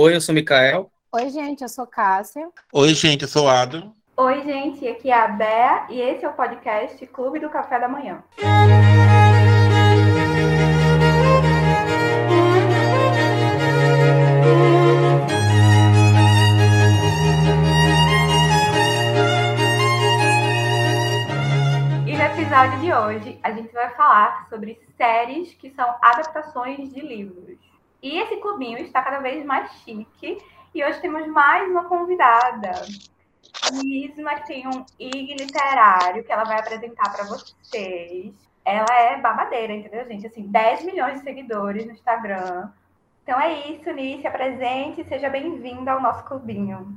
[0.00, 0.92] Oi, eu sou Mikael.
[1.10, 2.48] Oi, gente, eu sou Cássia.
[2.72, 3.92] Oi, gente, eu sou Adam.
[4.16, 7.88] Oi, gente, aqui é a Bea e esse é o podcast Clube do Café da
[7.88, 8.22] Manhã.
[22.06, 27.00] E no episódio de hoje, a gente vai falar sobre séries que são adaptações de
[27.00, 27.47] livros.
[28.02, 30.38] E esse clubinho está cada vez mais chique
[30.74, 32.72] e hoje temos mais uma convidada.
[33.84, 38.32] Isma, que tem um IG literário que ela vai apresentar para vocês.
[38.64, 40.26] Ela é babadeira, entendeu, gente?
[40.26, 42.70] Assim, 10 milhões de seguidores no Instagram.
[43.22, 46.96] Então é isso, Nice, apresente seja bem-vinda ao nosso clubinho.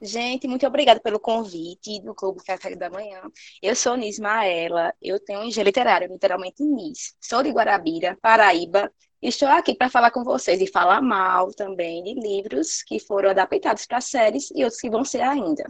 [0.00, 3.20] Gente, muito obrigada pelo convite do Clube Café da Manhã.
[3.60, 7.16] Eu sou Nismaela, eu tenho um IG literário, literalmente Nis.
[7.20, 8.90] Sou de Guarabira, Paraíba,
[9.20, 13.84] Estou aqui para falar com vocês e falar mal também de livros que foram adaptados
[13.84, 15.64] para séries e outros que vão ser ainda.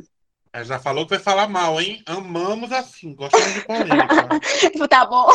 [0.53, 2.03] Ela já falou que vai falar mal, hein?
[2.07, 4.29] Amamos assim, gostamos de polêmica.
[4.89, 5.31] tá bom.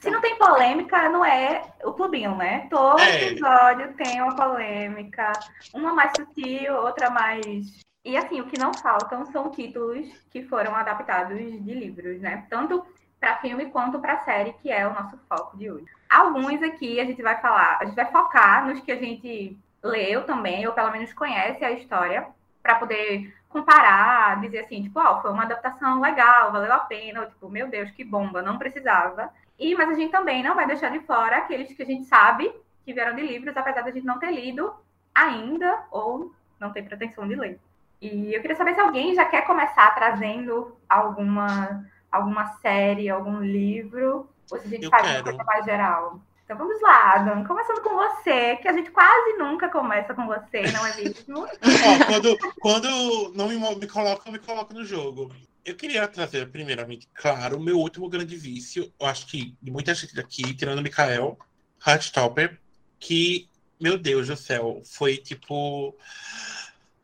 [0.00, 2.66] Se não tem polêmica, não é o clubinho, né?
[2.70, 3.28] Todo É.
[3.28, 5.32] episódio tem uma polêmica,
[5.74, 7.80] uma mais sutil, outra mais.
[8.04, 12.46] E assim, o que não faltam são títulos que foram adaptados de livros, né?
[12.48, 12.84] Tanto
[13.18, 15.84] para filme quanto para série, que é o nosso foco de hoje.
[16.10, 20.24] Alguns aqui a gente vai falar, a gente vai focar nos que a gente leu
[20.24, 22.26] também, ou pelo menos conhece a história,
[22.60, 27.26] para poder comparar, dizer assim, tipo, ó, foi uma adaptação legal, valeu a pena, ou
[27.26, 29.30] tipo, meu Deus, que bomba, não precisava.
[29.58, 32.52] E, mas a gente também não vai deixar de fora aqueles que a gente sabe
[32.84, 34.74] que vieram de livros, apesar da gente não ter lido
[35.14, 37.58] ainda, ou não ter pretensão de ler.
[38.00, 44.28] E eu queria saber se alguém já quer começar trazendo alguma, alguma série, algum livro,
[44.50, 46.20] ou se a gente Eu faz uma coisa mais geral.
[46.44, 47.44] Então vamos lá, Adam.
[47.44, 51.46] Começando com você, que a gente quase nunca começa com você, não é mesmo?
[51.46, 55.32] Ó, quando, quando não me, me coloca, eu me coloco no jogo.
[55.64, 59.94] Eu queria trazer, primeiramente, claro, o meu último grande vício, eu acho que de muita
[59.94, 61.38] gente daqui, tirando o Mikael,
[61.86, 62.58] Heartstopper,
[62.98, 63.48] que,
[63.80, 65.96] meu Deus do céu, foi tipo.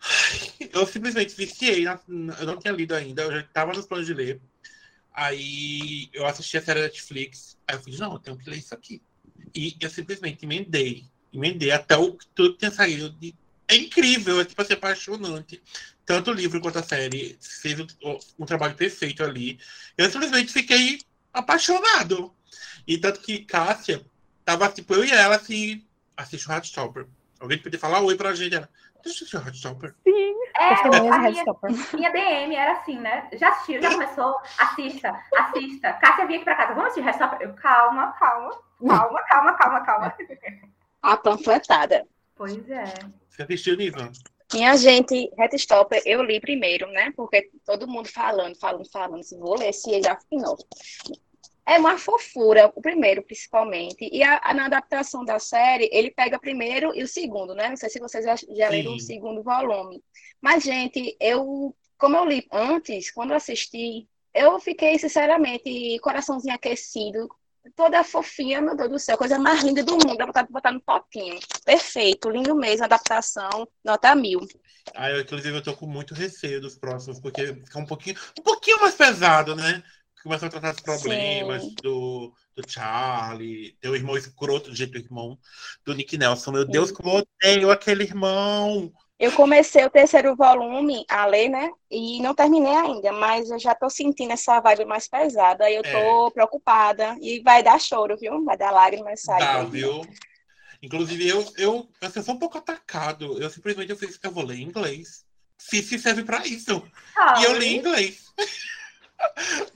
[0.73, 4.41] Eu simplesmente viciei, eu não tinha lido ainda, eu já estava nos planos de ler.
[5.17, 8.59] Aí eu assisti a série da Netflix, aí eu fiz, não, eu tenho que ler
[8.59, 9.01] isso aqui.
[9.55, 13.35] E eu simplesmente emendei, emendei até o que tudo tinha saído de
[13.69, 15.63] é incrível, é tipo assim, apaixonante.
[16.05, 17.87] Tanto o livro quanto a série fez um,
[18.39, 19.59] um trabalho perfeito ali.
[19.97, 21.01] Eu simplesmente fiquei
[21.33, 22.33] apaixonado.
[22.87, 24.05] E tanto que Cássia
[24.45, 25.85] tava tipo, eu e ela assim,
[26.17, 27.07] assiste o Heartstopper.
[27.41, 28.55] Alguém podia falar oi pra gente.
[28.55, 28.69] Ela,
[29.07, 29.95] o Heartstopper.
[30.59, 31.45] É, a minha,
[31.95, 33.29] minha DM era assim, né?
[33.35, 34.35] Já assistiu, já começou?
[34.59, 35.93] Assista, assista.
[35.95, 37.47] Cássia vinha aqui pra casa, vamos assistir Headstopper?
[37.47, 38.51] Eu, calma, calma,
[38.81, 40.15] calma, calma, calma, calma.
[41.03, 42.07] A panfletada.
[42.35, 42.85] Pois é.
[43.29, 44.11] Você assistiu, Niva?
[44.53, 47.13] Minha gente, Headstopper, eu li primeiro, né?
[47.17, 49.23] Porque todo mundo falando, falando, falando.
[49.23, 50.65] Se vou ler, se já fiquei novo.
[51.69, 54.09] É uma fofura, o primeiro, principalmente.
[54.13, 57.69] E a, a- na adaptação da série, ele pega primeiro e o segundo, né?
[57.69, 60.03] Não sei se vocês já, já leram o segundo volume.
[60.41, 67.29] Mas, gente, eu, como eu li antes, quando eu assisti, eu fiquei, sinceramente, coraçãozinho aquecido.
[67.75, 70.71] Toda fofinha, meu Deus do céu, coisa mais linda do mundo, dá vontade de botar
[70.71, 71.37] no potinho.
[71.65, 74.39] Perfeito, lindo mesmo, adaptação, nota mil.
[74.95, 78.43] Ah, eu, inclusive, eu tô com muito receio dos próximos, porque fica um pouquinho, um
[78.43, 79.83] pouquinho mais pesado, né?
[80.27, 81.75] Começam a tratar os problemas Sim.
[81.85, 85.39] do, do Charlie, teu irmão escroto do jeito irmão
[85.85, 86.51] do Nick Nelson.
[86.51, 88.93] Meu Deus, como eu odeio aquele irmão.
[89.21, 91.71] Eu comecei o terceiro volume a ler, né?
[91.89, 95.71] E não terminei ainda, mas eu já tô sentindo essa vibe mais pesada.
[95.71, 97.17] Eu tô preocupada.
[97.23, 98.45] E vai dar choro, viu?
[98.45, 99.39] Vai dar lágrimas, sabe?
[99.39, 100.01] Dá, viu?
[100.83, 103.41] Inclusive, eu, eu, assim, eu sou um pouco atacado.
[103.41, 105.25] Eu simplesmente eu fiz que eu vou ler em inglês.
[105.57, 106.83] Fifi serve pra isso.
[107.39, 108.27] E eu li em inglês.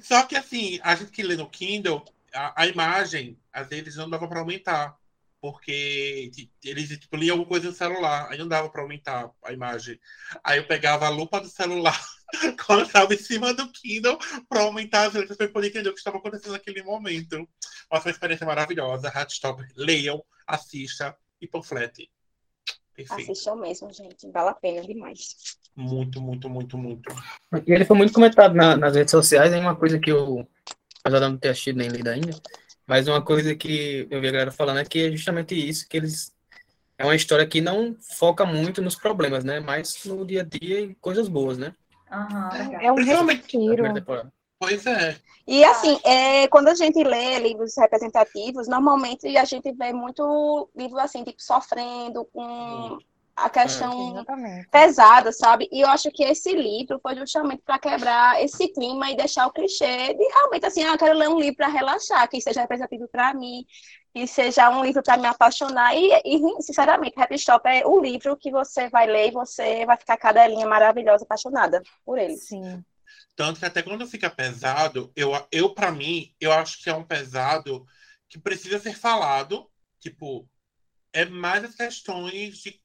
[0.00, 4.08] Só que assim, a gente que lê no Kindle, a, a imagem, às vezes não
[4.08, 4.98] dava pra aumentar.
[5.40, 6.30] Porque
[6.62, 9.98] eles tipo, liam alguma coisa no celular, aí não dava pra aumentar a imagem.
[10.44, 11.98] Aí eu pegava a lupa do celular,
[12.66, 16.18] colocava em cima do Kindle pra aumentar as letras eu poder entender o que estava
[16.18, 17.48] acontecendo naquele momento.
[17.88, 19.08] Foi uma experiência maravilhosa.
[19.08, 22.10] Heartstopper, leiam, assista e panflete.
[23.04, 23.32] Perfeito.
[23.32, 24.30] Assistam mesmo, gente.
[24.30, 25.34] Vale a pena demais.
[25.76, 27.14] Muito, muito, muito, muito.
[27.66, 30.46] E ele foi muito comentado na- nas redes sociais, é uma coisa que eu,
[31.02, 32.30] apesar de eu não ter assistido nem lido ainda,
[32.86, 35.96] mas uma coisa que eu vi a galera falando é que é justamente isso, que
[35.96, 36.32] eles
[36.98, 39.58] é uma história que não foca muito nos problemas, né?
[39.58, 41.74] Mas no dia a dia e coisas boas, né?
[42.12, 42.80] Aham, legal.
[42.82, 43.56] É um Principalmente-
[44.60, 45.16] Pois é.
[45.46, 50.98] E assim, é, quando a gente lê livros representativos, normalmente a gente vê muito livro
[50.98, 52.98] assim, tipo, sofrendo com
[53.34, 54.68] a questão Exatamente.
[54.68, 55.66] pesada, sabe?
[55.72, 59.52] E eu acho que esse livro foi justamente para quebrar esse clima e deixar o
[59.52, 63.08] clichê de realmente assim, ah, eu quero ler um livro para relaxar, que seja representativo
[63.08, 63.64] para mim,
[64.14, 65.96] que seja um livro para me apaixonar.
[65.96, 69.96] E, e, sinceramente, Happy Stop é o livro que você vai ler e você vai
[69.96, 72.36] ficar cada linha maravilhosa, apaixonada por ele.
[72.36, 72.84] Sim.
[73.36, 77.04] Tanto que até quando fica pesado, eu, eu para mim, eu acho que é um
[77.06, 77.86] pesado
[78.28, 79.70] que precisa ser falado.
[79.98, 80.48] Tipo,
[81.12, 82.80] é mais as questões de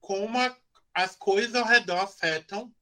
[0.00, 0.56] como a-
[0.94, 2.74] as coisas ao redor afetam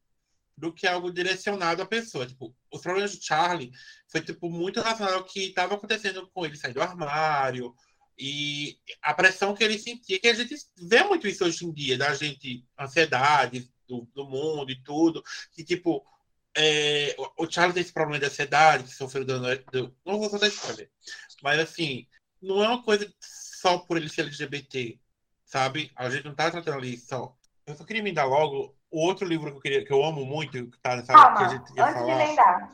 [0.56, 2.26] do que algo direcionado à pessoa.
[2.26, 3.70] Tipo, os problemas do Charlie
[4.08, 7.74] foi tipo muito relacionado ao que estava acontecendo com ele sair do armário
[8.18, 11.98] e a pressão que ele sentia, que a gente vê muito isso hoje em dia,
[11.98, 15.22] da gente, ansiedade do, do mundo e tudo,
[15.52, 16.02] que tipo,
[16.56, 20.48] é, o Charlie tem esse problema de ansiedade, que sofreu dano, do, não vou contar
[20.48, 20.90] spoiler,
[21.42, 22.06] mas assim,
[22.42, 24.98] não é uma coisa só por ele ser LGBT,
[25.44, 25.90] sabe?
[25.94, 27.34] A gente não tá tratando ali só.
[27.66, 30.24] Eu só queria me dar logo o outro livro que eu, queria, que eu amo
[30.24, 32.16] muito, que tá nessa que a Calma, gente ia antes de falar.
[32.16, 32.70] lembrar.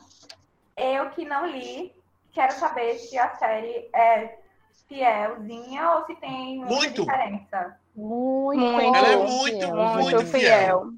[0.77, 1.93] Eu que não li,
[2.31, 4.39] quero saber se a série é
[4.87, 7.01] fielzinha ou se tem muita Muito.
[7.05, 7.79] diferença.
[7.95, 8.59] Muito.
[8.59, 8.95] Muito.
[8.95, 9.27] Ela é fiel.
[9.27, 10.89] muito, Muito, muito fiel.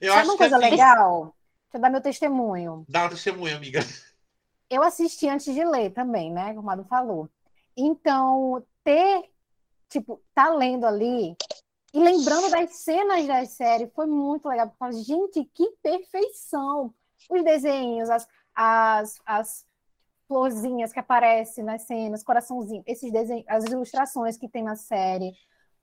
[0.00, 1.34] Eu Sabe acho uma que coisa assim, legal?
[1.70, 2.84] Deixa eu dar meu testemunho.
[2.88, 3.80] dá uma testemunha, amiga.
[4.68, 6.48] Eu assisti antes de ler também, né?
[6.48, 7.28] Como o Madu falou.
[7.76, 9.30] Então, ter,
[9.88, 11.36] tipo, tá lendo ali
[11.94, 14.68] e lembrando das cenas da série foi muito legal.
[14.68, 16.92] Porque, eu gente, que perfeição!
[17.30, 19.64] Os desenhos, as, as, as
[20.26, 25.32] florzinhas que aparecem nas cenas, coraçãozinho, esses desenhos, as ilustrações que tem na série,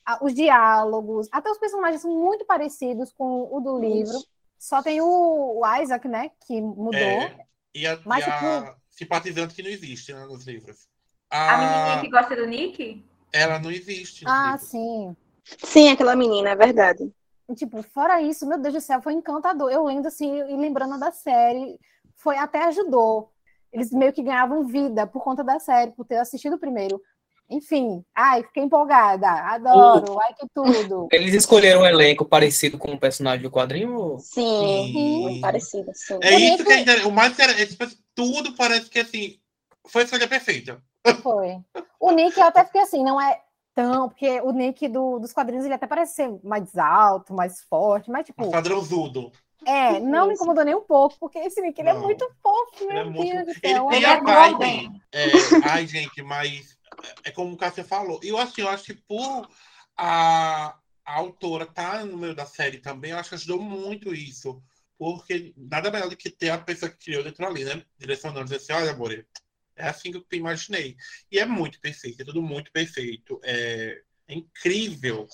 [0.05, 4.17] a- os diálogos, até os personagens são muito parecidos com o do livro.
[4.59, 6.31] Só tem o, o Isaac, né?
[6.45, 6.99] Que mudou.
[6.99, 10.87] É, e a, Mas, e a simpatizante que não existe né, nos livros.
[11.29, 13.05] A A, menininha que gosta do Nick?
[13.31, 14.69] Ela não existe Ah, livros.
[14.69, 15.15] sim.
[15.63, 17.11] Sim, aquela menina, é verdade.
[17.55, 19.71] Tipo, fora isso, meu Deus do céu, foi encantador.
[19.71, 21.79] Eu lendo assim e lembrando da série,
[22.15, 23.31] foi até ajudou.
[23.71, 27.01] Eles meio que ganhavam vida por conta da série, por ter assistido o primeiro.
[27.49, 29.29] Enfim, ai, fiquei empolgada.
[29.29, 31.07] Adoro, ai que tudo.
[31.11, 34.17] Eles escolheram um elenco parecido com o personagem do quadrinho?
[34.19, 35.21] Sim, Sim.
[35.21, 36.19] muito parecida, sim.
[36.23, 37.77] É isso que é o mais inter- é, assim,
[38.13, 39.39] tudo parece que assim
[39.87, 40.81] foi a escolha perfeita.
[41.21, 41.59] Foi.
[41.99, 43.41] O Nick, eu até fiquei assim, não é
[43.73, 48.09] tão, porque o Nick do- dos quadrinhos ele até parece ser mais alto, mais forte,
[48.09, 49.31] mas tipo, Um padrãozudo.
[49.65, 52.93] é, não me incomodou nem um pouco, porque esse Nick ele é muito fofo, Ele
[52.93, 53.33] meu é muito.
[53.33, 53.87] Deus do Ele céu.
[53.89, 55.01] tem Ele a é vibe.
[55.13, 55.27] É,
[55.61, 56.76] ai, gente, mas
[57.23, 58.19] é como o Cássia falou.
[58.23, 59.49] Eu assim, eu acho que por
[59.95, 64.61] a, a autora tá no meio da série também, eu acho que ajudou muito isso.
[64.97, 67.83] Porque nada melhor do que ter a pessoa que criou dentro ali, né?
[67.99, 69.13] Direcionando, dizer assim, olha, amor,
[69.75, 70.97] é assim que eu imaginei.
[71.31, 73.39] E é muito perfeito, é tudo muito perfeito.
[73.43, 75.27] É, é incrível.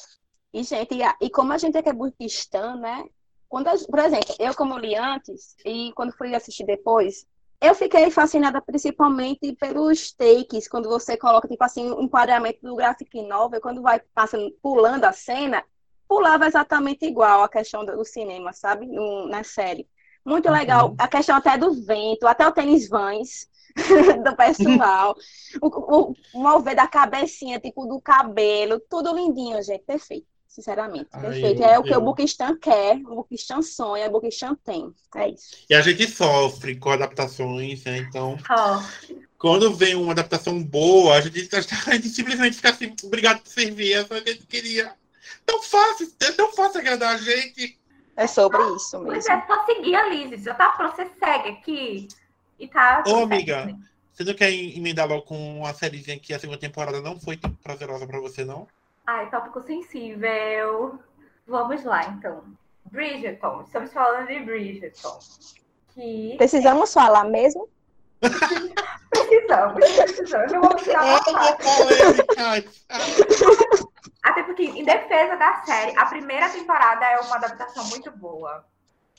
[0.54, 3.06] E, gente, e, e como a gente é que é burquistã, né?
[3.48, 7.26] Quando, por exemplo, eu como li antes e quando fui assistir depois,
[7.64, 13.22] eu fiquei fascinada principalmente pelos takes, quando você coloca, tipo assim, o enquadramento do graphic
[13.24, 15.64] novel, quando vai passando, pulando a cena,
[16.08, 18.86] pulava exatamente igual a questão do cinema, sabe?
[18.88, 19.88] No- na série.
[20.26, 20.94] Muito legal.
[20.98, 23.48] A questão até do vento, até o tênis vans
[24.24, 25.16] do pessoal.
[25.62, 25.68] O,
[26.12, 28.80] o, o mover da cabecinha, tipo, do cabelo.
[28.90, 29.84] Tudo lindinho, gente.
[29.86, 30.28] Perfeito.
[30.54, 31.10] Sinceramente.
[31.14, 31.64] Ai, Perfeito.
[31.64, 34.94] eu- é o que eu- o Bukistan quer, o Bukistan sonha, o Bukistan tem.
[35.16, 35.58] É isso.
[35.68, 37.98] E a gente sofre com adaptações, né?
[37.98, 38.84] Então, Ó,
[39.40, 41.50] quando vem uma adaptação boa, a gente,
[41.90, 44.94] a gente simplesmente fica assim, obrigado por servir, é só que a gente queria.
[45.44, 47.80] Tão fácil, é tão fácil agradar a gente.
[48.16, 49.32] É sobre isso Pois mesmo.
[49.32, 50.44] é, só seguir a Liz.
[50.44, 52.08] Já tá pronto, você segue aqui.
[52.60, 53.04] E tá.
[53.08, 53.64] Ô, amiga.
[53.64, 53.80] certo.
[54.14, 57.52] Você não quer emendar logo com uma sériezinha que a segunda temporada não foi tão
[57.56, 58.68] prazerosa pra você, não?
[59.06, 60.98] Ai, tópico sensível.
[61.46, 62.44] Vamos lá, então.
[62.86, 63.64] Bridgerton.
[63.64, 65.20] Estamos falando de Bridgerton.
[65.90, 67.68] Que Precisamos falar mesmo?
[69.10, 70.54] precisamos, precisamos.
[70.54, 71.64] Eu vou tirar uma parte.
[71.64, 72.84] polêmicas.
[74.24, 78.66] Até porque, em defesa da série, a primeira temporada é uma adaptação muito boa.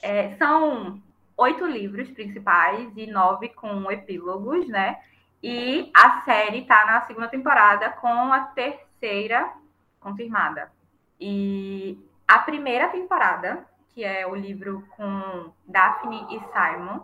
[0.00, 1.02] É, são
[1.36, 4.98] oito livros principais e nove com epílogos, né?
[5.42, 9.52] E a série tá na segunda temporada com a terceira
[10.04, 10.70] confirmada.
[11.18, 17.00] E a primeira temporada, que é o livro com Daphne e Simon,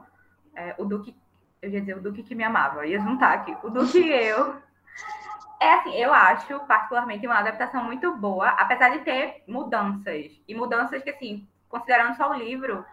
[0.54, 1.16] é, o Duque,
[1.62, 4.54] eu ia dizer o Duque que me amava, ia juntar aqui, o Duque e eu.
[5.58, 10.30] É assim, eu acho particularmente uma adaptação muito boa, apesar de ter mudanças.
[10.48, 12.84] E mudanças que, assim, considerando só o livro,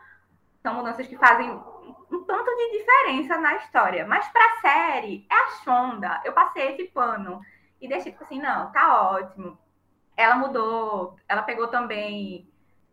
[0.62, 4.06] são mudanças que fazem um tanto de diferença na história.
[4.06, 6.22] Mas pra série, é a Shonda.
[6.26, 7.42] Eu passei esse pano
[7.80, 9.58] e deixei, tipo assim, não, tá ótimo.
[10.18, 12.46] Ela mudou, ela pegou também,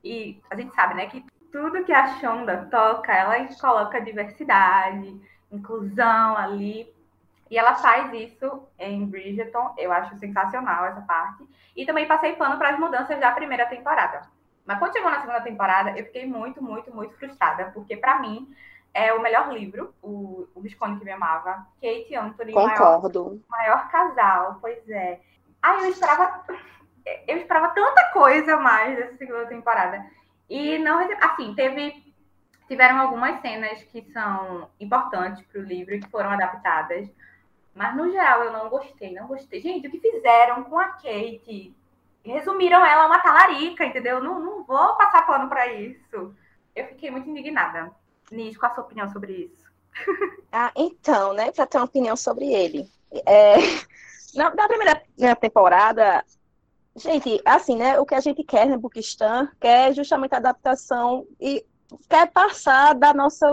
[0.04, 5.18] e a gente sabe, né, que tudo que a Shonda toca, ela coloca diversidade,
[5.50, 6.92] inclusão ali,
[7.50, 11.48] e ela faz isso em Bridgerton, eu acho sensacional essa parte.
[11.76, 14.22] E também passei pano para as mudanças da primeira temporada.
[14.66, 18.52] Mas quando chegou na segunda temporada, eu fiquei muito, muito, muito frustrada, porque para mim
[18.92, 23.42] é o melhor livro, o, o Visconde que me amava, Kate Anthony, Concordo.
[23.48, 25.20] Maior, maior casal, pois é.
[25.62, 26.44] Ai, eu esperava,
[27.26, 30.04] eu esperava tanta coisa mais dessa segunda temporada.
[30.48, 32.04] E não, assim, teve
[32.68, 37.08] tiveram algumas cenas que são importantes para o livro que foram adaptadas.
[37.74, 39.60] Mas, no geral, eu não gostei, não gostei.
[39.60, 41.74] Gente, o que fizeram com a Kate?
[42.24, 44.22] Resumiram ela uma talarica, entendeu?
[44.22, 46.34] Não, não vou passar pano para isso.
[46.74, 47.92] Eu fiquei muito indignada.
[48.30, 49.64] Nis, qual a sua opinião sobre isso?
[50.56, 52.88] Ah, então, né, para ter uma opinião sobre ele.
[53.26, 53.56] É,
[54.36, 55.02] na, na, primeira
[55.34, 56.24] temporada,
[56.96, 61.64] gente, assim, né, o que a gente quer no Bookistan quer justamente a adaptação e
[62.08, 63.46] quer passar da nossa,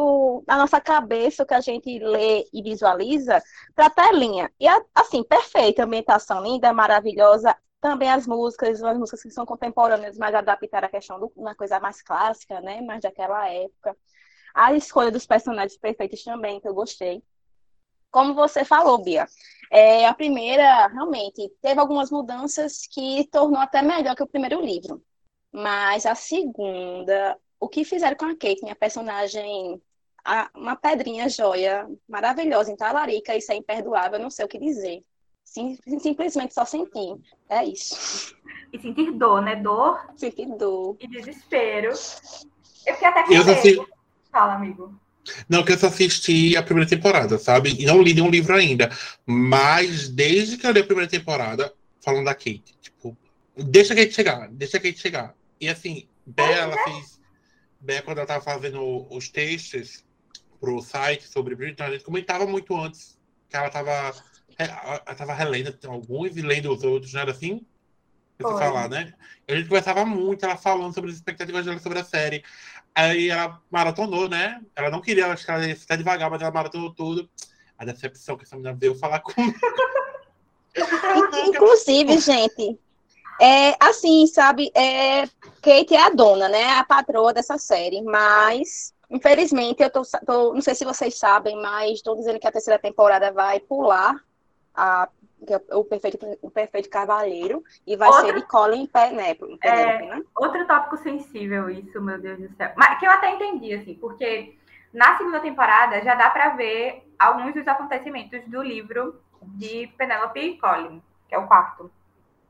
[0.45, 3.41] da nossa cabeça o que a gente lê e visualiza
[3.75, 4.51] para a telinha.
[4.59, 7.55] E, assim, perfeita, ambientação linda, maravilhosa.
[7.79, 11.79] Também as músicas, as músicas que são contemporâneas, mas adaptar a questão de uma coisa
[11.79, 12.81] mais clássica, né?
[12.81, 13.97] Mais daquela época.
[14.53, 17.23] A escolha dos personagens perfeitos também, que eu gostei.
[18.11, 19.25] Como você falou, Bia,
[19.71, 25.01] é, a primeira, realmente, teve algumas mudanças que tornou até melhor que o primeiro livro.
[25.51, 29.81] Mas a segunda, o que fizeram com a Kate, minha personagem,
[30.25, 34.59] a, uma pedrinha joia, maravilhosa, em talarica, isso é imperdoável, eu não sei o que
[34.59, 35.03] dizer.
[35.43, 37.17] Sim, simplesmente só sentir.
[37.49, 38.35] É isso.
[38.71, 39.55] E sentir dor, né?
[39.55, 39.99] Dor.
[40.15, 40.95] Sentir dor.
[40.99, 41.89] E desespero.
[41.89, 43.87] Eu fiquei até com eu medo.
[44.31, 44.95] Fala, amigo.
[45.47, 47.75] Não, que eu só assisti a primeira temporada, sabe?
[47.79, 48.89] E não li nenhum livro ainda.
[49.25, 51.73] Mas desde que eu li a primeira temporada,
[52.03, 53.15] falando da Kate, tipo,
[53.55, 55.35] deixa a Kate chegar, deixa a Kate chegar.
[55.59, 57.21] E assim, Bela fez
[57.79, 60.05] Bé, quando ela estava fazendo os textos
[60.59, 63.17] para o site sobre Britney, a gente comentava muito antes
[63.49, 64.13] que ela estava
[64.57, 67.65] ela tava relendo alguns e lendo os outros, não era assim?
[68.37, 69.13] Você falar, né?
[69.47, 72.43] A gente conversava muito, ela falando sobre as expectativas dela sobre a série.
[72.93, 74.61] Aí ela maratonou, né?
[74.75, 77.29] Ela não queria, acho que ela ia ficar devagar, mas ela maratonou tudo.
[77.77, 79.57] A decepção que essa menina veio falar comigo.
[81.47, 82.79] Inclusive, gente,
[83.41, 85.25] é, assim, sabe, é,
[85.61, 86.73] Kate é a dona, né?
[86.73, 91.93] A patroa dessa série, mas infelizmente eu tô, tô não sei se vocês sabem, mas
[91.93, 94.15] estou dizendo que a terceira temporada vai pular
[94.75, 95.09] a,
[95.47, 98.25] é o perfeito o perfeito cavaleiro e vai Outra...
[98.25, 100.21] ser de Colin Penelope, é, né?
[100.35, 102.71] Outro tópico sensível isso, meu Deus do céu.
[102.75, 104.55] Mas que eu até entendi assim, porque
[104.93, 110.57] na segunda temporada já dá para ver alguns dos acontecimentos do livro de Penelope e
[110.57, 111.89] Colin, que é o quarto.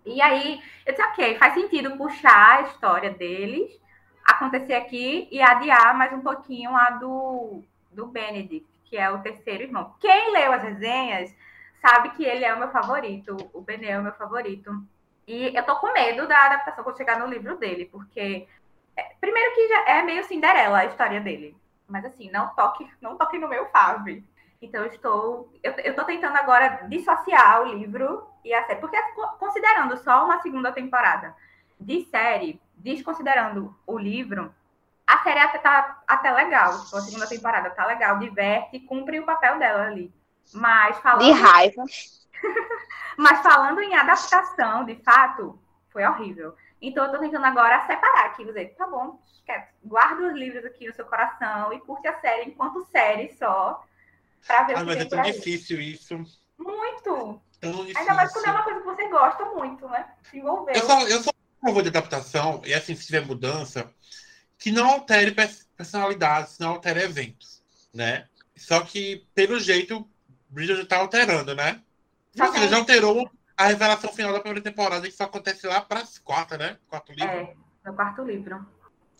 [0.06, 3.80] E aí, eu disse, ok, faz sentido puxar a história deles,
[4.26, 9.64] acontecer aqui e adiar mais um pouquinho a do, do Benedict, que é o terceiro
[9.64, 9.94] irmão.
[10.00, 11.34] Quem leu as resenhas
[11.82, 14.72] sabe que ele é o meu favorito, o Benê é o meu favorito.
[15.28, 18.48] E eu tô com medo da adaptação quando chegar no livro dele, porque
[18.96, 21.56] é, primeiro que já é meio Cinderela a história dele.
[21.88, 24.24] Mas assim, não toque, não toque no meu fave.
[24.62, 25.52] Então, eu estou.
[25.64, 28.80] Eu, estou tentando agora dissociar o livro e a série.
[28.80, 28.98] Porque,
[29.40, 31.36] considerando só uma segunda temporada
[31.80, 34.54] de série, desconsiderando o livro,
[35.06, 36.84] a série até tá até legal.
[36.84, 40.14] Tipo, a segunda temporada tá legal, diverte, cumpre o papel dela ali.
[40.54, 41.24] Mas falando.
[41.24, 41.84] De raiva.
[43.18, 46.56] Mas falando em adaptação, de fato, foi horrível.
[46.82, 49.20] Então, eu tô tentando agora separar aqui, dizer, tá bom,
[49.84, 53.86] guarda os livros aqui no seu coração e curte a série enquanto série só
[54.46, 56.16] Pra ver ah, mas é tão difícil isso.
[56.58, 57.42] Muito.
[57.60, 58.00] Tão difícil.
[58.00, 60.08] Ainda mais quando é uma coisa que você gosta muito, né?
[60.24, 60.76] Se envolver.
[60.76, 63.88] Eu sou, eu a favor de adaptação, e assim, se tiver mudança,
[64.58, 65.32] que não altere
[65.78, 67.62] personalidades, não altere eventos,
[67.94, 68.28] né?
[68.58, 70.10] Só que, pelo jeito,
[70.52, 71.82] Bridget já tá alterando, né?
[72.36, 76.02] Só que já alterou a revelação final da primeira temporada, que só acontece lá para
[76.02, 76.78] as quarta, né?
[76.88, 77.30] Quarto livro.
[77.30, 77.56] É,
[77.86, 78.66] no quarto livro.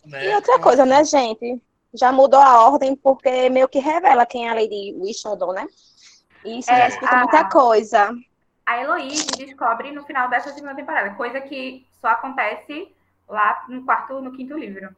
[0.04, 0.30] Né?
[0.30, 1.60] E outra coisa, né, gente?
[1.94, 5.66] já mudou a ordem porque meio que revela quem é a Lady Wishdom, né?
[6.44, 8.14] E isso é, já explica a, muita coisa.
[8.64, 12.92] A Heloise descobre no final dessa segunda temporada, coisa que só acontece
[13.28, 14.94] lá no quarto, no quinto livro.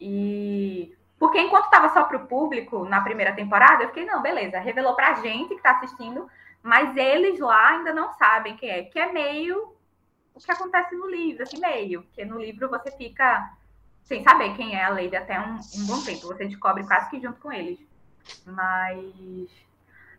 [0.00, 4.58] E porque enquanto estava só para o público na primeira temporada, eu fiquei, não, beleza,
[4.58, 6.26] revelou para a gente que está assistindo,
[6.62, 9.76] mas eles lá ainda não sabem quem é, que é meio
[10.34, 13.52] o que acontece no livro, assim, meio, porque no livro você fica
[14.04, 16.26] sem saber quem é a Lady até um, um bom tempo.
[16.26, 17.78] Você descobre quase que junto com eles.
[18.44, 19.50] Mas.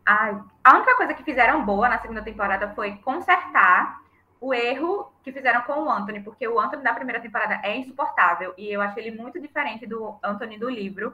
[0.05, 4.01] A única coisa que fizeram boa na segunda temporada foi consertar
[4.41, 8.55] o erro que fizeram com o Anthony, porque o Anthony da primeira temporada é insuportável
[8.57, 11.13] e eu achei ele muito diferente do Anthony do livro.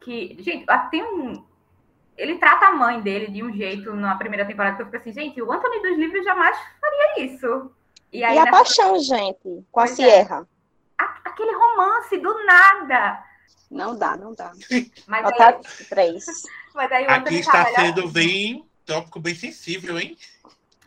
[0.00, 1.44] Que, gente, tem um.
[2.16, 5.12] Ele trata a mãe dele de um jeito na primeira temporada que eu fico assim,
[5.12, 7.70] gente, o Anthony dos livros jamais faria isso.
[8.12, 8.56] E, aí, e a nessa...
[8.56, 9.94] paixão, gente, com a pois é.
[9.94, 10.48] Sierra.
[11.00, 11.04] É.
[11.24, 13.24] Aquele romance do nada.
[13.70, 14.50] Não dá, não dá.
[15.06, 15.60] Mas aí...
[15.88, 16.26] três.
[16.74, 20.16] Mas aí Aqui está sendo bem tópico bem sensível, hein?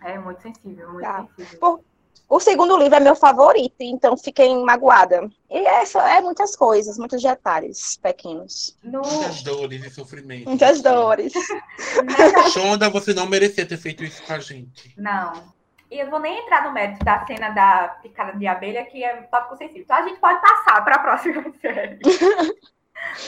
[0.03, 1.27] É muito sensível, muito tá.
[1.35, 1.59] sensível.
[1.59, 1.83] Por...
[2.29, 5.29] O segundo livro é meu favorito, então fiquei magoada.
[5.49, 8.77] E é, só, é muitas coisas, muitos detalhes pequenos.
[8.83, 9.01] No...
[9.01, 10.45] Muitas dores e sofrimentos.
[10.45, 11.33] Muitas dores.
[12.51, 14.93] Shonda, você não merecia ter feito isso com a gente.
[14.97, 15.53] Não.
[15.91, 19.15] E eu vou nem entrar no mérito da cena da picada de abelha, que é
[19.23, 19.83] tópico sensível.
[19.83, 21.99] Então a gente pode passar para a próxima série.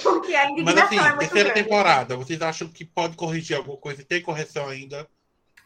[0.01, 1.63] Porque a indignação Mas assim, é terceira grande.
[1.63, 4.03] temporada, vocês acham que pode corrigir alguma coisa?
[4.03, 5.07] Tem correção ainda?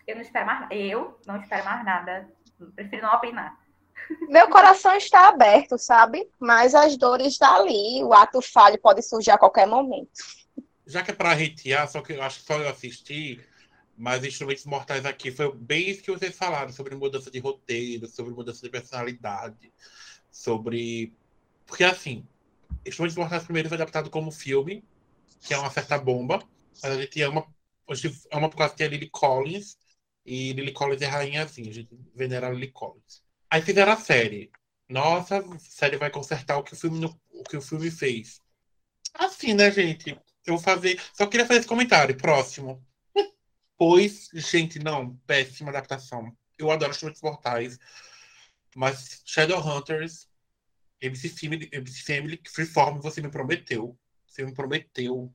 [0.10, 2.28] Eu não espero mais Eu não espero mais nada.
[2.76, 3.56] Prefiro não opinar.
[4.28, 6.28] Meu coração está aberto, sabe?
[6.40, 8.04] Mas as dores estão ali.
[8.04, 10.10] O ato falho pode surgir a qualquer momento.
[10.88, 13.40] Já que é para hatear, só que eu acho que só eu assisti,
[13.96, 18.34] mas Instrumentos Mortais aqui foi bem isso que vocês falaram, sobre mudança de roteiro, sobre
[18.34, 19.72] mudança de personalidade,
[20.32, 21.14] sobre.
[21.68, 22.28] Porque assim,
[22.84, 24.84] Instrumentos Mortais primeiro foi adaptado como filme,
[25.42, 26.42] que é uma certa bomba,
[26.82, 27.46] mas a gente ama,
[27.88, 29.78] a gente ama por causa que é Lily Collins,
[30.30, 33.24] e Lily Collins é rainhazinha, a gente venera a Lily Collins.
[33.50, 34.52] Aí fizeram a série.
[34.88, 38.40] Nossa, a série vai consertar o que o filme, o que o filme fez.
[39.12, 40.12] Assim, né, gente?
[40.46, 41.02] Eu vou fazer.
[41.16, 42.16] Só queria fazer esse comentário.
[42.16, 42.86] Próximo.
[43.76, 46.32] Pois, gente, não, péssima adaptação.
[46.60, 47.80] Eu adoro Instrumentos Mortais,
[48.76, 50.30] mas Shadowhunters,
[51.02, 53.98] MC Family, MC Family, Freeform, você me prometeu.
[54.28, 55.34] Você me prometeu.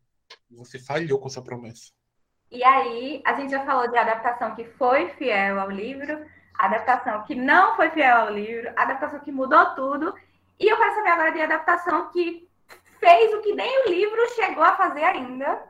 [0.50, 1.90] Você falhou com sua promessa.
[2.54, 6.24] E aí, a gente já falou de adaptação que foi fiel ao livro,
[6.56, 10.14] adaptação que não foi fiel ao livro, adaptação que mudou tudo.
[10.60, 12.48] E eu quero saber agora de adaptação que
[13.00, 15.62] fez o que nem o livro chegou a fazer ainda,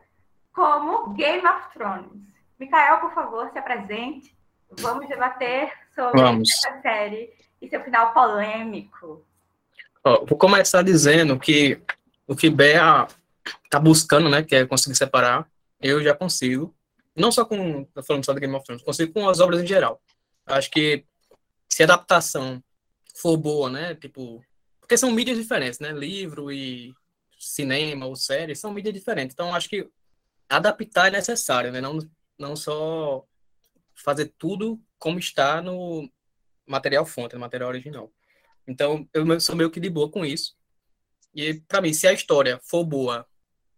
[0.52, 2.22] como Game of Thrones.
[2.61, 4.37] Micael, por favor, se apresente.
[4.78, 6.50] Vamos debater sobre Vamos.
[6.50, 7.32] essa série
[7.62, 9.24] e seu final polêmico.
[10.04, 11.80] Ó, vou começar dizendo que
[12.26, 13.06] o que Bea
[13.64, 15.46] está buscando, né, que é conseguir separar,
[15.80, 16.76] eu já consigo.
[17.16, 20.02] Não só com, falando só do Game of Thrones, consigo com as obras em geral.
[20.46, 21.04] Acho que
[21.68, 22.62] se a adaptação
[23.16, 24.44] for boa, né, tipo,
[24.80, 26.92] porque são mídias diferentes, né, livro e
[27.38, 29.34] cinema ou série são mídias diferentes.
[29.34, 29.88] Então acho que
[30.48, 31.98] adaptar é necessário, né, não
[32.38, 33.24] não só
[33.94, 36.10] fazer tudo como está no
[36.66, 38.12] material fonte, no material original.
[38.66, 40.56] Então, eu sou meio que de boa com isso.
[41.34, 43.26] E, para mim, se a história for boa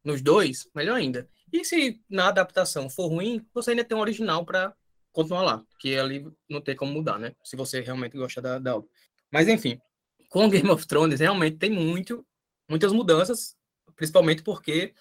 [0.04, 1.28] nos dois, melhor ainda.
[1.52, 4.74] E se na adaptação for ruim, você ainda tem um original para
[5.12, 7.34] continuar lá, que ali não tem como mudar, né?
[7.42, 8.88] Se você realmente gosta da, da obra.
[9.30, 9.80] Mas, enfim,
[10.28, 12.26] com Game of Thrones, realmente tem muito,
[12.68, 13.56] muitas mudanças,
[13.94, 14.94] principalmente porque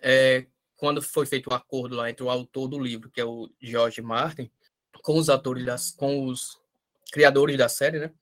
[0.00, 3.24] é, quando foi feito o um acordo lá entre o autor do livro, que é
[3.24, 4.50] o George Martin,
[5.02, 6.60] com os atores das, com os
[7.12, 8.12] criadores da série, né?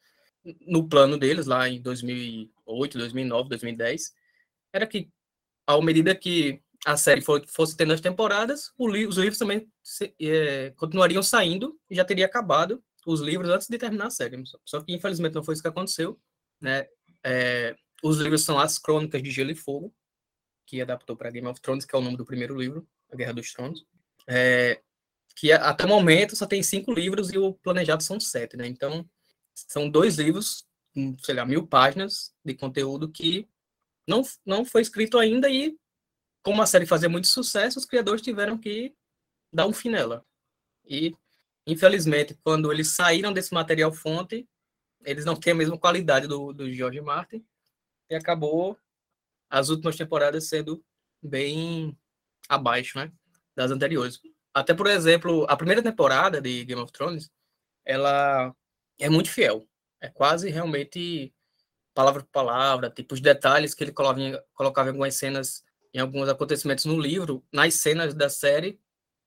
[0.67, 4.15] No plano deles lá em 2008, 2009, 2010,
[4.73, 5.11] era que
[5.67, 10.15] à medida que a série for, fosse tendo as temporadas, li, os livros também se,
[10.21, 14.43] é, continuariam saindo e já teria acabado os livros antes de terminar a série.
[14.65, 16.19] Só que infelizmente não foi isso que aconteceu,
[16.61, 16.87] né?
[17.25, 19.95] É, os livros são as Crônicas de Gelo e Fogo,
[20.67, 23.35] que adaptou para Game of Thrones, que é o nome do primeiro livro, A Guerra
[23.35, 23.85] dos Tronos.
[24.27, 24.81] É,
[25.37, 28.67] que até o momento só tem cinco livros e o planejado são sete, né?
[28.67, 29.09] Então,
[29.55, 30.67] são dois livros,
[31.25, 33.49] sei lá, mil páginas de conteúdo que
[34.07, 35.77] não, não foi escrito ainda e,
[36.43, 38.95] como a série fazia muito sucesso, os criadores tiveram que
[39.53, 40.25] dar um fim nela.
[40.85, 41.15] E,
[41.67, 44.49] infelizmente, quando eles saíram desse material fonte,
[45.05, 47.45] eles não têm a mesma qualidade do, do George Martin
[48.09, 48.79] e acabou
[49.49, 50.85] as últimas temporadas sendo
[51.23, 51.97] bem
[52.49, 53.13] abaixo, né,
[53.55, 54.21] das anteriores.
[54.53, 57.31] Até, por exemplo, a primeira temporada de Game of Thrones,
[57.85, 58.55] ela
[58.99, 59.67] é muito fiel.
[60.01, 61.33] É quase realmente
[61.95, 65.99] palavra por palavra, tipo os detalhes que ele colocava em, colocava em algumas cenas, em
[65.99, 68.81] alguns acontecimentos no livro, nas cenas da série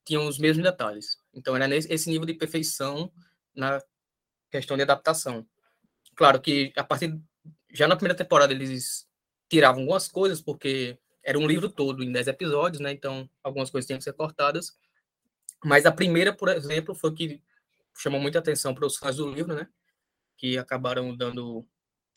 [0.06, 1.18] tinham os mesmos detalhes.
[1.34, 3.12] Então era nesse nível de perfeição
[3.56, 3.82] na
[4.52, 5.46] questão de adaptação.
[6.16, 7.20] Claro que a partir
[7.72, 9.08] já na primeira temporada eles
[9.50, 12.92] tiravam algumas coisas, porque era um livro todo em 10 episódios, né?
[12.92, 14.78] Então, algumas coisas tinham que ser cortadas.
[15.64, 17.42] Mas a primeira, por exemplo, foi que
[17.98, 19.68] chamou muita atenção para os fãs do livro, né?
[20.38, 21.66] Que acabaram dando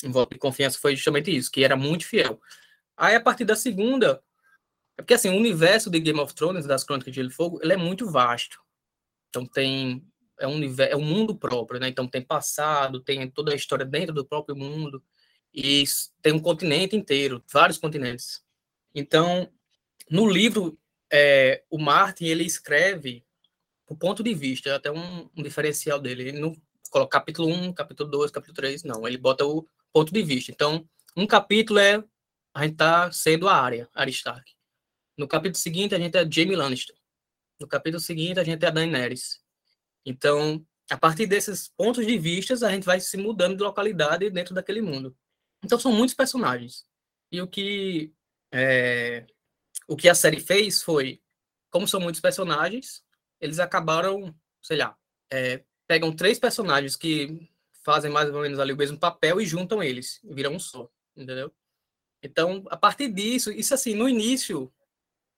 [0.05, 2.41] um voto de confiança, foi justamente isso, que era muito fiel.
[2.97, 4.23] Aí, a partir da segunda,
[4.99, 7.61] é porque, assim, o universo de Game of Thrones, das Crônicas de Gelo e Fogo,
[7.63, 8.59] ele é muito vasto.
[9.29, 10.03] Então, tem
[10.39, 11.89] é um, é um mundo próprio, né?
[11.89, 15.03] Então tem passado, tem toda a história dentro do próprio mundo
[15.53, 15.85] e
[16.23, 18.43] tem um continente inteiro, vários continentes.
[18.95, 19.51] Então,
[20.11, 20.79] no livro,
[21.11, 23.25] é, o Martin ele escreve
[23.89, 26.29] o ponto de vista, até um, um diferencial dele.
[26.29, 26.55] Ele não
[26.91, 29.07] coloca capítulo 1, capítulo 2, capítulo 3, não.
[29.07, 30.51] Ele bota o ponto de vista.
[30.51, 32.03] Então, um capítulo é
[32.53, 34.56] a gente tá sendo a área, Aristark.
[35.17, 36.95] No capítulo seguinte, a gente é Jamie Lannister.
[37.59, 39.41] No capítulo seguinte, a gente é a Daenerys.
[40.05, 44.55] Então, a partir desses pontos de vista, a gente vai se mudando de localidade dentro
[44.55, 45.17] daquele mundo.
[45.65, 46.85] Então, são muitos personagens.
[47.33, 48.13] E o que,
[48.53, 49.27] é,
[49.89, 51.23] o que a série fez foi,
[51.71, 53.03] como são muitos personagens,
[53.41, 54.97] eles acabaram, sei lá,
[55.33, 57.51] é, pegam três personagens que
[57.83, 61.53] fazem mais ou menos ali o mesmo papel e juntam eles, viram um só, entendeu?
[62.23, 64.73] Então, a partir disso, isso assim, no início,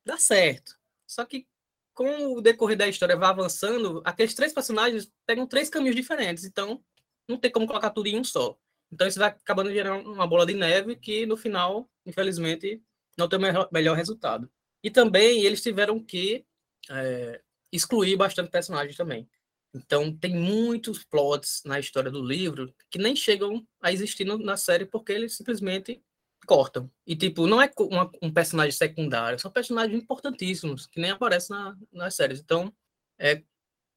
[0.08, 0.76] dá certo.
[1.06, 1.46] Só que
[1.94, 6.82] com o decorrer da história vai avançando, aqueles três personagens pegam três caminhos diferentes, então
[7.28, 8.56] não tem como colocar tudo em um só.
[8.90, 12.82] Então isso vai acabando gerando uma bola de neve que no final, infelizmente,
[13.16, 14.50] não tem o melhor resultado.
[14.82, 16.46] E também eles tiveram que
[16.88, 19.28] é, excluir bastante personagens também.
[19.74, 24.86] Então tem muitos plots na história do livro que nem chegam a existir na série
[24.86, 26.02] porque eles simplesmente
[26.48, 26.90] cortam.
[27.06, 31.76] E, tipo, não é uma, um personagem secundário, são personagens importantíssimos, que nem aparecem na,
[31.92, 32.40] nas séries.
[32.40, 32.72] Então,
[33.18, 33.42] é,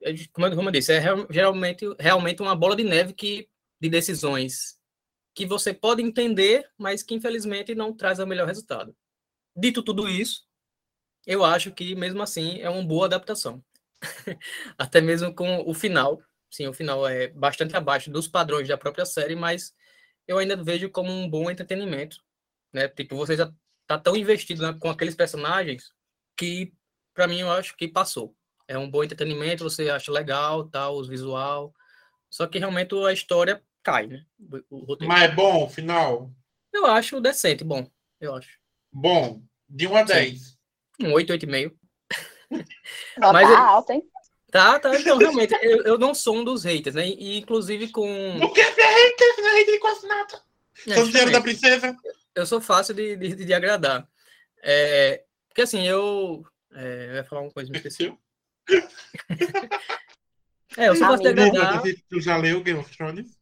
[0.03, 3.49] é como, eu, como eu disse, é real, geralmente realmente uma bola de neve que,
[3.79, 4.77] de decisões
[5.33, 8.93] que você pode entender, mas que infelizmente não traz o melhor resultado.
[9.55, 10.45] Dito tudo isso,
[11.25, 13.63] eu acho que mesmo assim é uma boa adaptação.
[14.77, 16.21] Até mesmo com o final.
[16.49, 19.73] Sim, o final é bastante abaixo dos padrões da própria série, mas
[20.27, 22.17] eu ainda vejo como um bom entretenimento
[22.73, 22.87] né?
[22.87, 23.51] Tipo, você já
[23.87, 25.91] tá tão investido né, com aqueles personagens
[26.37, 26.73] que,
[27.13, 28.35] para mim, eu acho que passou.
[28.67, 31.73] É um bom entretenimento, você acha legal, tal, os visual.
[32.29, 34.25] Só que realmente a história cai, né?
[34.69, 36.31] O, Mas é bom o final?
[36.71, 37.85] Eu acho decente, bom.
[38.19, 38.57] Eu acho.
[38.91, 40.57] Bom, de 1 a 10.
[41.01, 41.73] Um 8, 8,5.
[43.17, 44.03] Mas tá alto, hein?
[44.51, 44.97] Tá, tá.
[44.97, 47.07] Então, realmente, eu, eu não sou um dos haters, né?
[47.07, 48.37] E, inclusive com.
[48.37, 49.35] O que é hater?
[49.37, 50.41] Não é hater de quase nada.
[50.87, 51.95] É, dinheiro da princesa
[52.35, 54.07] eu sou fácil de, de, de agradar.
[54.63, 56.45] É, porque assim, eu.
[56.73, 58.13] É, eu ia falar uma coisa, me esqueci.
[60.77, 61.81] é, eu sou fácil de agradar.
[62.09, 63.37] Tu já leu Game of Thrones?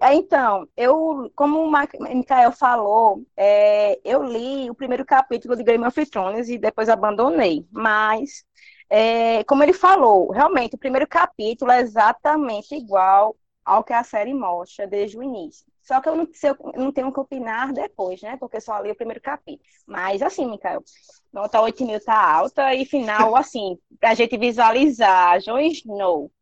[0.00, 5.84] É, então, eu, como o Mikael falou, é, eu li o primeiro capítulo de Game
[5.84, 7.66] of Thrones e depois abandonei.
[7.70, 8.44] Mas,
[8.90, 14.34] é, como ele falou, realmente o primeiro capítulo é exatamente igual ao que a série
[14.34, 15.64] mostra desde o início.
[15.84, 18.38] Só que eu não, eu não tenho que opinar depois, né?
[18.38, 19.68] Porque só li o primeiro capítulo.
[19.86, 20.82] Mas assim, Mikael,
[21.30, 26.32] nota 8 mil tá alta e final, assim, pra gente visualizar Jon Snow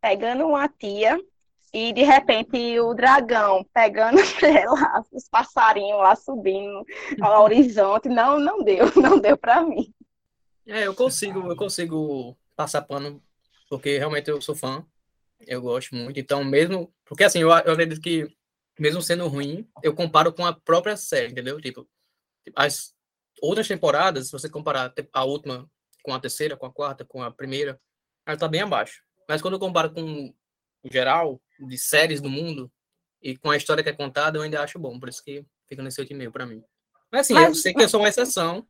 [0.00, 1.18] pegando uma tia
[1.72, 6.84] e de repente o dragão pegando ela, os passarinhos lá subindo
[7.20, 9.92] ao horizonte, não, não deu, não deu para mim.
[10.66, 13.20] É, eu consigo, eu consigo passar pano
[13.68, 14.86] porque realmente eu sou fã,
[15.40, 16.20] eu gosto muito.
[16.20, 18.30] Então, mesmo porque assim, eu, eu acredito que
[18.78, 21.60] mesmo sendo ruim, eu comparo com a própria série, entendeu?
[21.60, 21.88] Tipo,
[22.54, 22.94] as
[23.40, 25.70] outras temporadas, se você comparar a última
[26.02, 27.80] com a terceira, com a quarta, com a primeira,
[28.26, 29.02] ela tá bem abaixo.
[29.28, 30.34] Mas quando eu comparo com
[30.82, 32.70] o geral de séries do mundo
[33.22, 35.82] e com a história que é contada, eu ainda acho bom, por isso que fica
[35.82, 36.62] nesse 8,5 para mim.
[37.10, 37.48] Mas assim, Mas...
[37.48, 38.66] eu sei que eu sou uma exceção.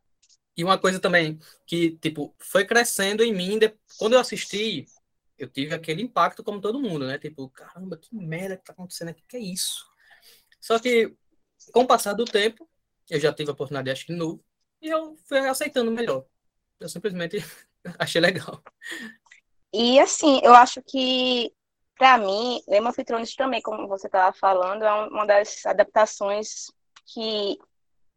[0.57, 1.37] E uma coisa também
[1.67, 3.59] que, tipo, foi crescendo em mim,
[3.99, 4.87] quando eu assisti,
[5.37, 7.19] eu tive aquele impacto como todo mundo, né?
[7.19, 9.85] Tipo, caramba, que merda que tá acontecendo aqui, que é isso?
[10.65, 11.15] Só que,
[11.75, 12.67] com o passar do tempo,
[13.11, 14.43] eu já tive a oportunidade de assistir de novo,
[14.81, 16.25] e eu fui aceitando melhor.
[16.81, 17.37] Eu simplesmente
[17.99, 18.63] achei legal.
[19.75, 21.53] E assim, eu acho que,
[21.99, 23.05] para mim, Game of
[23.37, 26.73] também, como você estava falando, é uma das adaptações
[27.13, 27.59] que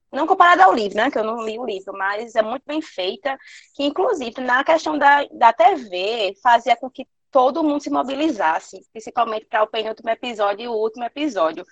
[0.10, 1.12] não comparada ao livro, né?
[1.12, 3.38] Que eu não li o livro, mas é muito bem feita,
[3.76, 9.48] que inclusive na questão da, da TV fazia com que todo mundo se mobilizasse, principalmente
[9.48, 11.66] para o penúltimo episódio e o último episódio.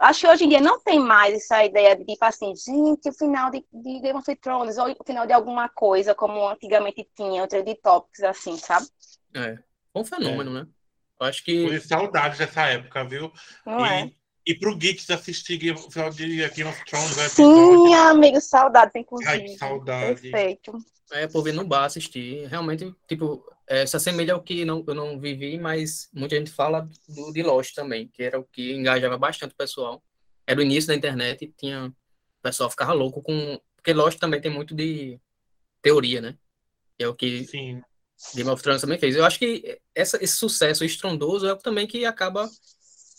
[0.00, 3.12] Acho que hoje em dia não tem mais essa ideia de, tipo assim, gente, o
[3.12, 7.42] final de, de Game of Thrones, ou o final de alguma coisa, como antigamente tinha,
[7.42, 8.86] outra de tópicos, assim, sabe?
[9.34, 9.58] É,
[9.94, 10.54] um fenômeno, é.
[10.62, 10.68] né?
[11.20, 11.68] Eu acho que.
[11.68, 13.30] Foi saudade dessa época, viu?
[13.66, 14.10] Não e, é.
[14.46, 17.16] E pro Geeks assistir o final de Game of Thrones?
[17.30, 19.30] Sim, amigo, saudade, inclusive.
[19.30, 20.22] Ai, que saudade.
[20.22, 20.78] Perfeito.
[21.12, 22.46] É, por vir no bar assistir.
[22.48, 26.90] Realmente, tipo, é, se assemelha ao que não, eu não vivi, mas muita gente fala
[27.08, 30.02] do, de Lost também, que era o que engajava bastante o pessoal.
[30.44, 33.60] Era o início da internet e tinha, o pessoal ficava louco com.
[33.76, 35.20] Porque Lost também tem muito de
[35.80, 36.36] teoria, né?
[36.98, 37.80] Que é o que Sim.
[38.34, 39.14] Game of Thrones também fez.
[39.14, 42.50] Eu acho que essa, esse sucesso estrondoso é o também que acaba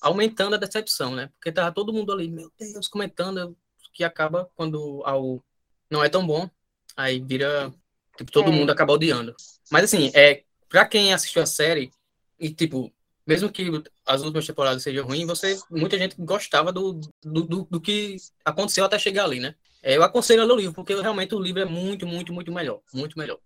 [0.01, 1.29] aumentando a decepção, né?
[1.39, 3.57] Porque tava todo mundo ali, meu Deus, comentando,
[3.93, 5.41] que acaba quando ao
[5.89, 6.49] não é tão bom,
[6.97, 7.73] aí vira
[8.21, 8.55] tipo todo É.
[8.55, 9.35] mundo acaba odiando.
[9.71, 11.91] Mas assim, é para quem assistiu a série
[12.39, 12.91] e tipo,
[13.25, 13.69] mesmo que
[14.05, 18.85] as últimas temporadas sejam ruins, você muita gente gostava do, do, do, do que aconteceu
[18.85, 19.55] até chegar ali, né?
[19.83, 22.51] É, eu aconselho a ler o livro, porque realmente o livro é muito, muito, muito
[22.51, 23.37] melhor, muito melhor.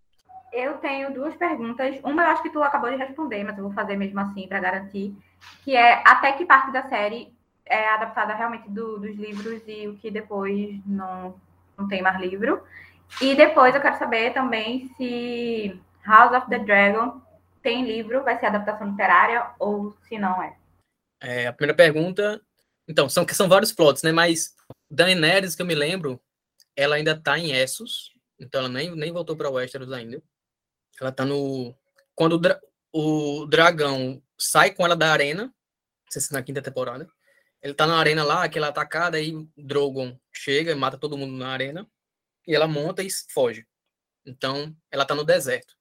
[0.52, 2.00] Eu tenho duas perguntas.
[2.04, 4.60] Uma eu acho que tu acabou de responder, mas eu vou fazer mesmo assim para
[4.60, 5.14] garantir.
[5.64, 7.34] Que é até que parte da série
[7.66, 11.36] é adaptada realmente do- dos livros e o que depois não,
[11.78, 12.62] não tem mais livro.
[13.22, 17.22] E depois eu quero saber também se House of the Dragon
[17.62, 20.58] tem livro, vai ser adaptação literária ou se não é.
[21.22, 22.42] É, a primeira pergunta.
[22.88, 24.12] Então, são, são vários plots, né?
[24.12, 24.56] Mas
[24.92, 26.22] Daenerys, que eu me lembro,
[26.76, 28.14] ela ainda tá em Essos.
[28.40, 30.22] Então, ela nem, nem voltou para Westeros ainda.
[31.00, 31.76] Ela tá no.
[32.14, 32.60] Quando o, dra-
[32.94, 37.10] o dragão sai com ela da arena, não sei se na quinta temporada,
[37.62, 41.50] ele tá na arena lá, aquela atacada, aí Drogon chega e mata todo mundo na
[41.50, 41.88] arena.
[42.48, 43.66] E ela monta e foge.
[44.26, 45.76] Então, ela tá no deserto,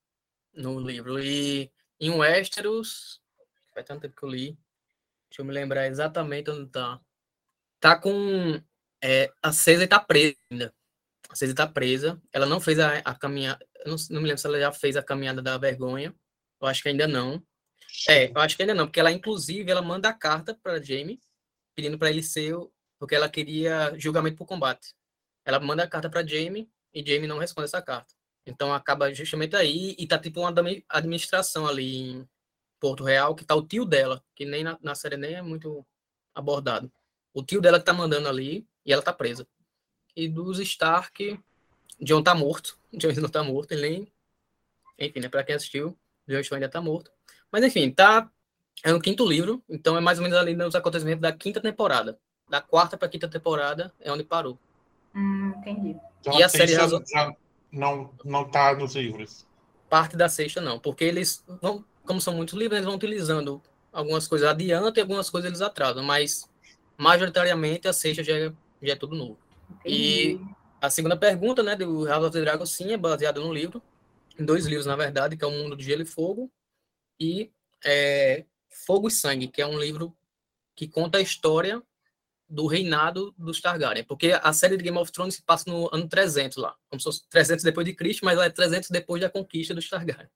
[0.52, 1.22] no livro.
[1.22, 3.20] E em Westeros.
[3.72, 4.58] Faz tanto tempo que eu li.
[5.30, 7.00] Deixa eu me lembrar exatamente onde tá.
[7.80, 8.62] Tá com.
[9.02, 10.74] É, a Cersei tá presa ainda.
[11.28, 12.20] A Cersei tá presa.
[12.32, 13.66] Ela não fez a, a caminhada.
[13.84, 16.14] Não, não me lembro se ela já fez a caminhada da vergonha.
[16.60, 17.42] Eu acho que ainda não.
[18.08, 21.20] É, eu acho que ainda não, porque ela, inclusive, ela manda a carta para Jaime,
[21.74, 22.54] pedindo para ele ser.
[22.54, 24.94] o- Porque ela queria julgamento por combate.
[25.44, 28.14] Ela manda a carta para Jaime e Jaime não responde essa carta.
[28.46, 32.28] Então acaba justamente aí e tá tipo uma admi- administração ali em
[32.78, 35.84] Porto Real, que tá o tio dela, que nem na, na série nem é muito
[36.34, 36.92] abordado.
[37.32, 39.46] O tio dela que tá mandando ali e ela tá presa.
[40.14, 41.40] E dos Stark,
[42.00, 42.78] John tá morto.
[42.92, 44.12] John não tá morto, ele nem.
[44.98, 45.28] Enfim, né?
[45.28, 47.10] Pra quem assistiu, John Snow ainda tá morto.
[47.50, 48.30] Mas enfim, tá.
[48.82, 52.18] É no quinto livro, então é mais ou menos ali nos acontecimentos da quinta temporada.
[52.50, 54.58] Da quarta pra quinta temporada é onde parou.
[55.14, 55.96] Hum, entendi.
[56.20, 57.34] Então, E a sexta série Razo- já
[57.70, 59.46] não, não tá nos livros.
[59.88, 64.26] parte da sexta não, porque eles vão, como são muitos livros, eles vão utilizando algumas
[64.26, 66.48] coisas adiante e algumas coisas eles atrasam, mas
[66.98, 69.38] majoritariamente a sexta já é, já é tudo novo.
[69.84, 70.40] E
[70.80, 73.80] a segunda pergunta, né, do House of the Dragon, sim, é baseado no livro,
[74.38, 76.50] em dois livros, na verdade, que é O Mundo de Gelo e Fogo
[77.20, 77.52] e
[77.84, 80.16] é, Fogo e Sangue, que é um livro
[80.74, 81.80] que conta a história
[82.48, 86.08] do reinado dos Targaryen, porque a série de Game of Thrones se passa no ano
[86.08, 89.30] 300 lá, como se fosse 300 depois de Cristo, mas lá é 300 depois da
[89.30, 90.28] conquista dos Targaryen.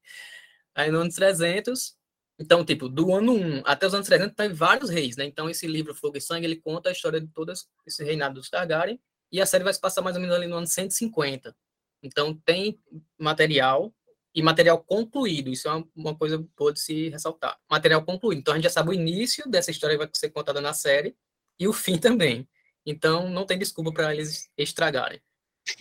[0.74, 1.96] Aí no ano 300,
[2.38, 5.24] então, tipo, do ano 1 até os anos 300 tem vários reis, né?
[5.24, 7.52] Então esse livro Fogo e Sangue, ele conta a história de todo
[7.86, 10.56] esse reinado dos Targaryen, e a série vai se passar mais ou menos ali no
[10.56, 11.54] ano 150.
[12.02, 12.80] Então tem
[13.18, 13.92] material
[14.34, 17.58] e material concluído, isso é uma, uma coisa boa de se ressaltar.
[17.68, 20.60] Material concluído, então a gente já sabe o início dessa história que vai ser contada
[20.60, 21.16] na série,
[21.58, 22.48] e o fim também.
[22.84, 25.20] Então não tem desculpa para eles estragarem.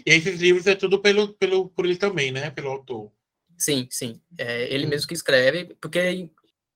[0.05, 2.51] E esses livros é tudo pelo, pelo, por ele também, né?
[2.51, 3.11] Pelo autor.
[3.57, 4.21] Sim, sim.
[4.37, 6.29] É ele mesmo que escreve, porque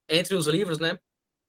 [0.08, 1.00] entre os livros, né?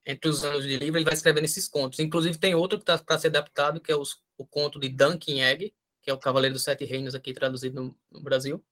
[0.04, 2.00] Entre os anos de livro, ele vai escrevendo esses contos.
[2.00, 5.40] Inclusive, tem outro que está para ser adaptado, que é os, o conto de Duncan
[5.40, 8.62] Egg, que é o Cavaleiro dos Sete Reinos, aqui traduzido no, no Brasil,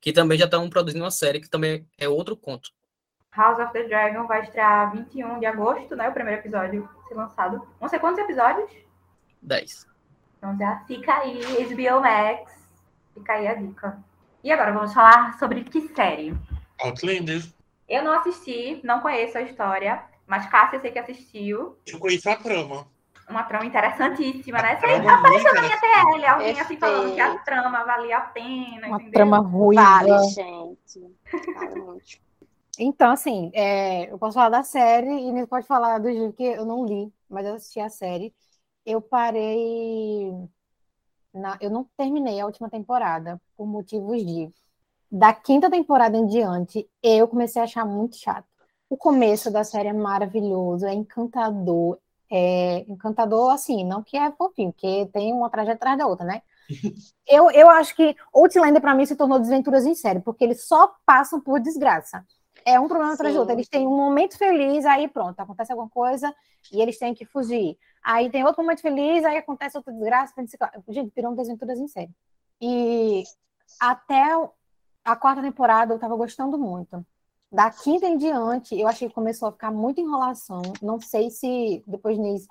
[0.00, 2.70] que também já estão produzindo uma série, que também é outro conto.
[3.32, 6.08] House of the Dragon vai estrear 21 de agosto, né?
[6.08, 7.66] O primeiro episódio ser lançado.
[7.80, 8.70] Não sei quantos episódios.
[9.42, 9.86] 10.
[10.38, 12.52] Então já fica aí, HBO Max.
[13.14, 13.98] Fica aí a dica.
[14.42, 16.36] E agora vamos falar sobre que série?
[16.80, 17.42] Outlander.
[17.88, 21.76] Eu não assisti, não conheço a história, mas Cássia eu sei que assistiu.
[21.86, 22.86] Eu conheço a trama.
[23.28, 24.72] Uma trama interessantíssima, né?
[24.72, 25.78] A trama muito apareceu na minha.
[25.78, 29.12] TL, alguém assim falando que a trama valia a pena, Uma entendeu?
[29.12, 29.82] trama ruiva.
[29.82, 31.16] Vale, gente.
[31.54, 32.29] Vale muito.
[32.78, 36.42] Então, assim, é, eu posso falar da série e nem pode falar do livro que
[36.44, 38.34] eu não li, mas eu assisti a série.
[38.86, 40.32] Eu parei.
[41.34, 44.50] na- eu não terminei a última temporada por motivos de.
[45.10, 48.46] Da quinta temporada em diante, eu comecei a achar muito chato.
[48.90, 51.98] O começo da série é maravilhoso, é encantador.
[52.30, 56.42] É encantador, assim, não que é fofinho, porque tem uma tragédia atrás da outra, né?
[57.26, 60.94] Eu, eu acho que Outlander, pra mim, se tornou desventuras em série, porque eles só
[61.06, 62.24] passam por desgraça.
[62.64, 63.54] É um problema atrás do outro.
[63.54, 63.58] Sim.
[63.58, 66.34] Eles têm um momento feliz, aí pronto, acontece alguma coisa
[66.72, 67.76] e eles têm que fugir.
[68.02, 70.34] Aí tem outro momento feliz, aí acontece outra desgraça.
[70.88, 72.10] Gente, virou um desventuras em série.
[72.60, 73.24] E
[73.78, 74.24] até
[75.04, 77.04] a quarta temporada eu tava gostando muito.
[77.52, 80.62] Da quinta em diante, eu achei que começou a ficar muita enrolação.
[80.80, 82.46] Não sei se depois Nis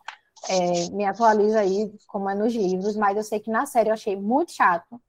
[0.48, 3.94] é, me atualiza aí como é nos livros, mas eu sei que na série eu
[3.94, 5.02] achei muito chato.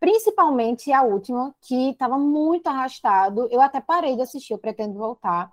[0.00, 3.48] Principalmente a última, que estava muito arrastado.
[3.50, 5.50] Eu até parei de assistir, eu pretendo voltar.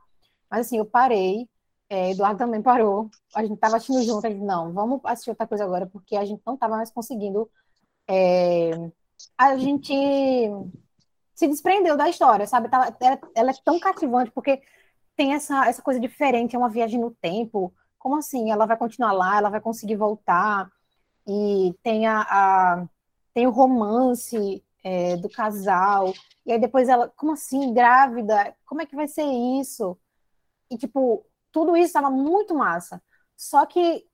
[0.49, 1.49] Mas assim, eu parei.
[1.89, 3.09] É, Eduardo também parou.
[3.35, 4.25] A gente estava assistindo junto.
[4.25, 7.49] Ele não, vamos assistir outra coisa agora, porque a gente não estava mais conseguindo.
[8.07, 8.71] É,
[9.37, 9.93] a gente
[11.33, 12.69] se desprendeu da história, sabe?
[12.71, 12.95] Ela,
[13.35, 14.61] ela, é tão cativante, porque
[15.15, 17.73] tem essa, essa coisa diferente, é uma viagem no tempo.
[17.99, 18.51] Como assim?
[18.51, 20.69] Ela vai continuar lá, ela vai conseguir voltar.
[21.27, 22.87] E tem a, a
[23.35, 26.13] tem o romance é, do casal.
[26.45, 28.55] E aí depois ela, como assim, grávida?
[28.65, 29.97] Como é que vai ser isso?
[30.71, 33.03] E, tipo, tudo isso estava muito massa.
[33.35, 34.05] Só que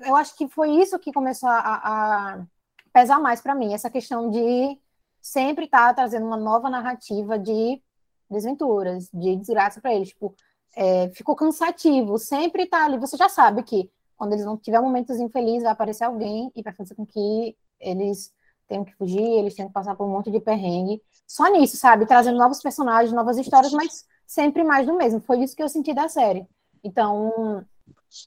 [0.00, 2.46] eu acho que foi isso que começou a, a
[2.92, 4.76] pesar mais para mim, essa questão de
[5.22, 7.80] sempre estar tá trazendo uma nova narrativa de
[8.28, 10.08] desventuras, de desgraça para eles.
[10.08, 10.34] Tipo,
[10.74, 12.98] é, ficou cansativo, sempre tá ali.
[12.98, 16.72] Você já sabe que quando eles vão tiver momentos infelizes, vai aparecer alguém e vai
[16.74, 18.32] fazer com que eles
[18.66, 21.02] tenham que fugir, eles tenham que passar por um monte de perrengue.
[21.26, 22.06] Só nisso, sabe?
[22.06, 25.20] Trazendo novos personagens, novas histórias, mas sempre mais do mesmo.
[25.20, 26.46] Foi isso que eu senti da série.
[26.82, 27.64] Então,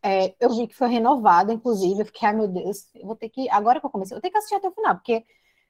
[0.03, 2.01] é, eu vi que foi renovada, inclusive.
[2.01, 3.49] Eu fiquei, ai meu Deus, eu vou ter que.
[3.49, 5.23] Agora que eu comecei, eu tenho que assistir até o final, porque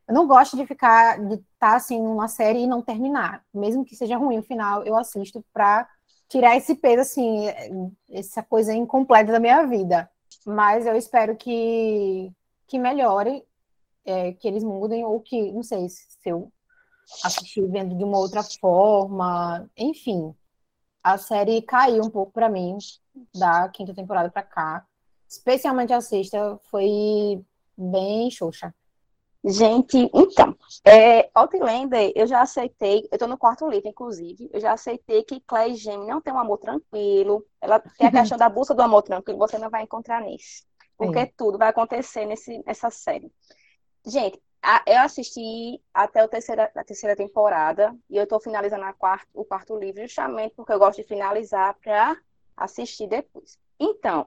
[0.08, 3.44] eu não gosto de ficar, de estar tá, assim, numa série e não terminar.
[3.54, 5.88] Mesmo que seja ruim o final, eu assisto pra
[6.30, 7.48] tirar esse peso, assim,
[8.10, 10.10] essa coisa incompleta da minha vida.
[10.46, 12.32] Mas eu espero que,
[12.68, 13.44] que melhore,
[14.08, 16.52] é, que eles mudem, ou que, não sei, se eu
[17.24, 20.34] assistir vendo de uma outra forma, enfim.
[21.04, 22.78] A série caiu um pouco para mim
[23.36, 24.86] da quinta temporada para cá.
[25.28, 27.43] Especialmente a sexta foi
[27.78, 28.74] bem xoxa.
[29.46, 34.74] Gente, então, é, Outlander, eu já aceitei, eu tô no quarto livro, inclusive, eu já
[34.74, 38.74] aceitei que Clay Gem não tem um amor tranquilo, ela tem a questão da busca
[38.74, 40.65] do amor tranquilo, você não vai encontrar nisso,
[40.98, 41.32] porque é.
[41.38, 43.32] tudo vai acontecer nesse, nessa série.
[44.08, 49.28] Gente, a, eu assisti até a terceira, a terceira temporada, e eu tô finalizando quarto,
[49.34, 52.17] o quarto livro justamente porque eu gosto de finalizar para
[52.56, 53.60] assistir depois.
[53.78, 54.26] Então,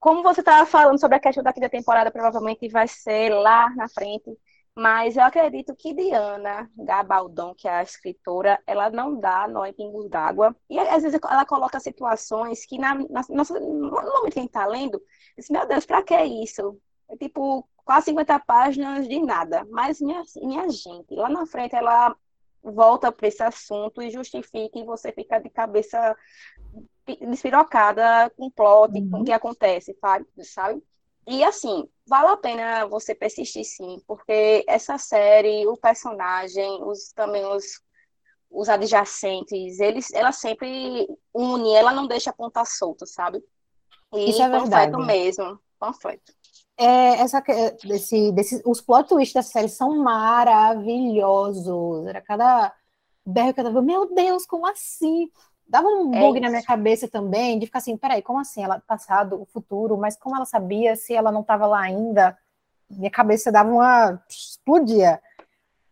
[0.00, 3.88] como você estava falando sobre a questão da quinta temporada, provavelmente vai ser lá na
[3.88, 4.36] frente,
[4.74, 9.72] mas eu acredito que Diana Gabaldon, que é a escritora, ela não dá nó em
[9.72, 10.56] pingos d'água.
[10.68, 14.66] E às vezes ela coloca situações que, na, na, no momento que a gente está
[14.66, 15.00] lendo,
[15.36, 16.76] diz, meu Deus, para que isso?
[17.08, 19.66] É tipo, quase 50 páginas de nada.
[19.70, 22.14] Mas, minha, minha gente, lá na frente ela
[22.62, 26.16] volta para esse assunto e justifica e você fica de cabeça
[27.28, 29.10] despirocada com o plot, uhum.
[29.10, 29.24] com o uhum.
[29.24, 29.96] que acontece,
[30.44, 30.82] sabe?
[31.26, 37.44] E assim, vale a pena você persistir sim, porque essa série, o personagem, os também
[37.46, 37.80] os,
[38.50, 43.42] os adjacentes, eles, ela sempre une, ela não deixa a ponta solta, sabe?
[44.14, 44.96] E Isso é verdade.
[45.04, 46.32] mesmo, panfleto.
[46.76, 47.42] É, essa,
[47.84, 52.06] desse, desse, os plot twists da série são maravilhosos.
[52.06, 52.72] Era cada
[53.24, 55.30] berro que eu tava, meu Deus, como assim?
[55.66, 58.62] Dava um é bug na minha cabeça também, de ficar assim, peraí, como assim?
[58.62, 62.36] Ela passado, o futuro, mas como ela sabia se ela não estava lá ainda?
[62.90, 65.20] Minha cabeça dava uma explodia.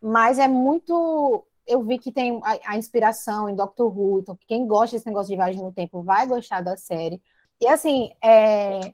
[0.01, 1.45] Mas é muito.
[1.65, 5.29] Eu vi que tem a, a inspiração em Doctor Who, então quem gosta desse negócio
[5.29, 7.21] de viagem no tempo vai gostar da série.
[7.59, 8.93] E assim, é,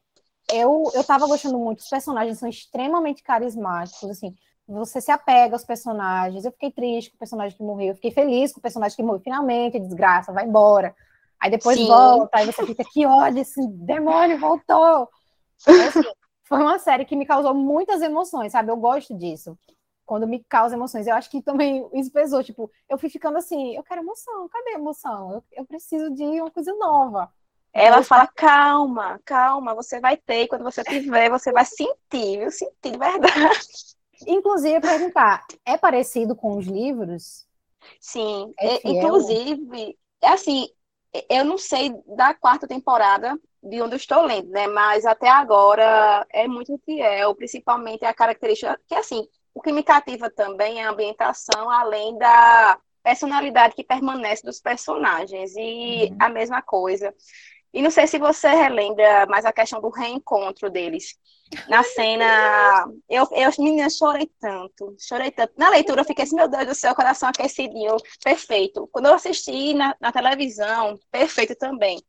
[0.51, 4.35] eu, eu tava gostando muito, os personagens são extremamente carismáticos, assim,
[4.67, 6.43] você se apega aos personagens.
[6.43, 9.03] Eu fiquei triste com o personagem que morreu, eu fiquei feliz com o personagem que
[9.03, 9.21] morreu.
[9.21, 10.93] Finalmente, desgraça, vai embora.
[11.39, 11.87] Aí depois Sim.
[11.87, 15.09] volta, aí você fica aqui, olha, esse demônio voltou.
[15.65, 16.01] Assim,
[16.43, 18.71] foi uma série que me causou muitas emoções, sabe?
[18.71, 19.57] Eu gosto disso.
[20.05, 21.05] Quando me causa emoções.
[21.05, 22.43] Eu acho que também isso pesou.
[22.43, 25.33] Tipo, eu fui ficando assim, eu quero emoção, cadê a emoção?
[25.33, 27.31] Eu, eu preciso de uma coisa nova.
[27.77, 32.51] Ela fala, calma, calma, você vai ter, e quando você tiver, você vai sentir, viu?
[32.51, 33.59] Sentir de verdade.
[34.25, 37.45] Inclusive, perguntar, é parecido com os livros?
[37.99, 40.67] Sim, é inclusive, é assim,
[41.29, 44.67] eu não sei da quarta temporada de onde eu estou lendo, né?
[44.67, 50.29] Mas até agora é muito fiel, principalmente a característica que assim, o que me cativa
[50.29, 56.17] também é a ambientação, além da personalidade que permanece dos personagens e uhum.
[56.19, 57.13] a mesma coisa.
[57.73, 61.17] E não sei se você relembra mais a questão do reencontro deles.
[61.69, 65.53] Na cena, eu, eu, menina, chorei tanto, chorei tanto.
[65.57, 68.87] Na leitura, eu fiquei assim, meu Deus do céu, coração aquecidinho, perfeito.
[68.91, 72.01] Quando eu assisti na, na televisão, perfeito também.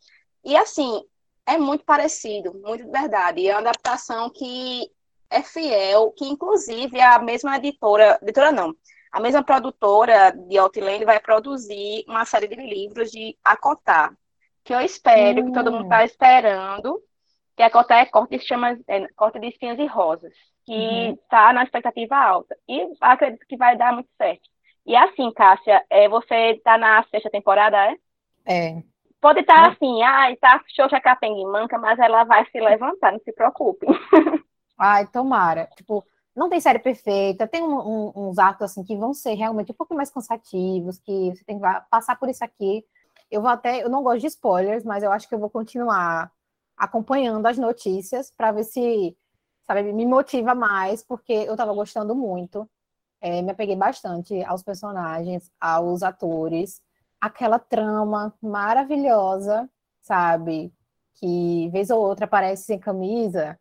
[0.44, 1.04] E assim,
[1.46, 3.46] é muito parecido, muito de verdade.
[3.46, 4.90] É uma adaptação que
[5.30, 8.74] é fiel, que inclusive a mesma editora, editora não,
[9.12, 14.14] a mesma produtora de Outland vai produzir uma série de livros de Acotar,
[14.68, 15.46] que eu espero, hum.
[15.46, 16.04] que todo mundo está hum.
[16.04, 17.02] esperando,
[17.56, 20.32] que a cota é corte chama, é, corte de espinhos e rosas,
[20.66, 21.18] que Uhum.
[21.30, 22.54] tá na expectativa alta.
[22.68, 24.42] E acredito que vai dar muito certo.
[24.86, 27.96] E assim, Cássia, é, você tá na sexta temporada, é?
[28.46, 28.82] É.
[29.20, 29.68] Pode estar Ah.
[29.72, 33.86] assim, ai, tá xoxa capenga e manca, mas ela vai se levantar, não se preocupe.
[34.78, 35.66] Ai, tomara.
[35.76, 36.04] Tipo,
[36.36, 39.74] não tem série perfeita, tem um- um- uns arcos assim que vão ser realmente um
[39.74, 42.84] pouco mais cansativos, que você tem que passar por isso aqui.
[43.30, 46.32] Eu vou até, eu não gosto de spoilers, mas eu acho que eu vou continuar
[46.76, 49.16] acompanhando as notícias para ver se,
[49.66, 52.68] sabe, me motiva mais, porque eu tava gostando muito.
[53.20, 56.80] É, me apeguei bastante aos personagens, aos atores,
[57.20, 59.68] aquela trama maravilhosa,
[60.02, 60.72] sabe?
[61.14, 63.58] Que vez ou outra aparece sem camisa.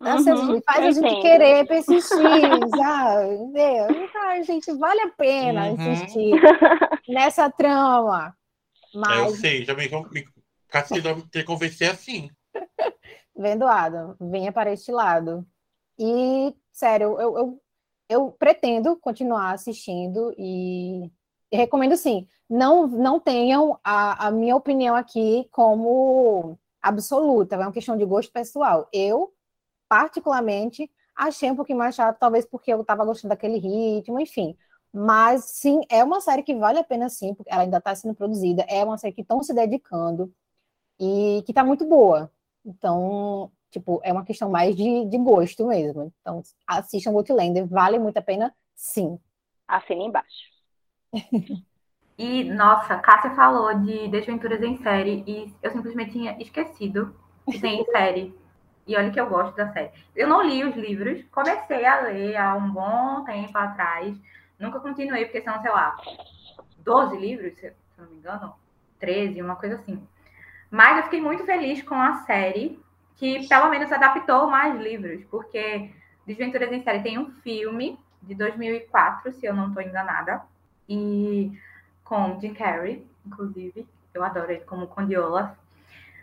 [0.00, 4.10] Nossa, Uhum, faz a gente querer persistir, sabe?
[4.16, 5.74] Ai, gente, vale a pena Uhum.
[5.74, 6.40] insistir
[7.08, 8.36] nessa trama.
[8.94, 10.24] É, eu Mas, sei, já me, me
[10.70, 12.30] Cassido me convencer assim.
[13.36, 15.46] vendo Adam, venha para este lado.
[15.98, 17.62] E, sério, eu, eu,
[18.08, 21.10] eu pretendo continuar assistindo e,
[21.50, 22.26] e recomendo sim.
[22.48, 28.32] Não, não tenham a, a minha opinião aqui como absoluta, é uma questão de gosto
[28.32, 28.88] pessoal.
[28.92, 29.32] Eu,
[29.88, 34.56] particularmente, achei um pouquinho mais chato, talvez porque eu estava gostando daquele ritmo, enfim.
[34.92, 38.14] Mas sim, é uma série que vale a pena sim, porque ela ainda está sendo
[38.14, 40.32] produzida, é uma série que estão se dedicando
[41.00, 42.32] e que está muito boa.
[42.64, 46.12] Então, tipo, é uma questão mais de, de gosto mesmo.
[46.20, 49.18] Então, assistam Outlander, vale muito a pena, sim.
[49.68, 50.50] Assina embaixo.
[52.18, 57.14] E, nossa, Cássia falou de Desventuras em série e eu simplesmente tinha esquecido
[57.50, 58.34] que tem série.
[58.86, 59.90] E olha que eu gosto da série.
[60.14, 64.14] Eu não li os livros, comecei a ler há um bom tempo atrás.
[64.60, 65.96] Nunca continuei, porque são, sei lá,
[66.78, 68.54] 12 livros, se não me engano,
[68.98, 70.06] 13, uma coisa assim.
[70.70, 72.78] Mas eu fiquei muito feliz com a série,
[73.16, 75.90] que pelo menos adaptou mais livros, porque
[76.26, 80.42] Desventuras em Série tem um filme de 2004, se eu não estou enganada,
[80.88, 81.58] e
[82.04, 83.88] com Jim Carrey, inclusive.
[84.12, 85.56] Eu adoro ele como Conde Olaf.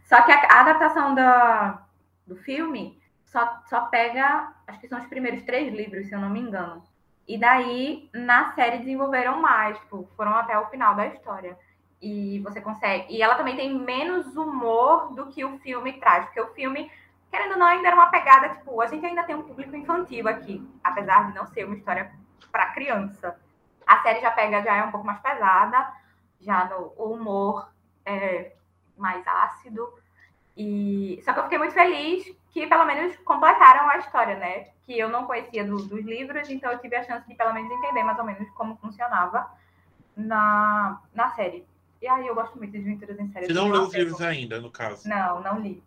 [0.04, 1.82] Só que a, adaptação da,
[2.26, 6.30] do filme só, só pega, acho que são os primeiros três livros, se eu não
[6.30, 6.84] me engano.
[7.28, 11.57] E daí, na série, desenvolveram mais, tipo, foram até o final da história.
[12.01, 13.13] E você consegue.
[13.13, 16.89] E ela também tem menos humor do que o filme traz, porque o filme,
[17.30, 20.28] querendo ou não, ainda era uma pegada, tipo, a gente ainda tem um público infantil
[20.28, 22.11] aqui, apesar de não ser uma história
[22.51, 23.38] para criança.
[23.86, 25.91] A série já pega, já é um pouco mais pesada,
[26.39, 27.69] já no o humor
[28.05, 28.53] é
[28.95, 29.88] mais ácido.
[30.55, 34.68] E só que eu fiquei muito feliz que pelo menos completaram a história, né?
[34.86, 37.72] Que eu não conhecia do- dos livros, então eu tive a chance de pelo menos
[37.72, 39.50] entender mais ou menos como funcionava
[40.16, 41.66] na, na série.
[42.02, 43.48] E aí eu gosto muito de Aventuras em Série.
[43.48, 45.08] Você não Eu leu os livros ainda, no caso.
[45.08, 45.84] Não, não li.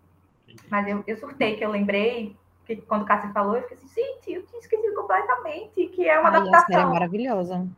[0.69, 2.37] Mas eu, eu surtei que eu lembrei
[2.67, 6.19] que quando o Cássio falou, eu fiquei assim, gente, eu tinha esquecido completamente que é
[6.19, 6.91] uma Ai, a série é adaptação.
[6.91, 7.69] maravilhosa.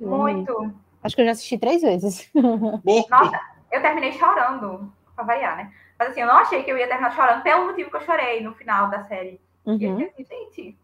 [0.00, 0.34] Eu amei.
[0.34, 0.74] Muito.
[1.02, 2.30] Acho que eu já assisti três vezes.
[3.08, 3.40] Nossa,
[3.72, 5.72] eu terminei chorando, pra variar, né?
[6.00, 8.42] Mas assim, eu não achei que eu ia terminar chorando pelo motivo que eu chorei
[8.42, 9.40] no final da série.
[9.78, 9.98] E eu Uhum.
[9.98, 10.78] fiquei assim, gente,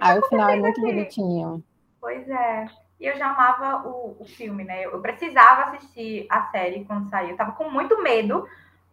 [0.00, 0.80] Aí o final é muito aqui?
[0.80, 1.64] bonitinho.
[2.00, 2.70] pois é.
[3.00, 4.84] E eu já amava o, o filme, né?
[4.86, 7.30] Eu precisava assistir a série quando saiu.
[7.32, 8.48] Eu tava com muito medo,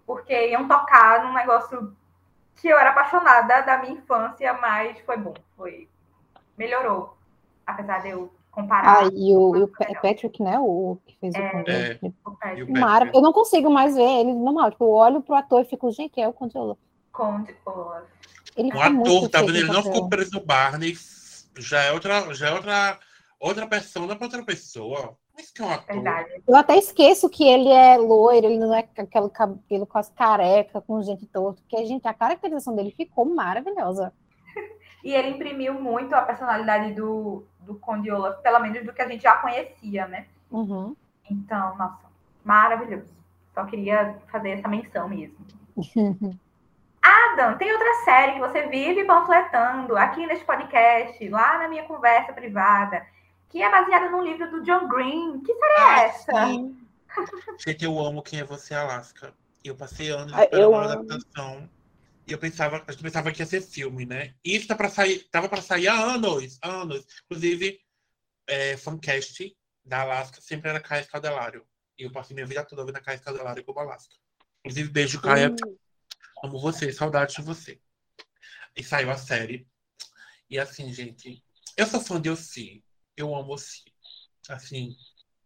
[0.06, 1.96] porque iam tocar num negócio
[2.56, 5.44] que eu era apaixonada da minha infância, mas foi bom.
[5.58, 5.90] Foi.
[6.58, 7.18] Melhorou.
[7.68, 10.02] Apesar de eu comparar Ah, e o, e o legal.
[10.02, 10.60] Patrick, né?
[10.60, 11.52] O que fez o É.
[11.52, 11.72] Conde.
[11.72, 12.00] É.
[12.26, 13.06] o Patrick E o Mara...
[13.06, 13.16] Patrick.
[13.16, 14.72] Eu não consigo mais ver ele normal.
[14.72, 16.78] Tipo, eu olho pro ator e fico, gente, é o Conde Olaf.
[17.12, 18.06] Conde Olaf.
[18.56, 19.56] Ele ator, tá vendo?
[19.56, 20.96] Ele não ficou preso no Barney.
[21.58, 23.00] Já é outra, já é outra,
[23.40, 25.16] outra persona pra outra pessoa.
[25.38, 25.96] Isso que é um ator.
[25.96, 26.30] Verdade.
[26.48, 30.82] Eu até esqueço que ele é loiro, ele não é com aquele cabelo quase careca,
[30.82, 31.62] com gente torto.
[31.62, 34.12] Porque, gente, a caracterização dele ficou maravilhosa.
[35.04, 39.08] E ele imprimiu muito a personalidade do, do Conde Olaf, pelo menos do que a
[39.08, 40.26] gente já conhecia, né?
[40.52, 40.96] Uhum.
[41.30, 42.08] Então, nossa,
[42.44, 43.14] maravilhoso.
[43.54, 45.38] Só queria fazer essa menção mesmo.
[47.02, 52.34] Adam, tem outra série que você vive panfletando aqui nesse podcast, lá na minha conversa
[52.34, 53.06] privada,
[53.48, 55.40] que é baseada num livro do John Green.
[55.42, 56.46] Que série é Ah, essa?
[56.48, 56.78] sim.
[57.66, 59.34] Gente, eu amo Quem é Você, Alaska.
[59.64, 60.90] Eu passei anos Ah, esperando eu uma amo.
[60.92, 61.70] adaptação.
[62.30, 64.36] E eu pensava, a gente pensava que ia ser filme, né?
[64.46, 67.04] E isso tá pra sair, tava para sair há anos, anos.
[67.26, 67.82] Inclusive,
[68.46, 71.66] é, fancast da Alaska sempre era Caia Escadelário.
[71.98, 74.14] E eu passei minha vida toda vendo a Caia Escadelário como Alaska.
[74.60, 75.50] Inclusive, beijo, Caia.
[75.50, 75.78] Hum,
[76.44, 77.82] Amo você, saudade de você.
[78.76, 79.68] E saiu a série.
[80.48, 81.44] E assim, gente,
[81.76, 82.84] eu sou fã de Ossi.
[83.18, 83.84] Eu amo Ossi.
[84.48, 84.96] Assim,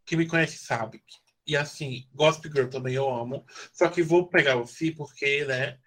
[0.06, 1.02] quem me conhece sabe.
[1.48, 3.46] E assim, Gospel Girl também eu amo.
[3.72, 5.80] Só que vou pegar Ossi porque, né?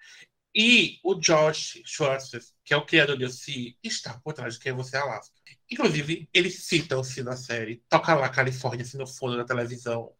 [0.58, 4.72] E o Josh Schwartz, que é o criador de OC, está por trás de Quem
[4.72, 5.36] Você é Alaska.
[5.70, 10.10] Inclusive, ele cita o na série, toca lá Califórnia, assim, no fundo da televisão.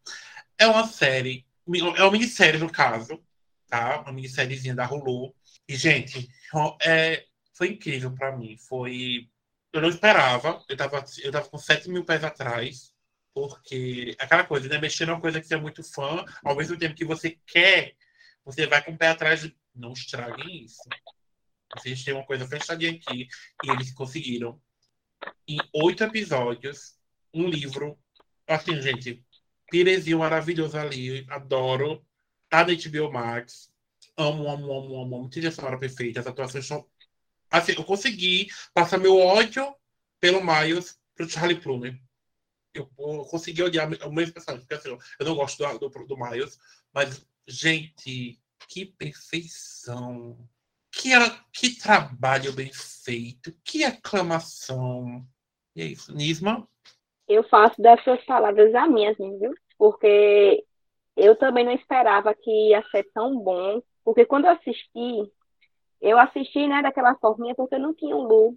[0.58, 1.46] É uma série,
[1.96, 3.18] é uma minissérie no caso,
[3.66, 4.02] tá?
[4.02, 5.34] Uma minissériezinha da Hulu.
[5.66, 6.28] E, gente,
[6.82, 7.24] é,
[7.54, 8.58] foi incrível para mim.
[8.58, 9.30] Foi.
[9.72, 10.62] Eu não esperava.
[10.68, 12.92] Eu tava, eu tava com 7 mil pés atrás.
[13.32, 14.78] Porque aquela coisa, né?
[14.78, 17.94] Mexer numa coisa que você é muito fã, ao mesmo tempo que você quer,
[18.44, 19.50] você vai com o pé atrás.
[19.76, 20.82] Não estraguem isso.
[21.74, 23.28] Vocês têm uma coisa fechadinha aqui.
[23.64, 24.60] E eles conseguiram.
[25.48, 26.94] Em oito episódios,
[27.32, 27.98] um livro.
[28.46, 29.24] Assim, gente,
[29.70, 31.26] pirezinho maravilhoso ali.
[31.28, 32.04] Adoro.
[32.48, 33.70] Tá na HBO Max.
[34.16, 35.28] Amo, amo, amo, amo, amo.
[35.28, 36.20] Trilha sonora perfeita.
[36.20, 36.86] As atuações são.
[37.50, 39.74] Assim, eu consegui passar meu ódio
[40.20, 42.00] pelo Miles pro Charlie Plummer.
[42.72, 42.86] Eu
[43.30, 44.66] consegui odiar o mesmo personagem.
[44.66, 46.58] Porque, assim, eu não gosto do, do, do Miles.
[46.92, 50.36] Mas, gente, que perfeição.
[50.90, 51.10] Que,
[51.52, 53.52] que trabalho bem feito.
[53.64, 55.24] Que aclamação.
[55.74, 56.14] E é isso.
[56.14, 56.66] Nisma?
[57.28, 59.52] Eu faço das suas palavras as minhas, viu?
[59.76, 60.64] Porque
[61.16, 65.32] eu também não esperava que ia ser tão bom porque quando eu assisti,
[66.00, 68.56] eu assisti, né, daquela forminha, porque eu não tinha um Lu.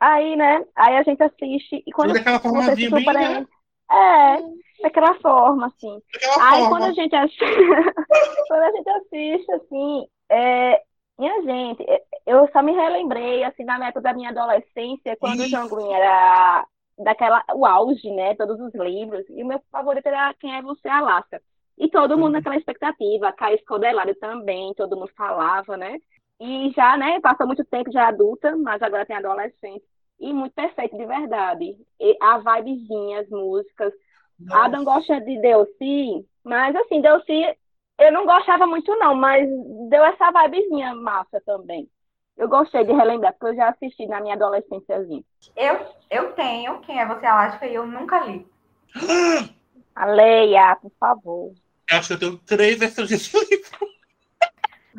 [0.00, 3.46] Aí, né, aí a gente assiste, e quando daquela forma você bem, né?
[3.94, 6.00] É, daquela forma, assim.
[6.12, 6.68] Daquela aí forma.
[6.68, 7.44] quando a gente assiste,
[8.48, 10.82] quando a gente assiste, assim, é,
[11.18, 15.48] minha gente, é, eu só me relembrei, assim, na época da minha adolescência, quando o
[15.48, 16.66] João Green era
[16.98, 20.88] daquela, o auge, né, todos os livros, e o meu favorito era Quem é Você,
[20.88, 21.40] Alaska.
[21.76, 25.98] E todo mundo naquela expectativa, a Caio Escodelário também, todo mundo falava, né?
[26.40, 29.84] E já, né, passa muito tempo já adulta, mas agora tem adolescente.
[30.24, 31.76] E muito perfeito, de verdade.
[32.00, 33.92] E a vibezinha, as músicas.
[34.40, 34.64] Nossa.
[34.64, 37.54] Adam gosta de Delcy, mas assim, Delcy
[37.98, 39.46] eu não gostava muito não, mas
[39.90, 41.88] deu essa vibezinha massa também.
[42.36, 45.22] Eu gostei de relembrar, porque eu já assisti na minha adolescênciazinha.
[45.54, 48.46] Eu, eu tenho Quem é Você Alaska e eu nunca li.
[49.94, 51.52] A Leia, por favor.
[51.88, 53.78] Acho que eu tenho três versões desse livro.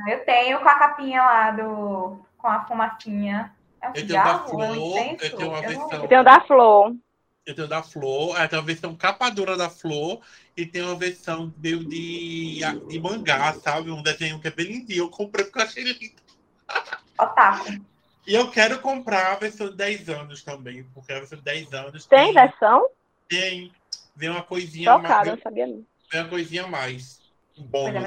[0.07, 2.17] Eu tenho com a capinha lá do.
[2.37, 3.53] com a fumacinha.
[3.85, 6.23] É um Eu tenho da Flor, É eu tenho uma Eu não- versão- Eu tenho
[6.23, 6.95] da Flor.
[7.45, 10.19] Eu tenho da Flor, aí tem a versão capa dura da Flor
[10.57, 13.91] e tem uma versão meio de, de mangá, sabe?
[13.91, 15.03] Um desenho que é bem lindinho.
[15.03, 16.15] Eu comprei porque eu achei lindo.
[17.19, 17.65] Otaku.
[18.27, 21.71] E eu quero comprar a versão de 10 anos também, porque a versão de 10
[21.73, 22.89] anos Tem versão?
[23.29, 23.71] tem,
[24.15, 25.03] vem uma coisinha mais.
[25.03, 25.85] Tocada, não sabia não.
[26.11, 27.21] Vem uma coisinha a mais.
[27.55, 28.01] Um Pois é,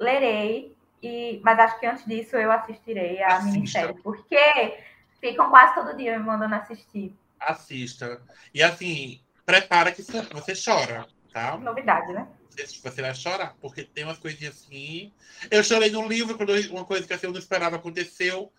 [0.00, 3.52] lerei, e, mas acho que antes disso eu assistirei a Assista.
[3.52, 4.76] minissérie, porque
[5.20, 7.14] ficam quase todo dia me mandando assistir.
[7.40, 8.22] Assista.
[8.52, 11.56] E assim, prepara que você chora, tá?
[11.56, 12.28] Novidade, né?
[12.50, 15.12] Você vai chorar, porque tem umas coisinhas assim.
[15.48, 18.52] Eu chorei num livro quando eu- uma coisa que assim, eu não esperava aconteceu.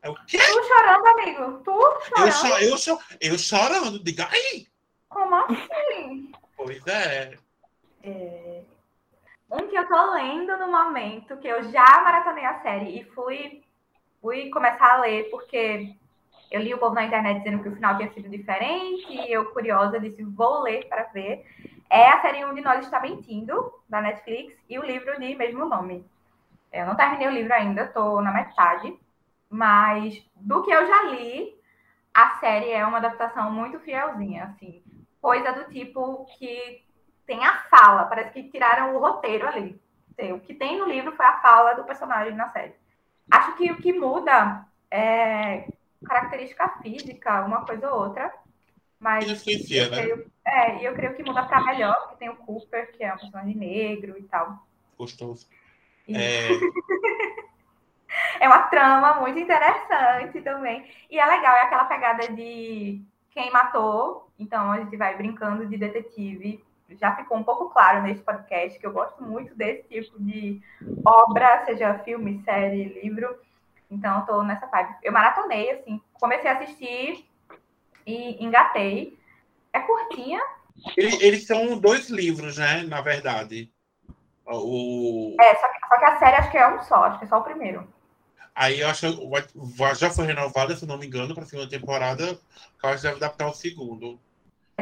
[0.00, 0.38] É o quê?
[0.38, 1.62] Tu chorando, amigo?
[1.62, 2.00] Tu Eu,
[2.32, 2.32] chorando?
[2.32, 4.66] cho eu, cho eu chorando, diga aí!
[5.08, 6.32] Como assim?
[6.56, 7.36] Pois é.
[8.02, 8.62] É,
[9.50, 13.62] Um que eu tô lendo no momento, que eu já maratonei a série e fui,
[14.22, 15.94] fui começar a ler, porque
[16.52, 19.46] eu li o povo na internet dizendo que o final tinha sido diferente, e eu,
[19.52, 21.46] curiosa, disse, vou ler para ver.
[21.88, 25.64] É a série Um de Nós Está Mentindo, da Netflix, e o livro de mesmo
[25.64, 26.04] nome.
[26.70, 28.94] Eu não terminei o livro ainda, tô na metade,
[29.48, 31.54] mas do que eu já li,
[32.12, 34.82] a série é uma adaptação muito fielzinha, assim.
[35.20, 36.84] Coisa do tipo que
[37.26, 39.80] tem a fala, parece que tiraram o roteiro ali.
[40.34, 42.74] O que tem no livro foi a fala do personagem na série.
[43.30, 45.66] Acho que o que muda é
[46.04, 48.32] característica física, uma coisa ou outra.
[48.98, 49.96] Mas Influencia, eu né?
[49.96, 53.12] creio, é, e eu creio que muda para melhor, porque tem o Cooper, que é
[53.12, 54.64] um personagem negro e tal.
[54.96, 55.48] Gostoso.
[56.06, 56.48] E É,
[58.40, 60.88] é uma trama muito interessante também.
[61.10, 64.30] E é legal, é aquela pegada de quem matou.
[64.38, 66.64] Então a gente vai brincando de detetive.
[67.00, 70.60] Já ficou um pouco claro nesse podcast que eu gosto muito desse tipo de
[71.04, 73.34] obra, seja filme, série, livro.
[73.92, 74.94] Então eu tô nessa vibe.
[75.02, 77.28] Eu maratonei, assim, comecei a assistir
[78.06, 79.18] e engatei.
[79.72, 80.40] É curtinha,
[80.96, 82.82] ele- eles são dois livros, né?
[82.82, 83.70] Na verdade.
[84.46, 85.36] O...
[85.40, 87.28] é, só que, só que a série acho que é um só, acho que é
[87.28, 87.86] só o primeiro.
[88.54, 92.22] Aí eu acho que já foi renovada, se não me engano, para a segunda temporada.
[92.82, 94.18] Eu acho que deve adaptar o segundo.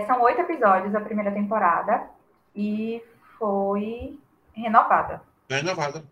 [0.06, 2.08] São oito episódios a primeira temporada
[2.54, 3.02] e
[3.38, 4.18] foi
[4.54, 5.22] renovada.
[5.48, 6.04] É renovada.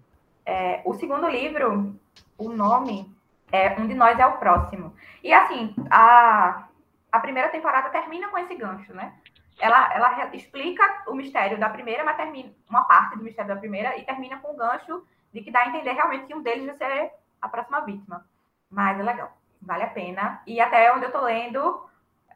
[0.49, 1.95] É, o segundo livro,
[2.39, 3.15] o nome
[3.53, 4.97] é Um de Nós é o Próximo.
[5.23, 6.69] E assim, a,
[7.13, 9.13] a primeira temporada termina com esse gancho, né?
[9.61, 13.99] Ela, ela explica o mistério da primeira, mas termina uma parte do mistério da primeira
[13.99, 16.77] e termina com o gancho de que dá a entender realmente que um deles vai
[16.79, 18.25] ser a próxima vítima.
[18.71, 19.31] Mas é legal,
[19.61, 20.41] vale a pena.
[20.47, 21.87] E até onde eu tô lendo,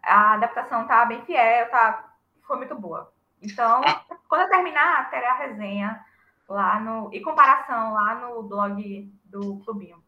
[0.02, 2.12] a adaptação tá bem fiel, tá,
[2.46, 3.10] foi muito boa.
[3.40, 4.02] Então, Ah.
[4.28, 6.04] quando eu terminar, terei a resenha
[6.49, 7.12] lá no.
[7.12, 10.03] e comparação lá no blog do Clubinho.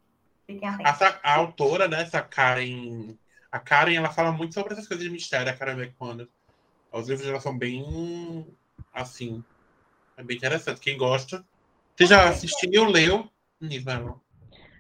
[0.47, 0.93] Fiquem atentos.
[0.93, 3.17] Essa, a autora, né, essa Karen.
[3.51, 6.29] A Karen, ela fala muito sobre essas coisas de mistério, a Karen McConnell.
[6.93, 8.47] Os livros dela são bem.
[8.93, 9.43] Assim.
[10.17, 10.81] É bem interessante.
[10.81, 11.45] Quem gosta.
[11.97, 13.29] Você já assistiu, leu?
[13.61, 14.21] Nível.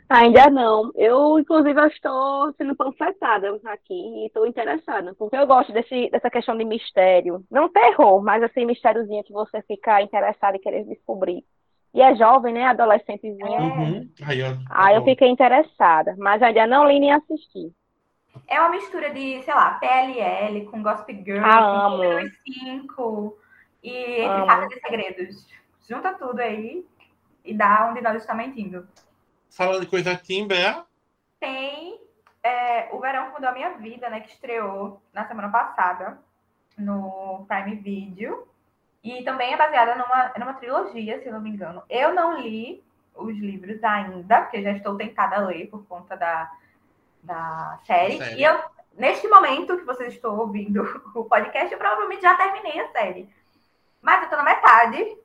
[0.08, 0.90] Ainda não.
[0.94, 6.30] Eu, inclusive, eu estou sendo panfletada aqui e estou interessada, porque eu gosto desse, dessa
[6.30, 7.44] questão de mistério.
[7.50, 11.44] Não terror, mas assim, mistériozinho que você fica interessado e querer descobrir.
[11.94, 12.64] E é jovem, né?
[12.66, 13.62] Adolescentezinho.
[13.62, 14.10] Uhum.
[14.22, 17.72] Aí, eu, Aí eu fiquei interessada, mas ainda não li nem assisti.
[18.48, 21.96] É uma mistura de, sei lá, PLL com Gossip Girl, Ah, com amo.
[22.02, 23.38] Número 5
[23.82, 23.90] e
[24.20, 24.46] Entre.
[24.46, 25.46] Facas e Segredos.
[25.88, 26.84] Junta tudo aí
[27.44, 28.86] e dá onde nós estamos mentindo.
[29.54, 30.82] Falando de coisa Timber,
[31.38, 32.00] Tem
[32.42, 34.18] é, O Verão que Mudou a Minha Vida, né?
[34.18, 36.18] Que estreou na semana passada
[36.76, 38.48] no Prime Video.
[39.02, 41.84] E também é baseada numa, numa trilogia, se não me engano.
[41.88, 42.82] Eu não li
[43.14, 46.50] os livros ainda, porque já estou tentada a ler por conta da,
[47.22, 48.18] da série.
[48.18, 48.40] Série.
[48.40, 48.60] E eu,
[48.94, 50.82] neste momento que vocês estão ouvindo
[51.14, 53.28] o podcast, eu provavelmente já terminei a série.
[54.02, 55.16] Mas eu tô na metade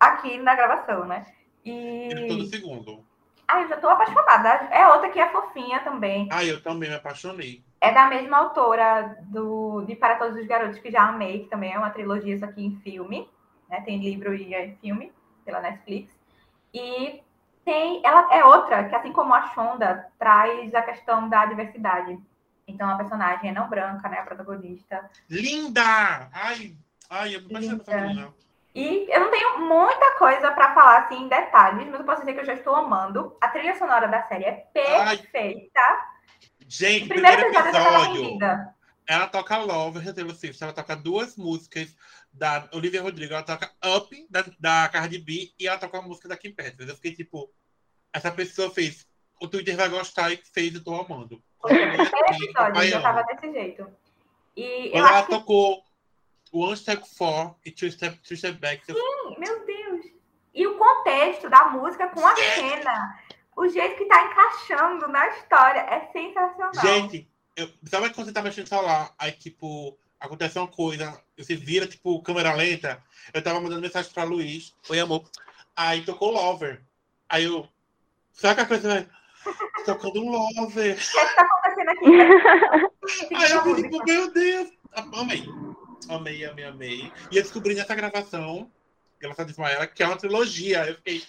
[0.00, 1.26] aqui na gravação, né?
[1.62, 2.08] E.
[2.10, 3.13] ele todo segundo.
[3.46, 4.48] Ai, eu já tô apaixonada.
[4.70, 6.28] É outra que é fofinha também.
[6.30, 7.62] Ah, eu também me apaixonei.
[7.80, 11.72] É da mesma autora do de Para Todos os Garotos que já amei, que também
[11.72, 13.28] é uma trilogia, isso aqui em filme.
[13.68, 13.80] Né?
[13.82, 15.12] Tem livro e é filme
[15.44, 16.12] pela Netflix.
[16.72, 17.22] E
[17.64, 22.18] tem, ela é outra que, assim como a Shonda, traz a questão da diversidade.
[22.66, 24.18] Então a personagem é não branca, né?
[24.18, 25.10] A protagonista.
[25.28, 26.30] Linda!
[26.32, 26.76] Ai,
[27.10, 28.08] ai, eu me apaixonei por essa Linda.
[28.08, 28.34] menina.
[28.74, 32.34] E eu não tenho muita coisa para falar assim em detalhes, mas eu posso dizer
[32.34, 33.36] que eu já estou amando.
[33.40, 35.80] A trilha sonora da série é perfeita.
[36.66, 38.74] Gente, O primeiro primeiro episódio rendida.
[39.06, 40.62] Ela toca Love, Taylor Swift.
[40.62, 41.94] Ela toca duas músicas
[42.32, 43.34] da Olivia Rodrigo.
[43.34, 46.88] Ela toca Up, da, da Cardi B, e ela toca uma música da Kim Petras.
[46.88, 47.50] Eu fiquei tipo,
[48.12, 49.06] essa pessoa fez.
[49.40, 51.40] O Twitter vai gostar e fez, eu tô amando.
[51.58, 53.86] Continue primeiro assim, episódio eu já tava desse jeito.
[54.56, 55.83] E Quando ela tocou
[56.54, 58.94] One Step For e Two Step, two step Back, eu
[59.38, 60.06] Meu Deus!
[60.54, 63.18] E o contexto da música com a cena,
[63.56, 66.72] o jeito que tá encaixando na história é sensacional.
[66.74, 71.56] Gente, eu, sabe quando você tá mexendo no celular, aí, tipo, acontece uma coisa, você
[71.56, 73.02] vira, tipo, câmera lenta.
[73.32, 75.28] Eu tava mandando mensagem pra Luiz, oi, amor.
[75.74, 76.84] Aí tocou Lover.
[77.28, 77.68] Aí eu,
[78.32, 79.08] sabe que a coisa vai.
[79.84, 80.96] Tocando Lover.
[80.96, 83.34] o que é que tá acontecendo aqui?
[83.34, 83.90] Aí eu fiquei, música.
[83.90, 84.70] tipo, meu Deus.
[84.92, 85.63] Amei.
[86.08, 87.12] Amei, amei, amei.
[87.30, 88.70] E eu descobri nessa gravação,
[89.18, 90.86] graças a Ismaela, que é uma trilogia.
[90.86, 91.22] Eu fiquei,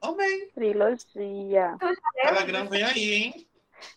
[0.00, 0.46] amei.
[0.54, 1.76] Trilogia.
[2.16, 3.46] Ela grava aí, hein?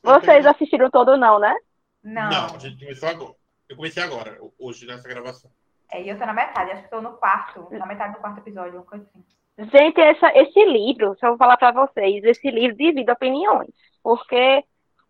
[0.03, 1.55] Vocês assistiram todo não, né?
[2.03, 2.29] Não.
[2.29, 3.35] Não, a gente começou agora.
[3.67, 5.51] Eu comecei agora, hoje, nessa gravação.
[5.91, 8.39] É, e eu tô na metade, acho que tô no quarto, na metade do quarto
[8.39, 9.23] episódio, uma coisa assim.
[9.57, 13.69] Gente, essa, esse livro, se eu vou falar pra vocês, esse livro divide opiniões,
[14.03, 14.63] porque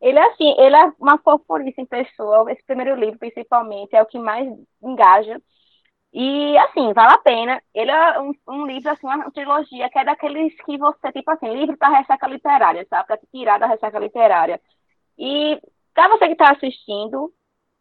[0.05, 4.05] ele é assim, ele é uma fofurice em pessoa, esse primeiro livro, principalmente, é o
[4.07, 4.47] que mais
[4.83, 5.41] engaja,
[6.13, 10.05] e assim, vale a pena, ele é um, um livro, assim, uma trilogia, que é
[10.05, 14.61] daqueles que você, tipo assim, livro pra ressaca literária, sabe, te tirar da ressaca literária,
[15.17, 15.59] e
[15.93, 17.31] pra você que tá assistindo,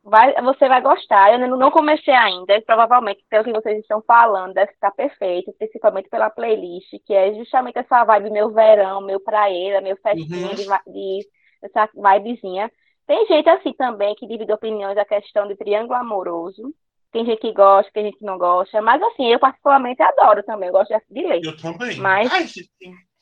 [0.02, 1.32] vai, você vai gostar.
[1.32, 6.08] Eu não não comecei ainda, provavelmente pelo que vocês estão falando, deve estar perfeito, principalmente
[6.08, 10.56] pela playlist, que é justamente essa vibe meu verão, meu praeira, meu festinha Uhum.
[10.56, 11.26] de, de
[11.64, 12.70] essa vibezinha.
[13.06, 16.74] Tem gente assim também que divide opiniões da questão de triângulo amoroso.
[17.12, 20.68] Tem gente que gosta, tem gente que não gosta, mas assim, eu particularmente adoro também,
[20.68, 21.44] eu gosto de ler.
[21.44, 22.00] Eu também.
[22.00, 22.46] Mas- Ai,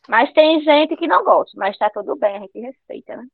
[0.08, 3.24] Mas tem gente que não gosta, mas tá tudo bem, a gente respeita, né?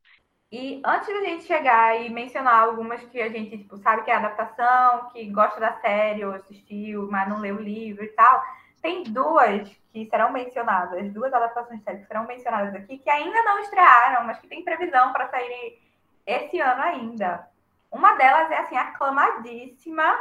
[0.51, 4.15] E antes da gente chegar e mencionar algumas que a gente tipo, sabe que é
[4.15, 8.43] adaptação, que gosta da série ou assistiu, mas não leu o livro e tal,
[8.81, 13.43] tem duas que serão mencionadas, duas adaptações de série que serão mencionadas aqui, que ainda
[13.43, 15.79] não estrearam, mas que tem previsão para saírem
[16.27, 17.49] esse ano ainda.
[17.91, 20.17] Uma delas é assim, aclamadíssima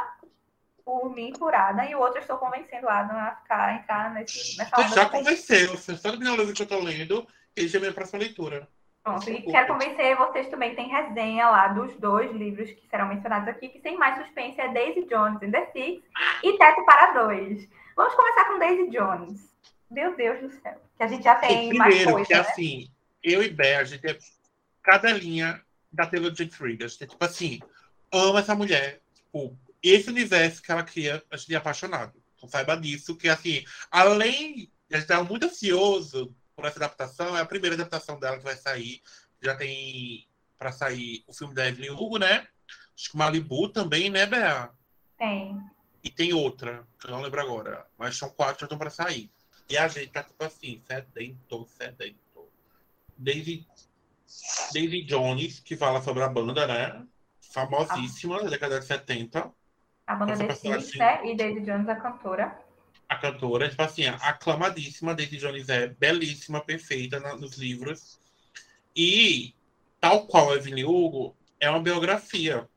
[0.84, 4.56] por mim, por Adam, e o outro eu estou convencendo Adam a ficar, entrar nesse,
[4.56, 5.76] nessa Você já convenceu.
[5.76, 8.66] Você que não livro que eu tô lendo, ele já é minha próxima leitura.
[9.04, 13.48] Pronto, e quero convencer vocês também, tem resenha lá dos dois livros que serão mencionados
[13.48, 16.02] aqui, que sem mais suspense é Daisy Jones and the Six
[16.42, 17.68] e Teto para Dois.
[17.98, 19.40] Vamos começar com Daisy Jones.
[19.90, 22.40] Meu Deus do céu, que a gente já tem E mais primeiro, coisa, que né?
[22.40, 22.90] assim,
[23.24, 24.16] eu e Bé, a gente é
[24.84, 25.60] cada linha
[25.92, 26.84] da Taylor Jane Frieda.
[26.84, 27.58] A gente é tipo assim,
[28.12, 29.00] ama essa mulher.
[29.16, 32.12] Tipo, esse universo que ela cria, a gente é apaixonado.
[32.36, 37.36] Então saiba disso, que assim, além de a gente estar muito ansioso por essa adaptação.
[37.36, 39.02] É a primeira adaptação dela que vai sair.
[39.42, 42.46] Já tem para sair o filme da Evelyn Hugo, né?
[42.96, 44.70] Acho que Malibu também, né, Bea?
[45.16, 45.60] Tem.
[46.02, 47.86] E tem outra, que eu não lembro agora.
[47.98, 49.30] Mas são quatro que estão para sair.
[49.68, 52.48] E a gente tá tipo assim, sedento, sedento.
[53.16, 53.66] Daisy,
[54.72, 57.04] Daisy Jones, que fala sobre a banda, né?
[57.52, 59.52] Famosíssima da década de 70.
[60.06, 61.26] A banda The Six, né?
[61.26, 62.58] E Daisy Jones, a cantora.
[63.08, 65.14] A cantora, tipo assim, aclamadíssima.
[65.14, 68.20] Daisy Jones é belíssima, perfeita na- nos livros.
[68.94, 69.54] E,
[70.00, 72.68] tal qual Evelyn Hugo, é uma biografia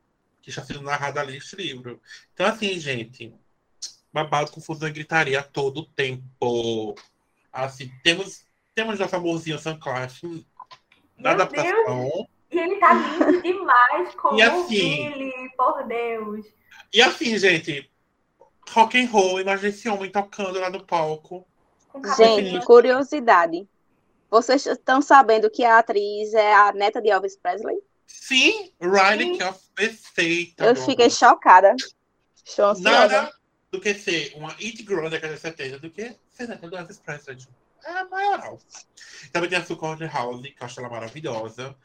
[0.52, 2.00] está sendo narrada ali nesse livro.
[2.34, 3.34] Então, assim, gente,
[4.12, 6.96] babado, confusão e gritaria a todo tempo.
[7.52, 8.46] Assim, temos,
[8.76, 10.22] temos nosso amorzinho Sam Clash
[11.18, 12.28] na Meu adaptação.
[12.52, 16.46] E ele tá lindo demais como E assim- Billy, por Deus.
[16.94, 17.90] E assim, gente,
[18.70, 21.48] rock and roll, imagina esse homem tocando lá no palco.
[21.90, 23.68] Com Gente, curiosidade.
[24.30, 27.78] Vocês estão sabendo que a atriz é a neta de Elvis Presley?
[28.14, 29.38] Sim, Riley, Sim.
[29.38, 30.66] que é perfeita.
[30.66, 31.76] Eu fiquei chocada.
[32.46, 32.82] Estou ansiosa.
[32.82, 33.34] Nada
[33.72, 36.78] do que ser uma It Girl da década de 70 do que ser neta do
[36.78, 37.38] Elvis Presley.
[37.84, 38.60] É a maioral.
[39.32, 39.78] Também tem a Sue
[40.12, 41.76] House, que eu acho ela maravilhosa.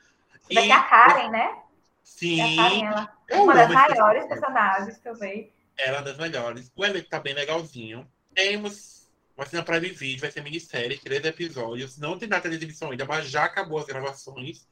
[0.52, 1.38] Vai ter a Karen, né?
[1.38, 1.64] É a
[2.02, 5.48] sim, Karen, ela é uma das maiores personagens que eu vejo.
[5.78, 6.72] ela é uma das melhores.
[6.76, 8.06] O elenco tá bem legalzinho.
[8.34, 8.96] Temos.
[9.36, 11.98] Vai ser na Prime Video, vai ser minissérie, três episódios.
[11.98, 14.66] Não tem data de exibição ainda, mas já acabou as gravações.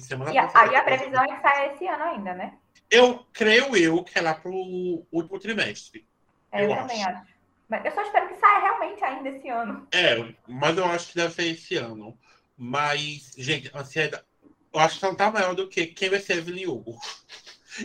[0.00, 0.70] Semana E a- passada.
[0.70, 2.54] aí a previsão é que saia esse ano ainda, né?
[2.90, 4.52] Eu creio eu que é lá pro
[5.12, 6.06] último trimestre.
[6.52, 7.18] É, eu, Eu também acho.
[7.18, 7.30] acho.
[7.68, 9.86] Mas eu só espero que saia realmente ainda esse ano.
[9.92, 12.18] É, mas eu acho que deve ser esse ano.
[12.56, 14.24] Mas, gente, ansiedade.
[14.72, 16.96] Eu acho que não tá maior do que quem vai ser Evelyn Hugo.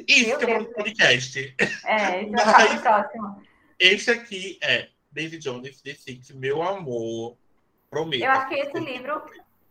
[0.08, 0.68] Isso Meu que é Deus.
[0.68, 1.56] um podcast.
[1.86, 3.44] É, isso Mas- pro próximo.
[3.80, 7.38] Este aqui é Daisy Jones, The Six, meu amor.
[7.90, 8.24] Prometo.
[8.24, 9.22] Eu acho que esse livro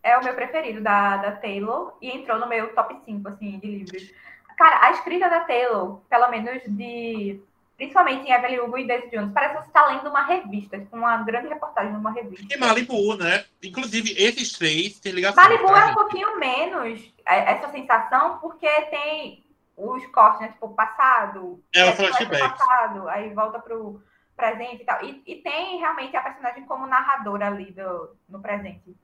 [0.05, 3.67] é o meu preferido da, da Taylor e entrou no meu top 5, assim, de
[3.67, 4.13] livros.
[4.55, 7.41] Cara, a escrita da Taylor, pelo menos de.
[7.75, 10.95] Principalmente em Evelyn Hugo e Daisy Jones, parece que você está lendo uma revista, tipo,
[10.95, 12.45] uma grande reportagem numa revista.
[12.49, 13.43] E Malibu, né?
[13.61, 15.43] Inclusive, esses três têm ligação.
[15.43, 19.43] Malibu tá, é um pouquinho menos é, essa sensação, porque tem
[19.75, 20.47] os cortes, né?
[20.49, 21.61] Tipo, passado.
[21.73, 22.57] É, o flashback.
[22.57, 24.01] Passado, aí volta pro
[24.37, 25.03] presente e tal.
[25.03, 28.95] E, e tem realmente a personagem como narradora ali do, no presente.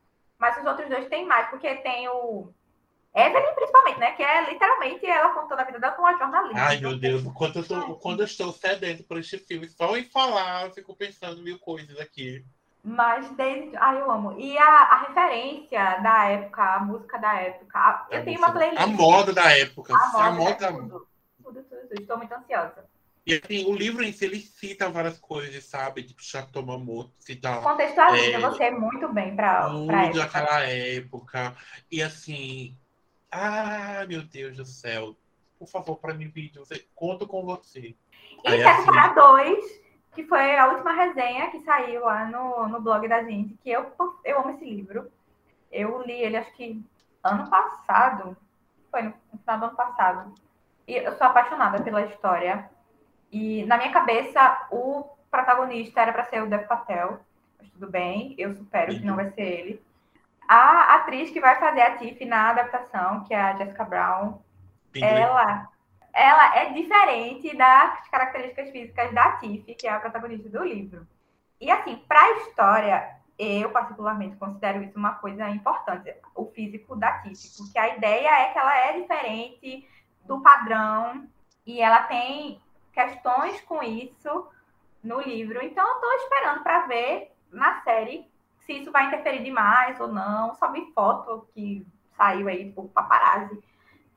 [0.41, 2.51] Mas os outros dois tem mais, porque tem o.
[3.13, 4.11] Evelyn, principalmente, né?
[4.13, 6.61] Que é literalmente ela contando a vida dela com uma jornalista.
[6.61, 9.67] Ai, meu Deus, o quanto eu, tô, o quanto eu estou sedento por este filme.
[9.69, 12.43] Só em falar, eu fico pensando mil coisas aqui.
[12.83, 13.75] Mas desde.
[13.77, 14.39] Ai, eu amo.
[14.39, 17.77] E a, a referência da época, a música da época.
[17.77, 18.81] a- eu tenho uma playlist.
[18.81, 19.93] A moda da época.
[19.93, 20.87] A A moda, moda.
[20.87, 21.07] tudo,
[21.43, 22.01] tudo, tudo, tudo.
[22.01, 22.85] Estou muito ansiosa.
[23.25, 26.03] E assim, o livro em si, ele cita várias coisas, sabe?
[26.03, 28.39] Tipo, Chateau Marmot, cita Contextualiza É.
[28.39, 30.19] você muito bem para época.
[30.19, 31.55] daquela época.
[31.91, 32.75] E assim,
[33.31, 35.15] ai meu Deus do céu.
[35.59, 37.95] Por favor, para mim, vídeo, você, conto com você.
[38.43, 39.63] E Aí, assim- para Dois,
[40.15, 43.85] que foi a última resenha que saiu lá no, no blog da gente, que eu,
[44.25, 45.11] eu amo esse livro.
[45.71, 46.83] Eu li ele, acho que
[47.23, 48.35] ano passado.
[48.89, 50.33] Foi no final do ano passado.
[50.87, 52.67] E eu sou apaixonada pela história.
[53.31, 57.19] E na minha cabeça, o protagonista era para ser o Dev Patel.
[57.57, 59.81] Mas tudo bem, eu supero que não vai ser ele.
[60.47, 64.39] A atriz que vai fazer a Tiff na adaptação, que é a Jessica Brown,
[64.93, 65.69] ela,
[66.11, 71.07] ela é diferente das características físicas da Tiff, que é a protagonista do livro.
[71.59, 77.19] E assim, para a história, eu particularmente considero isso uma coisa importante, o físico da
[77.19, 79.87] Tiff, porque a ideia é que ela é diferente
[80.25, 81.27] do padrão
[81.65, 82.59] e ela tem
[82.93, 84.47] questões com isso
[85.03, 85.63] no livro.
[85.63, 88.29] Então, eu estou esperando para ver na série
[88.65, 90.53] se isso vai interferir demais ou não.
[90.55, 91.85] Só vi foto que
[92.15, 93.61] saiu aí por paparazzi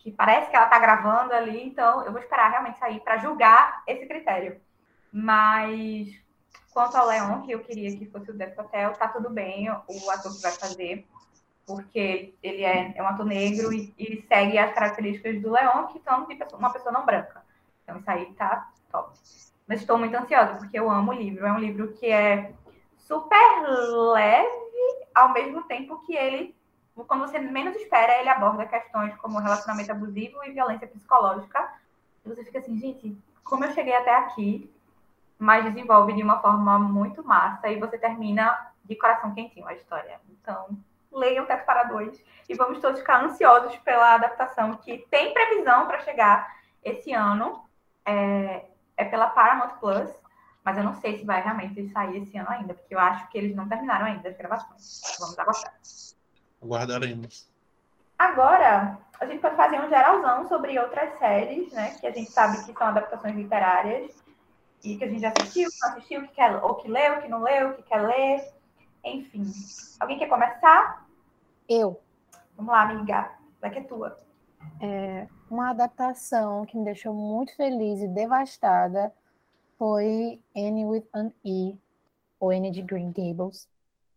[0.04, 3.82] que parece que ela tá gravando ali, então eu vou esperar realmente sair para julgar
[3.86, 4.60] esse critério.
[5.10, 6.08] Mas
[6.70, 10.10] quanto ao Leon, que eu queria que fosse o Dev Patel, tá tudo bem, o
[10.10, 11.06] ator que vai fazer,
[11.66, 15.98] porque ele é, é um ator negro e, e segue as características do Leon, que
[16.00, 17.42] são de pessoa- uma pessoa não branca.
[17.84, 19.16] Então isso aí tá top.
[19.66, 21.46] Mas estou muito ansiosa, porque eu amo o livro.
[21.46, 22.52] É um livro que é
[22.96, 23.62] super
[24.12, 24.48] leve,
[25.14, 26.54] ao mesmo tempo que ele
[27.02, 31.72] quando você menos espera, ele aborda questões como relacionamento abusivo e violência psicológica.
[32.24, 34.72] E você fica assim, gente, como eu cheguei até aqui,
[35.36, 40.20] mas desenvolve de uma forma muito massa e você termina de coração quentinho a história.
[40.30, 40.68] Então,
[41.10, 46.00] leiam Teto para Dois e vamos todos ficar ansiosos pela adaptação que tem previsão para
[46.00, 47.64] chegar esse ano.
[48.06, 50.10] É, é pela Paramount Plus,
[50.64, 53.36] Mas eu não sei se vai realmente sair esse ano ainda, porque eu acho que
[53.36, 55.02] eles não terminaram ainda as gravações.
[55.20, 55.74] Vamos aguardar.
[56.62, 57.50] Aguardaremos.
[58.18, 61.94] Agora, a gente pode fazer um geralzão sobre outras séries, né?
[62.00, 64.24] Que a gente sabe que são adaptações literárias
[64.82, 67.28] e que a gente já assistiu, que não assistiu, que quer, ou que leu, que
[67.28, 68.52] não leu, que quer ler.
[69.04, 69.52] Enfim.
[70.00, 71.06] Alguém quer começar?
[71.68, 72.00] Eu.
[72.56, 73.32] Vamos lá, amiga.
[73.60, 74.18] Daqui é tua.
[74.80, 79.12] É, uma adaptação que me deixou muito feliz e devastada
[79.78, 81.76] foi Annie with an E,
[82.38, 83.68] ou Annie de Green Gables.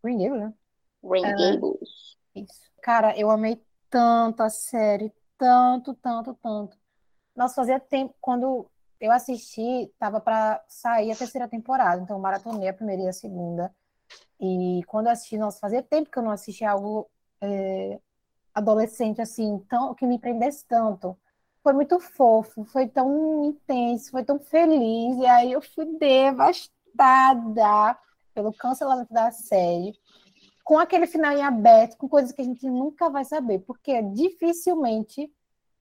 [0.02, 0.54] Green Gables, né?
[1.02, 1.32] Green É.
[1.32, 2.16] Gables.
[2.34, 2.70] Isso.
[2.82, 6.76] Cara, eu amei tanto a série, tanto, tanto, tanto.
[7.34, 8.66] Nossa, fazia tempo, quando
[9.00, 13.12] eu assisti, tava para sair a terceira temporada, então eu maratonei a primeira e a
[13.12, 13.74] segunda.
[14.40, 17.08] E quando eu assisti, nossa, fazia tempo que eu não assistia algo
[17.40, 18.00] é,
[18.58, 21.16] adolescente assim, tão, que me prendesse tanto.
[21.62, 27.98] Foi muito fofo, foi tão intenso, foi tão feliz, e aí eu fui devastada
[28.34, 29.94] pelo cancelamento da série
[30.68, 35.32] com aquele final em aberto, com coisas que a gente nunca vai saber, porque dificilmente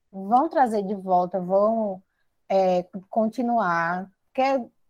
[0.10, 2.02] vão trazer de volta, vão
[2.48, 4.10] é, continuar.
[4.28, 4.42] Porque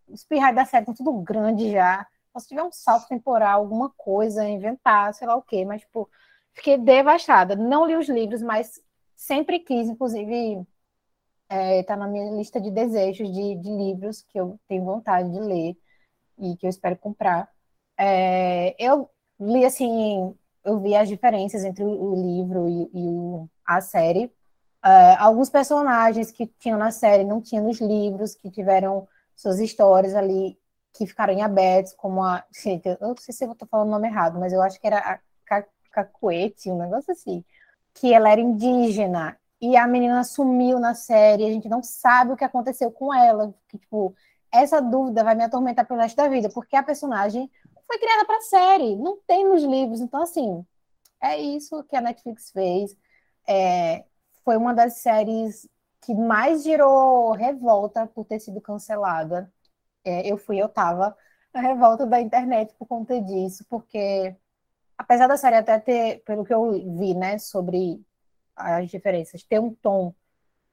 [0.06, 2.06] os pirrais da série estão tudo grande já.
[2.38, 6.08] Se tiver um salto temporal, alguma coisa, inventar, sei lá o quê, mas, tipo,
[6.58, 7.56] fiquei devastada.
[7.56, 8.80] Não li os livros, mas
[9.16, 10.66] sempre quis, inclusive,
[11.80, 15.76] está na minha lista de desejos de, de livros que eu tenho vontade de ler
[16.38, 17.48] e que eu espero comprar.
[17.98, 20.34] É, eu li assim,
[20.64, 24.32] eu vi as diferenças entre o, livro e, e o- a série.
[24.84, 30.14] É, alguns personagens que tinham na série não tinham nos livros, que tiveram suas histórias
[30.14, 30.58] ali
[30.94, 32.44] que ficaram em abertos, como a.
[32.52, 34.86] Gente, eu não sei se eu estou falando o nome errado, mas eu acho que
[34.86, 35.20] era a
[35.90, 37.44] Cacuete, um negócio assim.
[37.94, 42.36] Que ela era indígena e a menina sumiu na série, a gente não sabe o
[42.36, 43.54] que aconteceu com ela.
[43.68, 44.14] Que, tipo,
[44.52, 47.50] essa dúvida vai me atormentar pelo resto da vida, porque a personagem
[47.86, 50.00] foi criada para série, não tem nos livros.
[50.00, 50.64] Então, assim,
[51.20, 52.96] é isso que a Netflix fez.
[53.46, 54.04] É,
[54.44, 55.68] foi uma das séries
[56.02, 59.52] que mais gerou revolta por ter sido cancelada.
[60.04, 61.16] É, eu fui, eu tava
[61.52, 64.36] na revolta da internet por conta disso, porque
[64.98, 68.02] apesar da série até ter, pelo que eu vi, né, sobre
[68.56, 70.14] as diferenças, ter um tom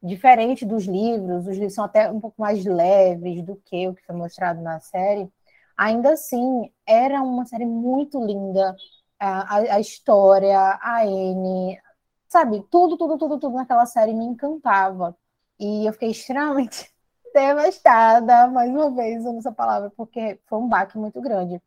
[0.01, 4.03] diferente dos livros, os livros são até um pouco mais leves do que o que
[4.05, 5.29] foi mostrado na série,
[5.77, 8.75] ainda assim, era uma série muito linda.
[9.19, 11.79] A, a- história, a Anne,
[12.27, 12.61] sabe?
[12.69, 15.17] Tudo, tudo, tudo, tudo naquela série me encantava.
[15.59, 16.91] E eu fiquei extremamente
[17.33, 21.61] devastada, mais uma vez usando essa palavra, porque foi um baque muito grande.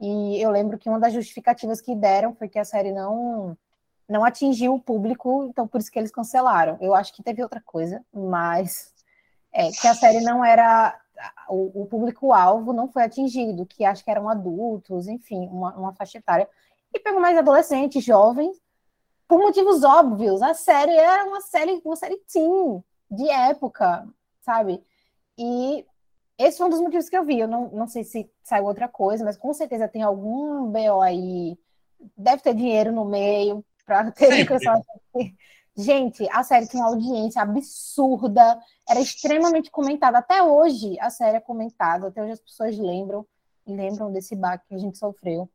[0.00, 3.56] E eu lembro que uma das justificativas que deram foi que a série não
[4.06, 6.76] não atingiu o público, então por isso que eles cancelaram.
[6.80, 8.92] Eu acho que teve outra coisa, mas
[9.50, 10.98] é que a série não era
[11.48, 16.18] o, o público-alvo não foi atingido, que acho que eram adultos, enfim, uma, uma faixa
[16.18, 16.48] etária.
[16.92, 18.56] E pegou mais adolescentes, jovens,
[19.26, 20.42] por motivos óbvios.
[20.42, 24.06] A série era uma série, uma série teen, de época,
[24.40, 24.82] sabe?
[25.38, 25.84] E
[26.38, 27.38] esse foi um dos motivos que eu vi.
[27.38, 31.58] Eu não, não sei se saiu outra coisa, mas com certeza tem algum BO aí.
[32.16, 34.46] Deve ter dinheiro no meio para ter.
[35.76, 40.18] Gente, a série tinha uma audiência absurda, era extremamente comentada.
[40.18, 43.26] Até hoje a série é comentada, até hoje as pessoas lembram,
[43.66, 45.50] lembram desse baque que a gente sofreu.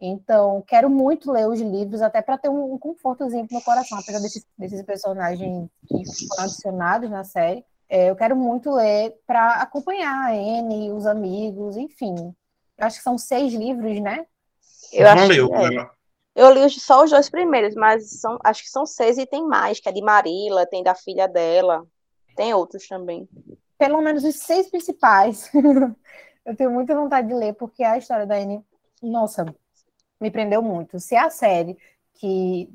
[0.00, 3.98] Então, quero muito ler os livros, até para ter um, um confortozinho pro meu coração,
[3.98, 7.64] apesar desses, desses personagens que foram adicionados na série.
[7.92, 12.14] É, eu quero muito ler para acompanhar a Anne, os amigos, enfim.
[12.78, 14.24] Eu acho que são seis livros, né?
[14.92, 15.64] Eu não leu, que é.
[15.64, 15.90] ela.
[16.36, 19.80] Eu li só os dois primeiros, mas são, acho que são seis e tem mais,
[19.80, 21.84] que é de Marila, tem da filha dela,
[22.36, 23.28] tem outros também.
[23.76, 25.50] Pelo menos os seis principais.
[26.46, 28.64] eu tenho muita vontade de ler, porque a história da Anne,
[29.02, 29.44] nossa,
[30.20, 31.00] me prendeu muito.
[31.00, 31.76] Se a série,
[32.14, 32.72] que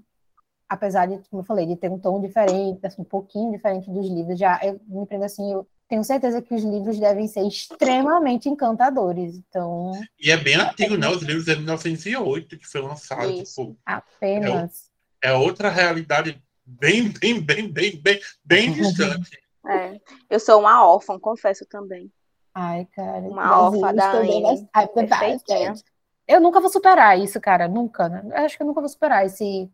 [0.68, 4.08] apesar de, como eu falei, de ter um tom diferente, assim, um pouquinho diferente dos
[4.08, 8.50] livros, já eu, me prende assim, eu tenho certeza que os livros devem ser extremamente
[8.50, 9.36] encantadores.
[9.38, 11.08] Então, E é bem antigo, né?
[11.10, 13.30] Os livros é de 1908 que foi lançado.
[13.32, 13.68] Isso.
[13.68, 14.90] Tipo, apenas.
[15.22, 19.38] é outra realidade bem, bem, bem, bem, bem, bem distante.
[19.68, 20.00] É.
[20.30, 22.12] Eu sou uma órfã, confesso também.
[22.54, 23.22] Ai, cara.
[23.22, 25.88] Uma órfã da estou Anne.
[26.28, 27.68] Eu nunca vou superar isso, cara.
[27.68, 28.24] Nunca, né?
[28.26, 29.70] Eu acho que eu nunca vou superar esse,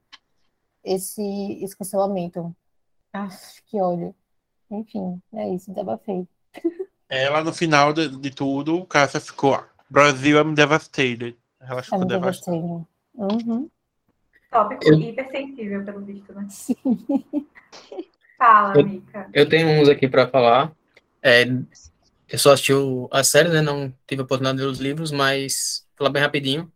[0.84, 1.21] esse,
[1.63, 2.55] esse cancelamento.
[3.13, 3.27] Ah,
[3.67, 4.15] que ódio.
[4.69, 6.25] Enfim, é isso, desabafei.
[7.09, 9.55] Ela, no final de, de tudo, o Cássia ficou.
[9.55, 11.36] "Ah, Brasil, I'm devastated.
[11.59, 12.57] Ela É ficou devastada.
[12.57, 13.69] Uhum.
[14.49, 16.47] Tópico Eu- hipersensível, pelo visto, né?
[16.49, 16.75] Sim.
[18.38, 19.29] Fala, Eu- Mica.
[19.34, 20.71] Eu tenho uns aqui para falar.
[21.21, 21.43] É,
[22.29, 23.61] eu só assisti o, a série, né?
[23.61, 26.71] Não tive a oportunidade de ler os livros, mas falar bem rapidinho.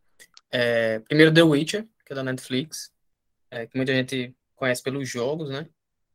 [0.52, 2.92] É, primeiro The Witcher, que é da Netflix,
[3.56, 5.68] é, que muita gente conhece pelos jogos, né?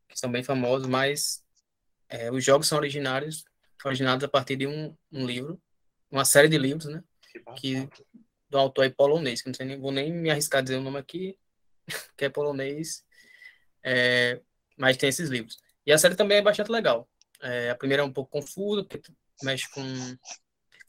[0.07, 1.43] Que são bem famosos, mas
[2.07, 3.43] é, os jogos são originários,
[3.83, 5.59] originados a partir de um, um livro,
[6.09, 7.03] uma série de livros, né?
[7.57, 7.89] Que,
[8.47, 10.81] do autor aí polonês, que não sei nem, vou nem me arriscar a dizer o
[10.81, 11.37] nome aqui,
[12.15, 13.03] que é polonês,
[13.83, 14.39] é,
[14.77, 15.57] mas tem esses livros.
[15.85, 17.09] E a série também é bastante legal.
[17.41, 19.11] É, a primeira é um pouco confusa, porque
[19.41, 19.81] mexe com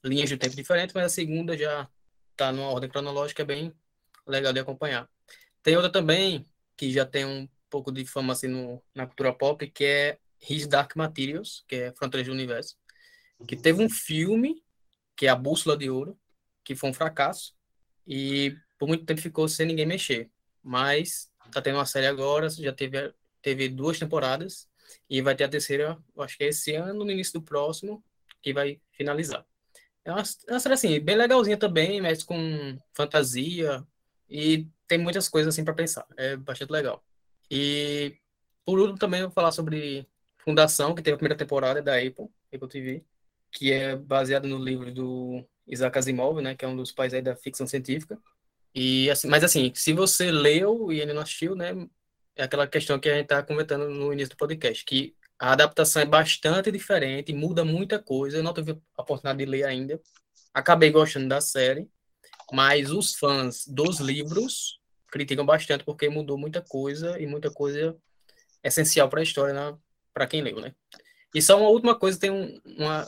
[0.04, 1.88] linhas de tempo diferentes, mas a segunda já
[2.32, 3.72] está numa ordem cronológica bem
[4.26, 5.08] legal de acompanhar.
[5.62, 6.46] Tem outra também,
[6.76, 10.66] que já tem um pouco de fama assim no, na cultura pop, que é His
[10.66, 12.76] Dark Materials, que é Fronteiras do Universo,
[13.46, 14.62] que teve um filme,
[15.16, 16.18] que é A Bússola de Ouro,
[16.64, 17.54] que foi um fracasso,
[18.06, 20.30] e por muito tempo ficou sem ninguém mexer.
[20.62, 24.68] Mas tá tendo uma série agora, já teve, teve duas temporadas,
[25.08, 28.04] e vai ter a terceira, acho que é esse ano, no início do próximo,
[28.40, 29.46] que vai finalizar.
[30.04, 33.86] É uma, é uma série assim, bem legalzinha também, mas com fantasia,
[34.28, 36.06] e tem muitas coisas assim para pensar.
[36.18, 37.02] É bastante legal.
[37.50, 38.18] E
[38.62, 42.28] por último também eu vou falar sobre Fundação, que teve a primeira temporada da Apple,
[42.52, 43.04] Apple TV,
[43.50, 47.22] que é baseado no livro do Isaac Asimov, né, que é um dos pais aí
[47.22, 48.18] da ficção científica.
[48.74, 51.72] E assim, mas assim, se você leu e ainda não assistiu, né,
[52.36, 56.02] é aquela questão que a gente está comentando no início do podcast, que a adaptação
[56.02, 58.36] é bastante diferente, muda muita coisa.
[58.36, 59.98] Eu não tive a oportunidade de ler ainda.
[60.52, 61.88] Acabei gostando da série,
[62.52, 64.81] mas os fãs dos livros
[65.12, 67.96] criticam bastante porque mudou muita coisa e muita coisa
[68.64, 69.78] essencial para a história, né?
[70.12, 70.74] para quem leu, né?
[71.34, 73.06] E só uma última coisa, tem um, uma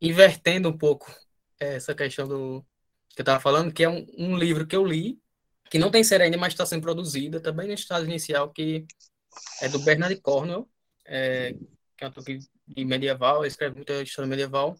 [0.00, 1.14] invertendo um pouco
[1.58, 2.64] essa questão do
[3.10, 5.18] que eu estava falando, que é um, um, livro que eu li,
[5.70, 8.86] que não tem série ainda, mas está sendo produzida, também no estado inicial, que
[9.60, 10.68] é do Bernard Cornwell,
[11.04, 11.52] é,
[11.96, 14.76] que é um autor de medieval, escreve muita história medieval,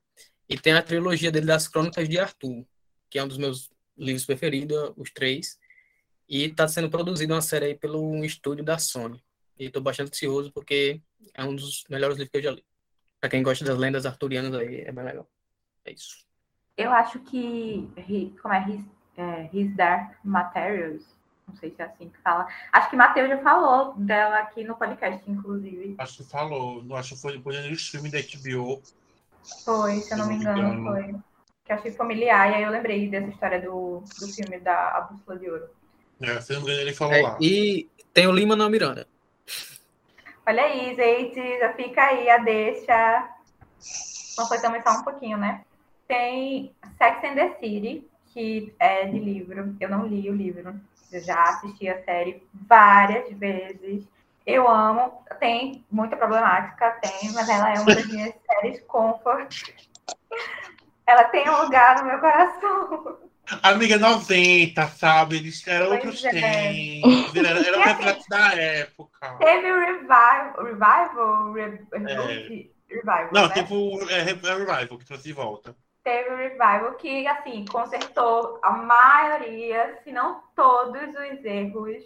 [0.48, 2.64] e tem a trilogia dele das Crônicas de Arthur,
[3.10, 5.58] que é um dos meus livros preferidos, os três.
[6.28, 9.22] E está sendo produzida uma série aí pelo estúdio da Sony.
[9.58, 11.00] E estou bastante ansioso porque
[11.34, 12.64] é um dos melhores livros que eu já li.
[13.20, 15.26] Para quem gosta das lendas arturianas aí, é bem legal.
[15.84, 16.26] É isso.
[16.76, 17.90] Eu acho que
[18.40, 18.84] como é His,
[19.16, 21.02] é, His Dark Materials,
[21.48, 22.46] não sei se é assim que fala.
[22.72, 25.96] Acho que Matheus já falou dela aqui no podcast, inclusive.
[25.98, 26.84] Acho que falou.
[26.94, 28.82] Acho que foi depois do streaming da HBO.
[29.64, 31.16] Foi, se eu não, me engano, engano, foi.
[31.64, 35.38] Que achei familiar, e aí eu lembrei dessa história do, do filme da A Bússola
[35.38, 35.70] de Ouro.
[36.20, 37.38] É, se não me engano, ele falou é, lá.
[37.40, 39.06] E tem o Lima na Miranda.
[40.46, 43.28] Olha aí, gente, já fica aí a deixa.
[44.36, 45.62] Não foi também só um pouquinho, né?
[46.06, 49.76] Tem Sex and the City, que é de livro.
[49.78, 50.74] Eu não li o livro.
[51.12, 54.04] Eu já assisti a série várias vezes.
[54.46, 55.22] Eu amo.
[55.38, 59.74] Tem muita problemática, tem, mas ela é uma das minhas séries comfort.
[61.06, 63.18] Ela tem um lugar no meu coração.
[63.62, 65.36] Amiga 90, sabe?
[65.36, 66.30] Eles eram pois outros é.
[66.30, 67.36] tempos.
[67.36, 69.36] Era, era um reflexo da época.
[69.38, 70.64] Teve o revival.
[70.64, 71.52] Revival?
[71.52, 72.94] Re, é.
[72.94, 73.28] Revival.
[73.32, 73.54] Não, né?
[73.54, 75.76] teve o é, revival que trouxe de volta.
[76.04, 82.04] Teve o revival que, assim, consertou a maioria, se não todos os erros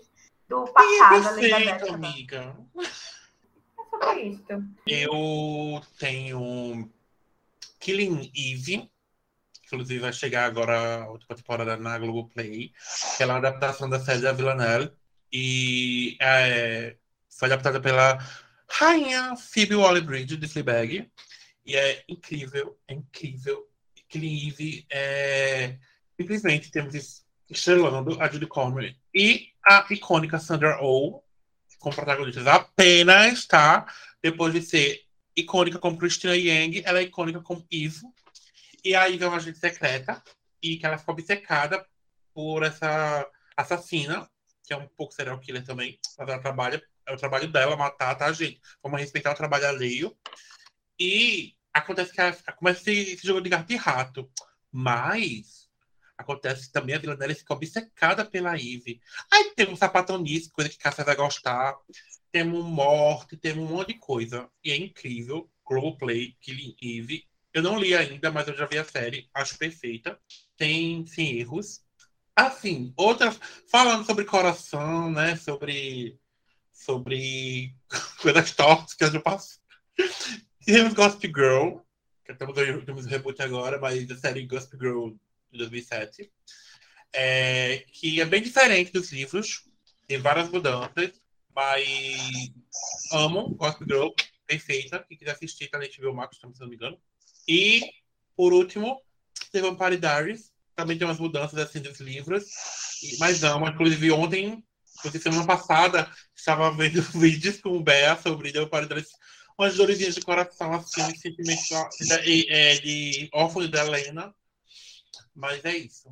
[0.48, 1.94] do passado da Elizabeth.
[1.94, 2.56] amiga.
[2.78, 4.64] É sobre isso.
[4.86, 6.90] Eu tenho
[7.78, 8.90] Killing Eve
[9.72, 12.72] inclusive vai chegar agora a última temporada na Globoplay,
[13.16, 14.92] que é uma adaptação da série da Villanelle,
[15.32, 16.96] e é,
[17.30, 18.18] foi adaptada pela
[18.68, 21.10] rainha Phoebe Waller-Bridge, de Fleabag,
[21.64, 23.68] e é incrível, é incrível.
[24.08, 25.78] Clive é
[26.20, 31.22] simplesmente temos estrelando a Judy Comer e a icônica Sandra Oh
[31.78, 33.86] como protagonistas apenas, tá?
[34.22, 35.00] Depois de ser
[35.34, 38.02] icônica como Christina Yang, ela é icônica como Eve
[38.84, 40.22] e aí vem uma agente secreta
[40.62, 41.86] e que ela fica obcecada
[42.34, 44.28] por essa assassina,
[44.64, 48.14] que é um pouco serial killer também, mas ela trabalha, é o trabalho dela matar,
[48.14, 48.60] tá, gente?
[48.82, 50.16] Vamos respeitar o trabalho alheio.
[50.98, 54.30] E acontece que ela, começa esse, jogo de gato e rato.
[54.70, 55.68] Mas
[56.16, 59.00] acontece também a vilã dela fica obcecada pela Eve.
[59.32, 61.76] Aí tem um sapatonice, coisa que Cássia vai gostar.
[62.30, 64.48] Temos morte, temos um monte de coisa.
[64.64, 65.50] E é incrível.
[65.98, 67.26] Play, Killing Eve.
[67.52, 69.28] Eu não li ainda, mas eu já vi a série.
[69.34, 70.18] Acho perfeita.
[70.56, 71.84] Tem, sim, erros.
[72.34, 73.38] Assim, outras.
[73.70, 75.36] Falando sobre coração, né?
[75.36, 76.18] Sobre.
[76.72, 77.74] Sobre
[78.22, 79.60] coisas tóxicas do passado.
[80.64, 81.78] Temos Gossip Girl,
[82.24, 85.10] que estamos temos reboot agora, mas a série Gossip Girl
[85.50, 86.32] de 2007.
[87.12, 89.68] É, que é bem diferente dos livros.
[90.06, 91.12] Tem várias mudanças,
[91.54, 92.50] mas
[93.12, 94.08] amo Gossip Girl,
[94.46, 95.04] perfeita.
[95.06, 96.98] Quem quiser assistir, tá na HBO Max, se não me engano.
[97.48, 97.82] E,
[98.36, 99.00] por último,
[99.52, 100.50] The Vampire Diaries.
[100.74, 102.44] Também tem umas mudanças assim dos livros.
[103.18, 103.68] Mas amo.
[103.68, 104.64] Inclusive, ontem,
[105.20, 109.10] semana passada, estava vendo vídeos com o Bea sobre The Vampire Diaries.
[109.58, 114.34] Umas dorzinhas de coração, assim, de, é, de órfão da Helena.
[115.34, 116.10] Mas é isso.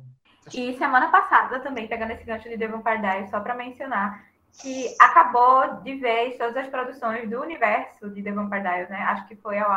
[0.53, 4.25] E semana passada, também, pegando esse gancho de The Vampire Diaries, só para mencionar,
[4.59, 9.01] que acabou de vez todas as produções do universo de The Vampire Diaries, né?
[9.03, 9.71] Acho que foi ao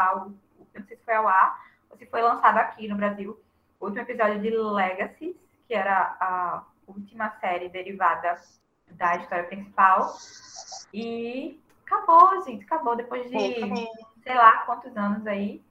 [0.74, 3.38] eu não sei se foi ao ar ou se foi lançado aqui no Brasil,
[3.80, 8.40] o último episódio de Legacy, que era a última série derivada
[8.90, 10.16] da história principal.
[10.92, 13.38] E acabou, gente, acabou depois de
[14.22, 15.62] sei lá quantos anos aí.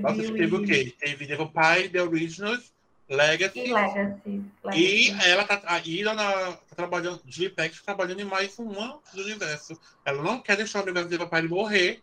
[0.00, 0.96] Nossa, 2000 teve o quê?
[0.98, 2.72] Teve The Vampire, The Originals,
[3.08, 3.60] Legacy.
[3.60, 4.20] E Legacy.
[4.26, 5.28] E Legacy.
[5.28, 9.22] ela tá, a Ira na, tá trabalhando, Julie Peck tá trabalhando em mais uma do
[9.22, 9.78] universo.
[10.04, 12.02] Ela não quer deixar o universo de Vampire morrer.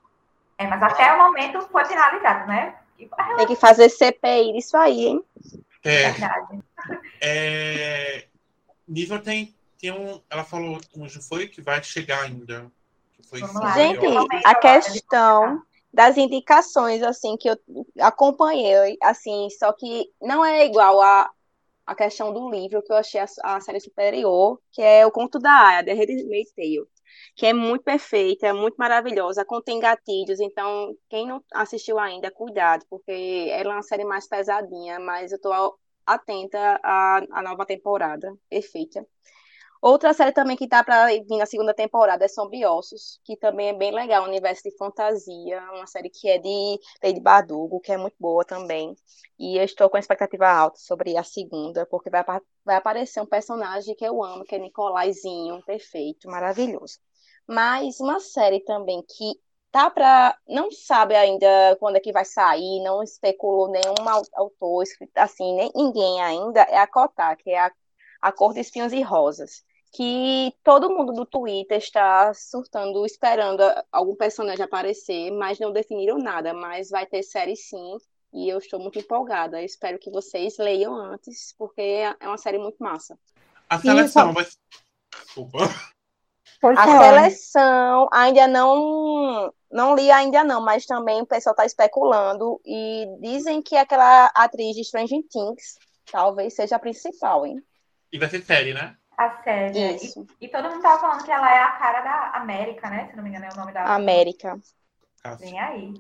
[0.60, 2.76] É, mas até o momento foi finalizado, né?
[3.00, 5.24] É Tem que fazer CPI disso aí, hein?
[5.86, 6.60] É, verdade.
[7.22, 8.26] é,
[8.86, 10.22] Niva tem, tem um.
[10.30, 12.70] Ela falou onde foi que vai chegar ainda.
[13.30, 13.40] Foi.
[13.40, 14.06] Gente,
[14.44, 17.58] a questão das indicações, assim, que eu
[18.02, 21.32] acompanhei, assim, só que não é igual a,
[21.88, 25.40] a questão do livro, que eu achei a, a série superior, que é o Conto
[25.40, 26.86] da Aya, The Handmaid's Tale,
[27.40, 32.86] que é muito perfeita, é muito maravilhosa, contém gatilhos, então, quem não assistiu ainda, cuidado,
[32.90, 35.50] porque ela é uma série mais pesadinha, mas eu tô
[36.06, 39.08] atenta à, à nova temporada, perfeita.
[39.82, 43.70] Outra série também que tá para vir na segunda temporada é Sombri Ossos, que também
[43.70, 47.98] é bem legal, universo de fantasia, uma série que é de Lady Bardugo, que é
[47.98, 48.94] muito boa também.
[49.40, 52.22] E eu estou com expectativa alta sobre a segunda, porque vai,
[52.66, 57.00] vai aparecer um personagem que eu amo, que é Nicolaizinho, perfeito, maravilhoso.
[57.50, 59.34] Mas uma série também que
[59.72, 61.48] tá para não sabe ainda
[61.80, 64.84] quando é que vai sair, não especulou nenhum au- autor,
[65.16, 67.72] assim, nem ninguém ainda, é a Cotá, que é a,
[68.22, 74.16] a Cor de Espinhos e Rosas que todo mundo do Twitter está surtando, esperando algum
[74.16, 76.54] personagem aparecer, mas não definiram nada.
[76.54, 77.98] Mas vai ter série sim,
[78.32, 79.60] e eu estou muito empolgada.
[79.60, 83.18] Eu espero que vocês leiam antes, porque é uma série muito massa.
[83.70, 84.34] A seleção Isso.
[84.34, 84.46] vai.
[85.24, 85.58] Desculpa.
[86.62, 87.04] Pode A falar.
[87.04, 93.62] seleção ainda não, não li ainda não, mas também o pessoal está especulando e dizem
[93.62, 95.78] que aquela atriz de Stranger Things
[96.12, 97.64] talvez seja a principal, hein?
[98.12, 98.96] E vai ser série, né?
[99.18, 99.96] A série.
[99.96, 103.08] Isso, E, e todo mundo tava falando que ela é a cara da América, né?
[103.10, 103.84] Se não me engano, é o nome da.
[103.96, 104.60] América.
[105.22, 105.46] Cássio.
[105.46, 105.94] Vem aí.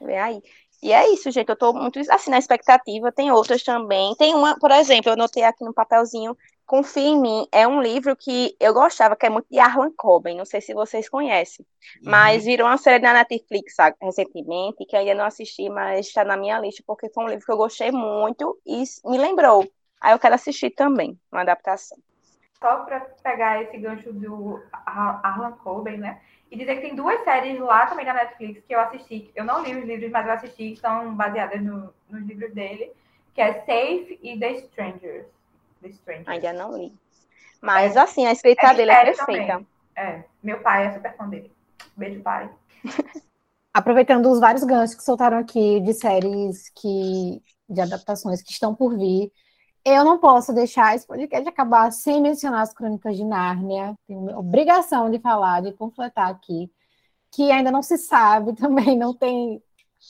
[0.00, 0.42] Vem aí.
[0.82, 1.48] E é isso, gente.
[1.48, 3.12] Eu tô muito assim na expectativa.
[3.12, 4.14] Tem outras também.
[4.16, 6.36] Tem uma, por exemplo, eu notei aqui no papelzinho,
[6.72, 7.46] Confia em mim.
[7.52, 10.36] É um livro que eu gostava, que é muito de Arlan Coben.
[10.38, 11.66] Não sei se vocês conhecem.
[12.02, 16.58] Mas virou uma série na Netflix recentemente, que ainda não assisti, mas está na minha
[16.58, 19.70] lista, porque foi um livro que eu gostei muito e me lembrou.
[20.00, 21.98] Aí eu quero assistir também, uma adaptação.
[22.58, 26.20] Só pra pegar esse gancho do Ar- Arlan Coben, né?
[26.50, 29.30] E dizer que tem duas séries lá também da Netflix que eu assisti.
[29.34, 32.92] Eu não li os livros, mas eu assisti, que são baseadas no- nos livros dele,
[33.34, 35.26] que é Safe e The Strangers.
[35.82, 36.28] The Strangers.
[36.28, 36.92] Ainda não li.
[37.60, 38.00] Mas, É.
[38.00, 39.46] assim, a escrita É dele é perfeita.
[39.52, 39.66] também.
[39.96, 41.52] É, meu pai é super fã dele.
[41.96, 42.50] Beijo, pai.
[43.74, 48.96] Aproveitando os vários ganchos que soltaram aqui de séries que de adaptações que estão por
[48.98, 49.32] vir,
[49.84, 53.94] eu não posso deixar esse podcast acabar sem mencionar as Crônicas de Nárnia.
[54.06, 56.70] Tenho a obrigação de falar, de completar aqui,
[57.30, 59.62] que ainda não se sabe, também não tem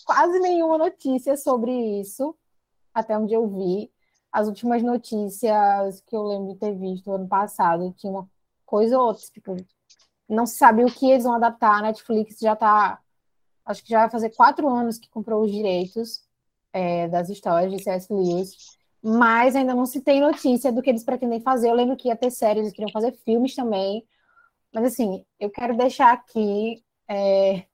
[0.05, 1.70] quase nenhuma notícia sobre
[2.01, 2.35] isso,
[2.93, 3.91] até onde eu vi.
[4.32, 8.28] As últimas notícias que eu lembro de ter visto ano passado tinha uma
[8.64, 9.56] coisa ou outra, tipo,
[10.28, 11.78] não se sabe o que eles vão adaptar.
[11.78, 12.98] A Netflix já está
[13.64, 16.22] acho que já vai fazer quatro anos que comprou os direitos
[16.72, 18.12] é, das histórias de C.S.
[18.12, 18.56] Lewis,
[19.02, 21.68] mas ainda não se tem notícia do que eles pretendem fazer.
[21.68, 24.04] Eu lembro que ia ter série, eles queriam fazer filmes também,
[24.72, 27.64] mas assim, eu quero deixar aqui é,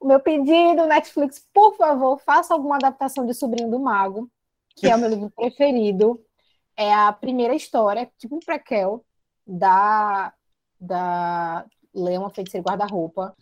[0.00, 4.30] o meu pedido, Netflix, por favor, faça alguma adaptação de Sobrinho do Mago,
[4.78, 6.20] que é o meu livro preferido.
[6.76, 9.04] É a primeira história, tipo um prequel,
[9.46, 10.32] da,
[10.80, 13.34] da Leão, e Guarda-Roupa.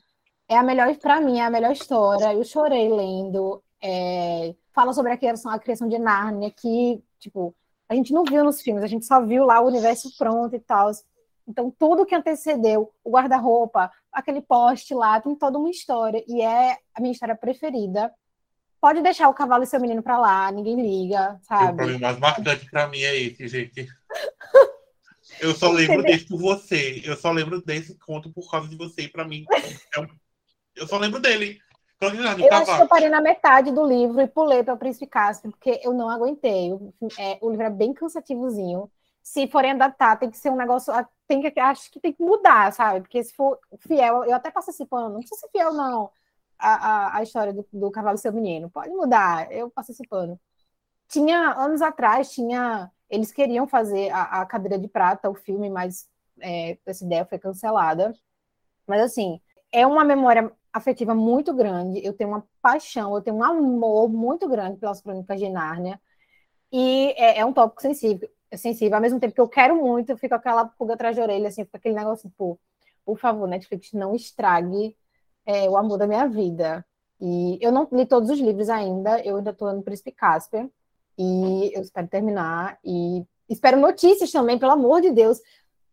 [0.48, 2.32] É a melhor, para mim, é a melhor história.
[2.32, 3.62] Eu chorei lendo.
[3.82, 7.54] É, fala sobre a criação, a criação de Nárnia, que, tipo,
[7.88, 10.60] a gente não viu nos filmes, a gente só viu lá o universo pronto e
[10.60, 10.90] tal.
[11.46, 16.24] Então, tudo que antecedeu, o guarda-roupa, aquele poste lá, tem toda uma história.
[16.26, 18.12] E é a minha história preferida.
[18.86, 21.74] Pode deixar o cavalo e seu menino pra lá, ninguém liga, O sabe?
[21.74, 23.88] problema mais marcante pra mim é esse, gente.
[25.40, 27.02] Eu só lembro desse por você.
[27.04, 29.02] Eu só lembro desse conto por causa de você.
[29.02, 29.44] E pra mim,
[29.92, 30.06] é um-
[30.76, 31.58] eu só lembro dele.
[32.00, 35.08] No Eu acho que eu parei na metade do livro e pulei para o Príncipe
[35.08, 36.72] Caspian, porque eu não aguentei.
[36.72, 38.88] O, é, o livro é bem cansativozinho.
[39.20, 40.92] Se forem adaptar, tem que ser um negócio.
[41.26, 43.00] Tem que, acho que tem que mudar, sabe?
[43.00, 46.08] Porque se for fiel, eu até passo esse pano, não precisa ser fiel, não,
[46.58, 48.70] a, a, a história do, do Cavalo Menino.
[48.70, 49.72] Pode mudar, eu
[50.08, 50.40] pano.
[51.08, 52.90] Tinha, anos atrás, tinha.
[53.08, 56.08] Eles queriam fazer a, a Cadeira de Prata, o filme, mas
[56.40, 58.14] é, essa ideia foi cancelada.
[58.86, 59.40] Mas, assim,
[59.72, 62.04] é uma memória afetiva muito grande.
[62.04, 66.00] Eu tenho uma paixão, eu tenho um amor muito grande pelas Crônicas de Nárnia.
[66.72, 68.96] E é, é um tópico sensível, sensível.
[68.96, 71.64] Ao mesmo tempo que eu quero muito, eu fico aquela pulga atrás da orelha, assim,
[71.64, 72.58] fica aquele negócio, pô,
[73.04, 74.96] por favor, Netflix, não estrague
[75.47, 76.85] é, o amor da minha vida.
[77.20, 80.68] E eu não li todos os livros ainda, eu ainda estou no Príncipe Casper.
[81.18, 82.78] E eu espero terminar.
[82.85, 85.40] E espero notícias também, pelo amor de Deus.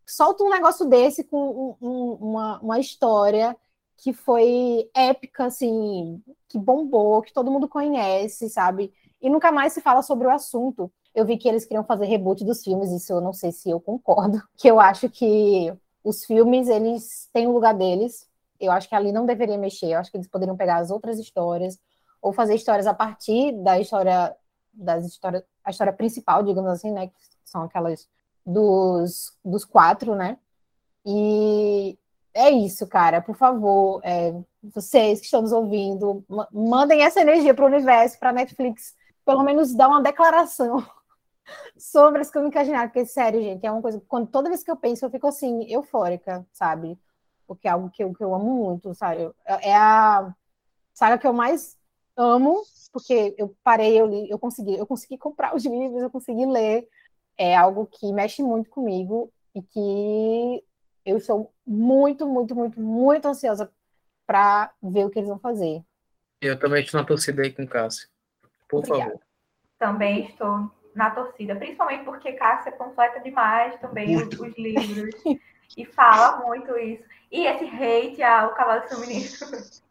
[0.06, 3.56] Solta um negócio desse com um- um- uma, uma história
[3.96, 8.92] que foi épica, assim, que bombou, que todo mundo conhece, sabe?
[9.22, 10.92] E nunca mais se fala sobre o assunto.
[11.14, 13.80] Eu vi que eles queriam fazer reboot dos filmes, isso eu não sei se eu
[13.80, 14.42] concordo.
[14.58, 15.72] Que eu acho que
[16.02, 18.28] os filmes, eles têm o lugar deles.
[18.64, 19.92] Eu acho que ali não deveria mexer.
[19.92, 21.78] Eu acho que eles poderiam pegar as outras histórias
[22.20, 24.34] ou fazer histórias a partir da história
[24.72, 27.14] das histórias, a história principal, digamos assim, né, que
[27.44, 28.08] são aquelas
[28.44, 30.38] dos, dos quatro, né?
[31.06, 31.98] E
[32.32, 33.20] é isso, cara.
[33.22, 38.18] Por favor, é, vocês que estão nos ouvindo, ma- mandem essa energia para o universo,
[38.18, 40.84] para Netflix, pelo menos dar uma declaração
[41.78, 44.70] sobre as crônicas de Nárnia, porque, sério, gente, é uma coisa, quando, toda vez que
[44.70, 46.98] eu penso, eu fico, assim, eufórica, sabe?
[47.54, 49.30] Porque é algo que eu, que eu amo muito, sabe?
[49.44, 50.34] É é a
[50.92, 51.76] saga que eu mais
[52.16, 52.62] amo,
[52.92, 56.88] porque eu parei, eu li, eu consegui, eu consegui comprar os livros, eu consegui ler.
[57.36, 60.64] É algo que mexe muito comigo e que
[61.04, 63.70] eu estou muito, muito, muito, muito ansiosa
[64.26, 65.82] para ver o que eles vão fazer.
[66.40, 68.08] Eu também estou na torcida aí com o Cássio.
[68.68, 69.10] Por Obrigada.
[69.10, 69.20] favor.
[69.78, 75.14] Também estou na torcida, principalmente porque Cássia completa demais também os, os livros
[75.76, 77.02] e fala muito isso.
[77.30, 79.28] E esse hate ao Cavalo Feminino.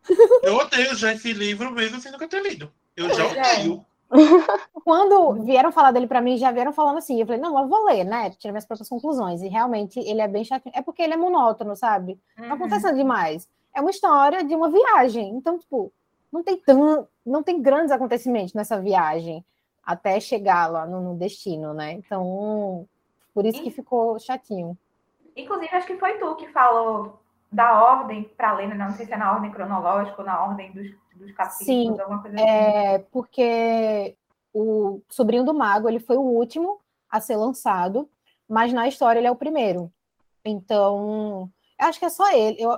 [0.43, 2.71] Eu odeio já esse livro mesmo sem nunca ter lido.
[2.95, 3.27] Eu já é.
[3.27, 3.85] odeio.
[4.83, 7.19] Quando vieram falar dele para mim, já vieram falando assim.
[7.19, 8.29] Eu falei, não, eu vou ler, né?
[8.31, 9.41] Tirar minhas próprias conclusões.
[9.41, 10.69] E realmente ele é bem chato.
[10.73, 12.19] É porque ele é monótono, sabe?
[12.37, 12.53] Não Uhum.
[12.53, 13.49] acontece nada demais.
[13.73, 15.29] É uma história de uma viagem.
[15.29, 15.91] Então, tipo,
[16.31, 19.43] não tem tão, não tem grandes acontecimentos nessa viagem
[19.83, 21.93] até chegar lá no, no destino, né?
[21.93, 22.87] Então,
[23.33, 24.77] por isso que ficou chatinho.
[25.35, 27.19] Inclusive, acho que foi tu que falou
[27.51, 28.75] da ordem para ler, né?
[28.75, 32.21] não sei se é na ordem cronológica ou na ordem dos, dos capítulos, Sim, alguma
[32.21, 32.47] coisa assim.
[32.47, 34.15] É porque
[34.53, 36.79] o Sobrinho do Mago ele foi o último
[37.09, 38.09] a ser lançado,
[38.49, 39.91] mas na história ele é o primeiro.
[40.45, 41.49] Então,
[41.79, 42.57] eu acho que é só ele.
[42.59, 42.77] Eu,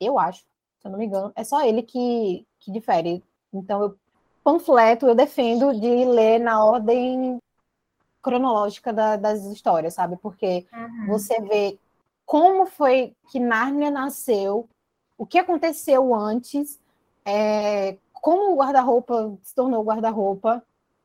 [0.00, 0.40] eu acho,
[0.78, 3.22] se eu não me engano, é só ele que, que difere.
[3.52, 3.98] Então, eu
[4.42, 7.38] panfleto, eu defendo de ler na ordem
[8.22, 10.16] cronológica da- das histórias, sabe?
[10.16, 11.06] Porque Uhum.
[11.08, 11.78] você vê
[12.24, 14.68] como foi que Nárnia nasceu,
[15.16, 16.80] o que aconteceu antes,
[17.24, 20.62] é, como o guarda-roupa se tornou guarda-roupa,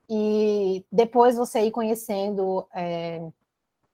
[0.10, 3.22] e depois você ir conhecendo é,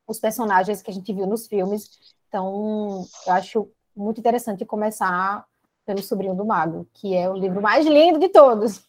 [0.08, 1.90] os personagens que a gente viu nos filmes.
[2.30, 5.46] Então, eu acho muito interessante começar
[5.86, 8.82] pelo Sobrinho do Mago, que é o livro mais lindo de todos.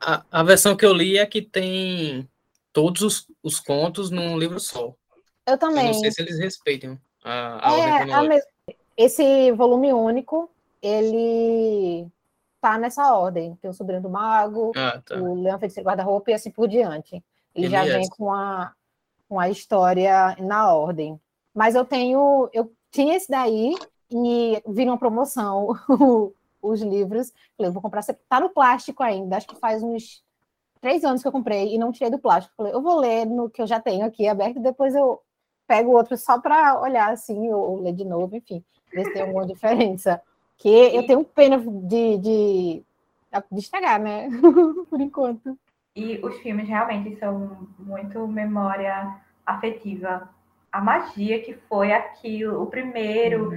[0.00, 2.28] A, a versão que eu li é que tem
[2.72, 4.94] todos os, os contos num livro só.
[5.46, 5.86] Eu Eu também.
[5.86, 8.46] não sei se eles respeitam a, a É, a mes-
[8.96, 10.50] esse volume único,
[10.82, 12.06] ele
[12.60, 13.54] tá nessa ordem.
[13.56, 15.16] Tem o Sobrinho do Mago, Ah, tá.
[15.16, 17.22] o Leão Feiticeiro Guarda-Roupa e assim por diante.
[17.54, 17.98] Ele já Beleza.
[17.98, 18.72] vem com a,
[19.28, 21.20] com a história na ordem.
[21.54, 23.74] Mas eu tenho, eu tinha esse daí
[24.10, 25.68] e vi numa promoção
[26.62, 27.32] os livros.
[27.56, 28.02] Falei, eu vou comprar.
[28.28, 30.22] Tá no plástico ainda, acho que faz uns
[30.80, 32.54] três anos que eu comprei e não tirei do plástico.
[32.56, 35.20] Falei, eu vou ler no que eu já tenho aqui aberto e depois eu
[35.68, 39.46] pego outro só para olhar assim, ou, ler de novo, enfim, ver se tem alguma
[39.46, 40.20] diferença.
[40.56, 42.82] Que eu tenho pena de, de,
[43.52, 44.28] de estragar, né?
[44.90, 45.56] Por enquanto.
[45.94, 50.28] E os filmes realmente são muito memória afetiva.
[50.70, 53.50] A magia que foi aquilo, o primeiro,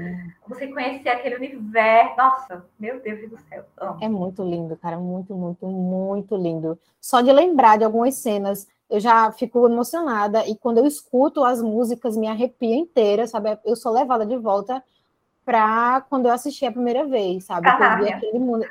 [0.48, 2.16] você conhecer aquele universo.
[2.18, 3.66] Nossa, meu Deus do céu.
[3.78, 3.98] Amo.
[4.02, 6.80] É muito lindo, cara, muito, muito, muito lindo.
[7.00, 11.62] Só de lembrar de algumas cenas, eu já fico emocionada e quando eu escuto as
[11.62, 13.58] músicas me arrepia inteira, sabe?
[13.64, 14.84] Eu sou levada de volta
[15.46, 17.74] para quando eu assisti a primeira vez, sabe?
[17.74, 18.66] Que eu vi aquele mundo.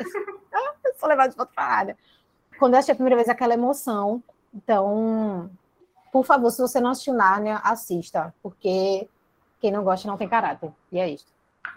[0.53, 1.99] Ah, eu sou levada de volta para Nárnia.
[2.59, 4.23] Quando eu assisti a primeira vez aquela emoção,
[4.53, 5.51] então,
[6.13, 9.09] por favor, se você não assistiu Nárnia, assista, porque
[9.59, 10.71] quem não gosta não tem caráter.
[10.93, 11.27] E é isso.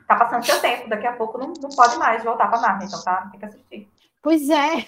[0.05, 3.01] Tá passando seu tempo, daqui a pouco não, não pode mais voltar pra Narnia, então
[3.01, 3.29] tá?
[3.31, 3.89] Tem que assistir.
[4.21, 4.85] Pois é.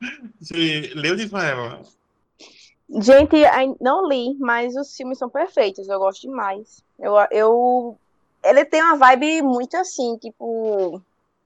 [0.96, 1.82] Leu de Ismaela.
[3.00, 3.36] Gente,
[3.80, 6.82] não li, mas os filmes são perfeitos, eu gosto demais.
[6.98, 7.96] Eu, eu,
[8.44, 11.00] ele tem uma vibe muito assim, tipo,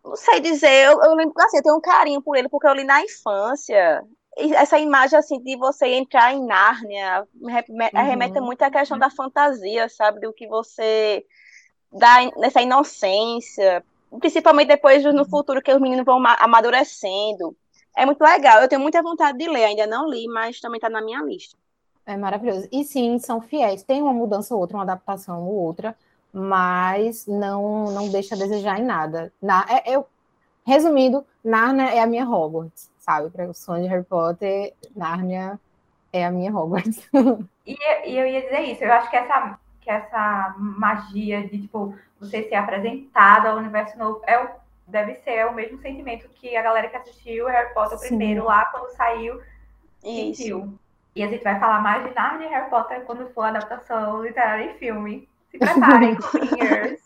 [0.05, 2.75] não sei dizer, eu, eu lembro, assim, eu tenho um carinho por ele porque eu
[2.75, 4.03] li na infância.
[4.39, 8.05] E essa imagem assim de você entrar em Nárnia me re- me- Uhum.
[8.07, 11.25] remete muito à questão da fantasia, sabe, do que você
[11.93, 13.85] dá nessa inocência,
[14.21, 17.57] principalmente depois no futuro que os meninos vão ma- amadurecendo.
[17.97, 20.89] É muito legal, eu tenho muita vontade de ler, ainda não li, mas também tá
[20.91, 21.57] na minha lista.
[22.05, 22.69] É maravilhoso.
[22.71, 23.83] E sim, são fiéis.
[23.83, 25.97] Tem uma mudança ou outra, uma adaptação ou outra,
[26.33, 29.33] mas não não deixa a desejar em nada.
[29.43, 30.07] Na, é- eu,
[30.67, 33.31] resumindo, Narnia é a minha Hogwarts, sabe?
[33.31, 35.59] Para o sonho de Harry Potter, Narnia
[36.13, 37.09] é a minha Hogwarts.
[37.67, 37.75] E,
[38.11, 42.49] e eu ia dizer isso, eu acho que essa, que essa magia de, tipo, você
[42.49, 44.49] ser apresentado ao universo novo é o,
[44.87, 48.09] deve ser o mesmo sentimento que a galera que assistiu Harry Potter Sim.
[48.09, 49.41] primeiro lá, quando saiu,
[50.05, 50.43] Isso.
[50.43, 50.79] sentiu.
[51.15, 54.23] E a gente vai falar mais de Narnia e Harry Potter quando for a adaptação
[54.23, 55.29] literária em filme.
[55.51, 56.17] Se preparem,
[56.57, 57.01] Queers.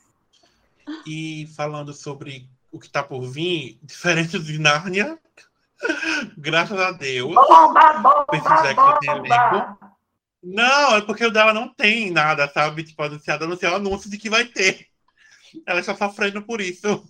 [1.06, 5.18] E falando sobre o que tá por vir, diferente de Nárnia,
[6.36, 7.34] graças a Deus.
[7.34, 9.90] Bomba, bomba, Percy!
[10.42, 12.82] Não, é porque o dela não tem nada, sabe?
[12.82, 14.86] Tipo, anunciado, anunciar o anúncio de que vai ter.
[15.66, 17.04] Ela está sofrendo por isso.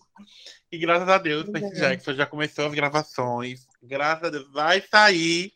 [0.73, 1.75] E graças a Deus, Percy.
[1.75, 3.67] Jackson já começou as gravações.
[3.83, 5.53] Graças a Deus, vai sair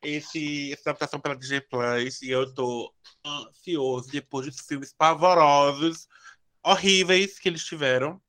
[0.00, 2.22] esse, essa adaptação pela DJ Plus.
[2.22, 2.92] E eu tô
[3.26, 6.06] ansioso depois dos filmes pavorosos,
[6.62, 8.20] horríveis que eles tiveram.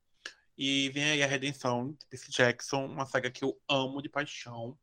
[0.57, 4.76] E vem aí a redenção de Percy Jackson, uma saga que eu amo de paixão.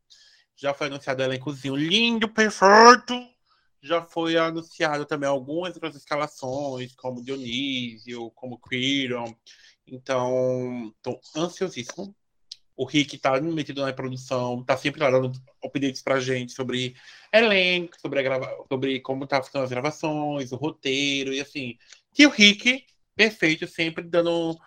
[0.55, 3.15] Já foi anunciado o elencozinho lindo, perfeito.
[3.83, 9.33] Já foi anunciado também algumas outras escalações, como Dionísio, como Quirion.
[9.91, 12.15] Então, tô ansiosíssimo.
[12.77, 16.97] O Rick tá metido na produção, tá sempre dando updates pra gente sobre
[17.33, 18.49] elenco, sobre, grava...
[18.69, 21.77] sobre como tá ficando as gravações, o roteiro, e assim.
[22.19, 24.59] E o Rick, perfeito, sempre dando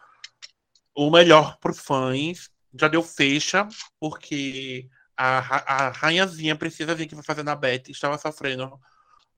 [0.94, 2.50] o melhor pros fãs.
[2.78, 3.68] Já deu fecha,
[4.00, 8.80] porque a, a rainhazinha precisa vir que vai fazer na Beth estava sofrendo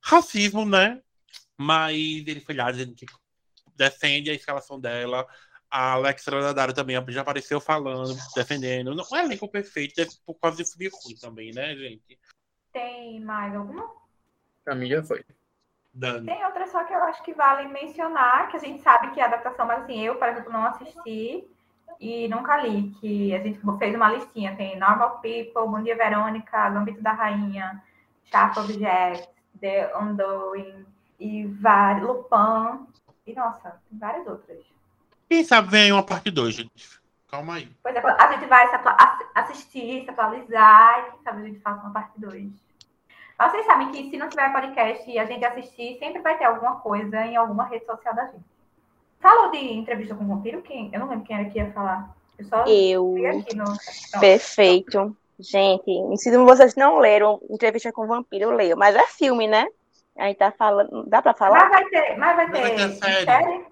[0.01, 1.01] racismo, né?
[1.57, 3.05] Mas ele foi lá dizendo que
[3.75, 5.25] defende a escalação dela.
[5.75, 8.95] A Alexa Dadaro também já apareceu falando, defendendo.
[8.95, 12.17] Não é elenco perfeito, é por causa de filme ruim também, né, gente?
[12.71, 13.85] Tem mais alguma?
[14.63, 15.25] Pra mim já foi.
[15.93, 16.27] Dani.
[16.27, 19.25] Tem outra só que eu acho que vale mencionar, que a gente sabe que é
[19.25, 21.45] adaptação, mas assim, eu, por exemplo, não assisti
[21.99, 26.69] e nunca li, que a gente fez uma listinha, tem Normal People, Bom Dia Verônica,
[26.69, 27.83] Gambito da Rainha,
[28.23, 29.27] Sharp Objects,
[29.59, 30.85] The Undoing,
[31.19, 32.87] e vários, Lupin,
[33.27, 34.74] e nossa, tem várias outras.
[35.29, 36.99] Quem sabe vem aí uma parte 2, gente.
[37.27, 37.69] Calma aí.
[37.81, 38.75] Pois é, a gente vai se
[39.33, 42.51] assistir, se atualizar, e quem sabe a gente faça uma parte 2.
[43.37, 46.45] Mas vocês sabem que se não tiver podcast e a gente assistir, sempre vai ter
[46.45, 48.45] alguma coisa em alguma rede social da gente.
[49.19, 50.61] Falou de entrevista com o vampiro?
[50.61, 50.89] Quem?
[50.93, 52.15] Eu não lembro quem era que ia falar.
[52.37, 53.15] Eu só Eu.
[53.55, 54.19] no.
[54.19, 55.15] Perfeito.
[55.39, 58.77] Gente, se vocês não leram Entrevista com o Vampiro, eu leio.
[58.77, 59.67] Mas é filme, né?
[60.17, 61.03] Aí tá falando.
[61.07, 61.67] Dá pra falar?
[61.67, 63.25] Mas vai ter, mas vai Mas vai ter ter série.
[63.25, 63.65] série?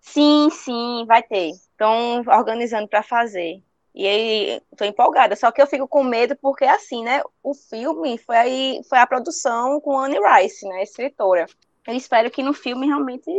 [0.00, 1.50] Sim, sim, vai ter.
[1.50, 3.62] Estão organizando pra fazer.
[3.94, 5.34] E aí, tô empolgada.
[5.34, 7.22] Só que eu fico com medo porque, assim, né?
[7.42, 10.82] O filme foi, aí, foi a produção com Anne Rice, né?
[10.82, 11.46] Escritora.
[11.86, 13.30] Eu espero que no filme realmente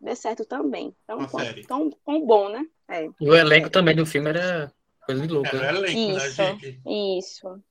[0.00, 0.94] dê certo também.
[1.06, 1.64] Tão, Uma série.
[1.64, 2.66] tão, tão bom, né?
[2.88, 3.08] É.
[3.20, 4.70] E o elenco também do filme era
[5.06, 5.48] coisa de louco.
[5.48, 5.68] É, né?
[5.78, 6.36] elenco, né, Isso.
[6.36, 6.80] gente?
[7.18, 7.62] Isso.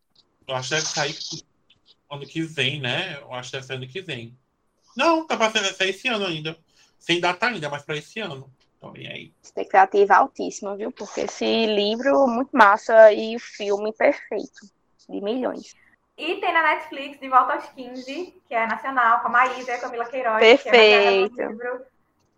[0.47, 1.15] Eu acho que deve sair
[2.09, 3.19] ano que vem, né?
[3.22, 4.38] Eu acho que deve ser ano que vem.
[4.97, 6.57] Não, tá pra ser esse ano ainda.
[7.01, 8.47] Sem data ainda, mas pra esse ano.
[8.77, 9.33] Então vem aí.
[9.43, 10.91] Expectativa altíssima, viu?
[10.91, 14.61] Porque esse livro muito massa e o filme perfeito.
[15.09, 15.73] De milhões.
[16.17, 19.73] E tem na Netflix, De Volta aos 15, que é nacional, com a Maísa e
[19.73, 20.39] a Camila Queiroz.
[20.61, 21.35] Que é Perfeito.
[21.41, 21.81] no livro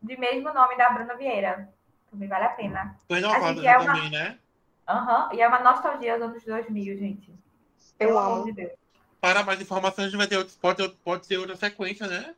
[0.01, 1.69] de mesmo nome da Bruna Vieira.
[2.09, 2.97] Também vale a pena.
[3.07, 4.39] Foi A renovada gente é uma- também, né?
[4.87, 7.29] Aham, e é uma nostalgia dos anos 2000, gente.
[7.99, 8.31] Eu Pelo amo.
[8.33, 8.71] amor de Deus.
[9.19, 12.33] Para mais informações, a gente vai ter outros, pode, pode ter outra sequência, né?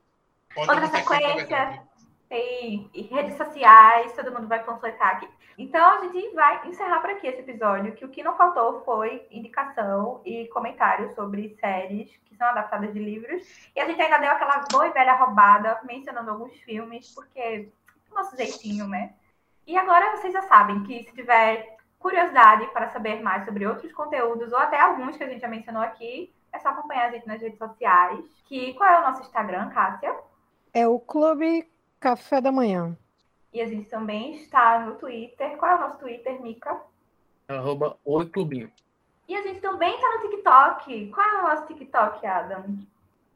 [0.53, 1.83] Pode Outra ter sequência.
[2.27, 5.29] Tem redes sociais, todo mundo vai panfletar aqui.
[5.57, 9.25] Então a gente vai encerrar por aqui esse episódio, que o que não faltou foi
[9.31, 13.43] indicação e comentário sobre séries que são adaptadas de livros.
[13.75, 17.69] E a gente ainda deu aquela boa e velha roubada, mencionando alguns filmes, porque
[18.15, 19.13] nosso jeitinho, né?
[19.67, 24.51] E agora vocês já sabem que se tiver curiosidade para saber mais sobre outros conteúdos,
[24.51, 27.41] ou até alguns que a gente já mencionou aqui, é só acompanhar a gente nas
[27.41, 28.25] redes sociais.
[28.45, 30.15] Que, qual é o nosso Instagram, Cássia?
[30.73, 31.67] É o Clube
[32.05, 32.95] Café da Manhã.
[33.51, 35.57] E a gente também está no Twitter.
[35.57, 36.79] Qual é o nosso Twitter, Mica?
[37.47, 38.71] Arroba Oi Clubinho.
[39.27, 41.09] E a gente também tá no TikTok.
[41.09, 42.77] Qual é o nosso TikTok, Adam?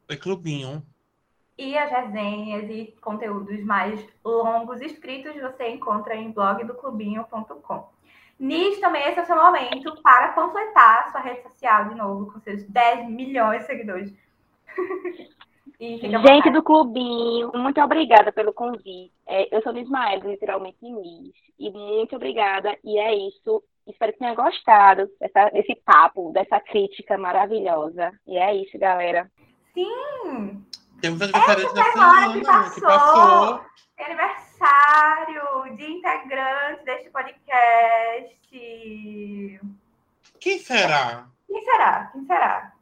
[0.08, 0.86] É clubinho.
[1.58, 7.88] E as resenhas e conteúdos mais longos escritos você encontra em blogdoclubinho.com.
[8.38, 12.38] Nis também esse é o seu momento para completar sua rede social de novo com
[12.38, 14.14] seus 10 milhões de seguidores.
[15.78, 19.12] E Gente do clubinho, muito obrigada pelo convite.
[19.26, 21.34] É, eu sou Ismael, literalmente Miss.
[21.58, 22.76] E muito obrigada.
[22.84, 23.62] E é isso.
[23.86, 28.12] Espero que tenha gostado dessa, desse papo, dessa crítica maravilhosa.
[28.26, 29.30] E é isso, galera.
[29.74, 30.62] Sim,
[31.00, 32.88] Temos aniversário da semana que semana que passou.
[32.88, 33.60] passou.
[33.98, 38.38] aniversário de integrante deste podcast.
[40.38, 41.26] Quem será?
[41.46, 42.10] Quem será?
[42.12, 42.72] Quem será?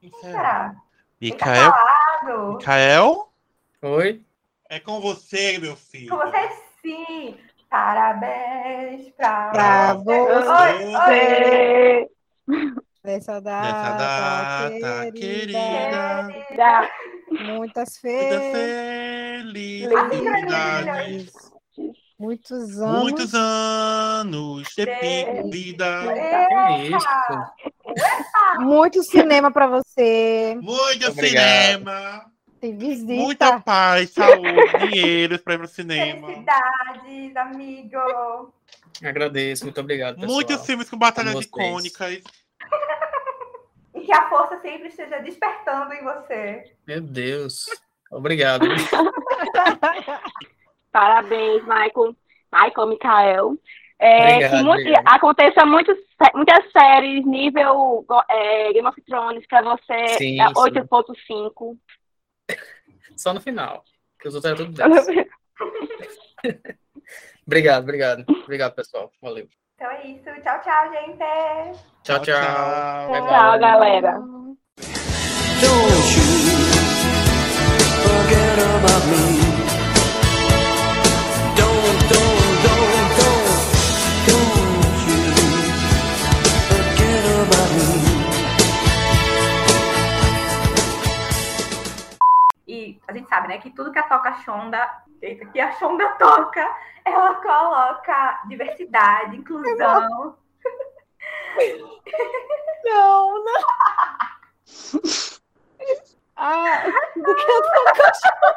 [0.00, 0.74] Quem Quem será?
[1.20, 1.72] Micael?
[2.50, 3.28] Micael?
[3.82, 4.22] Oi?
[4.68, 6.10] É com você, meu filho.
[6.10, 6.50] Com você
[6.82, 7.36] sim.
[7.70, 10.96] Parabéns pra, Pra Oi, você.
[10.96, 12.08] oi.
[13.04, 16.56] Nessa Nessa data, data querida, querida.
[16.56, 16.90] Já,
[17.30, 19.92] muitas Muita felicidades,
[20.22, 21.53] felicidade.
[22.18, 23.02] Muitos anos.
[23.02, 25.50] Muitos anos de Feliz.
[25.50, 26.02] vida.
[26.88, 28.60] Isso?
[28.60, 30.56] Muito cinema pra você.
[30.60, 31.14] Muito Obrigado.
[31.14, 32.30] cinema.
[32.60, 33.12] Tem visita.
[33.12, 34.42] Muita paz, saúde,
[34.90, 36.26] dinheiro pra ir pro cinema.
[36.28, 38.54] Felicidades, amigo.
[39.04, 40.14] Agradeço, muito obrigado.
[40.14, 40.32] Pessoal.
[40.32, 42.22] Muitos filmes com batalhas Com icônicas.
[43.94, 46.72] E que a força sempre esteja despertando em você.
[46.86, 47.66] Meu Deus.
[48.10, 48.66] Obrigado.
[50.94, 52.14] parabéns, Michael.
[52.52, 53.58] Michael, Mikael.
[53.98, 55.04] É, Obrigado, que mu- obrigado.
[55.08, 55.96] aconteça muitos,
[56.34, 60.54] muitas séries nível é, Game of Thrones pra você Sim, é, sim.
[60.54, 61.76] 8.5.
[63.16, 63.82] Só no final.
[64.20, 64.76] Que os outros eram tudo
[66.46, 66.66] 10.
[67.46, 68.24] Obrigado, obrigado.
[68.44, 69.10] Obrigado, pessoal.
[69.20, 69.46] Valeu.
[69.74, 70.24] Então é isso.
[70.42, 71.18] Tchau, tchau, gente.
[72.04, 73.08] Tchau, tchau.
[73.10, 73.28] Bye, bye.
[73.28, 74.12] Tchau, galera.
[75.60, 76.24] Don't you
[78.02, 79.33] forget about me.
[93.06, 94.90] A gente sabe, né, que tudo que a Toca Shonda,
[95.20, 100.36] eita, que a Shonda toca, ela coloca diversidade, inclusão.
[102.84, 103.60] Não, não.
[106.36, 106.82] Ah,
[107.14, 108.54] do que eu tô cachorro.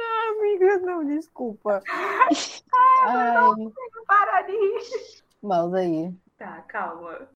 [0.00, 1.82] Ah, amiga, não, desculpa.
[1.88, 2.28] Ai,
[4.06, 5.22] Para de rir.
[5.42, 6.14] mouse aí.
[6.38, 7.28] Tá, calma.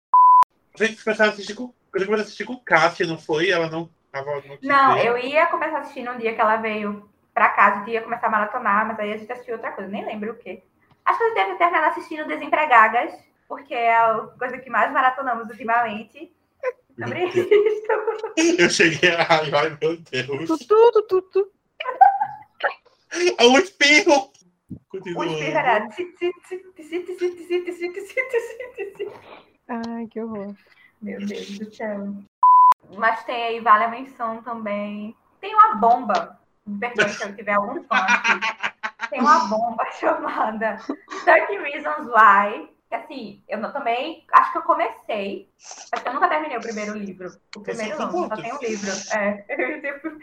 [0.79, 3.51] A gente começou a assistir com, eu comecei a assistir com Cássia, não foi?
[3.51, 7.51] Ela não Tava no Não, eu ia começar assistindo um dia que ela veio pra
[7.51, 10.33] casa, eu ia começar a maratonar, mas aí a gente assistiu outra coisa, nem lembro
[10.33, 10.63] o quê.
[11.05, 13.13] Acho que a gente deve terminar assistindo Desempregadas,
[13.47, 16.35] porque é a coisa que mais maratonamos ultimamente.
[16.99, 17.47] Sobre isso.
[18.59, 19.27] Eu cheguei a.
[19.29, 20.47] Ai, meu Deus.
[20.47, 21.53] Tutu, tutu, tutu.
[23.13, 24.33] É espirro!
[24.89, 25.27] Continua.
[25.27, 25.89] O espirro era.
[29.69, 30.55] Ai, que horror.
[31.03, 32.15] Meu Deus do céu.
[32.95, 35.17] Mas tem aí, vale a menção também.
[35.41, 36.39] Tem uma bomba.
[36.67, 39.09] Me perdoe se eu tiver algum fã aqui.
[39.11, 40.79] Tem uma bomba chamada
[41.25, 42.75] 30 Reasons Why.
[42.89, 45.51] Que assim, eu não- também acho que eu comecei.
[45.93, 47.29] Acho que eu nunca terminei o primeiro livro.
[47.57, 48.91] O primeiro não, só tem um livro.
[49.13, 49.45] É.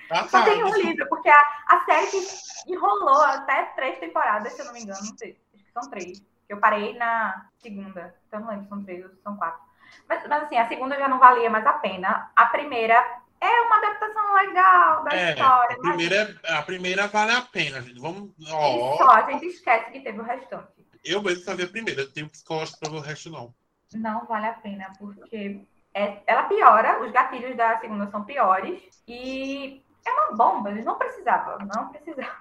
[0.09, 0.45] Ah, Só tá.
[0.45, 4.73] tem um livro, porque a, a série que enrolou até três temporadas, se eu não
[4.73, 4.99] me engano.
[5.01, 6.21] Não sei, acho que são três.
[6.47, 8.15] Eu parei na segunda.
[8.27, 9.61] Então eu não lembro se são três ou se são quatro.
[10.07, 12.31] Mas, mas assim, a segunda já não valia mais a pena.
[12.35, 12.93] A primeira
[13.41, 15.75] é uma adaptação legal da É, história.
[15.75, 17.99] a mas primeira, a primeira vale a pena, gente.
[17.99, 18.31] Vamos.
[18.51, 20.71] Ó, e só, a gente esquece que teve o restante.
[21.03, 23.53] eu mesmo vi a primeira, eu tenho psicológico pra ver o resto, não.
[23.93, 25.61] Não vale a pena, porque
[25.93, 28.81] é- ela piora, os gatilhos da segunda são piores.
[29.07, 32.33] E é uma bomba, eles não precisavam, não precisavam.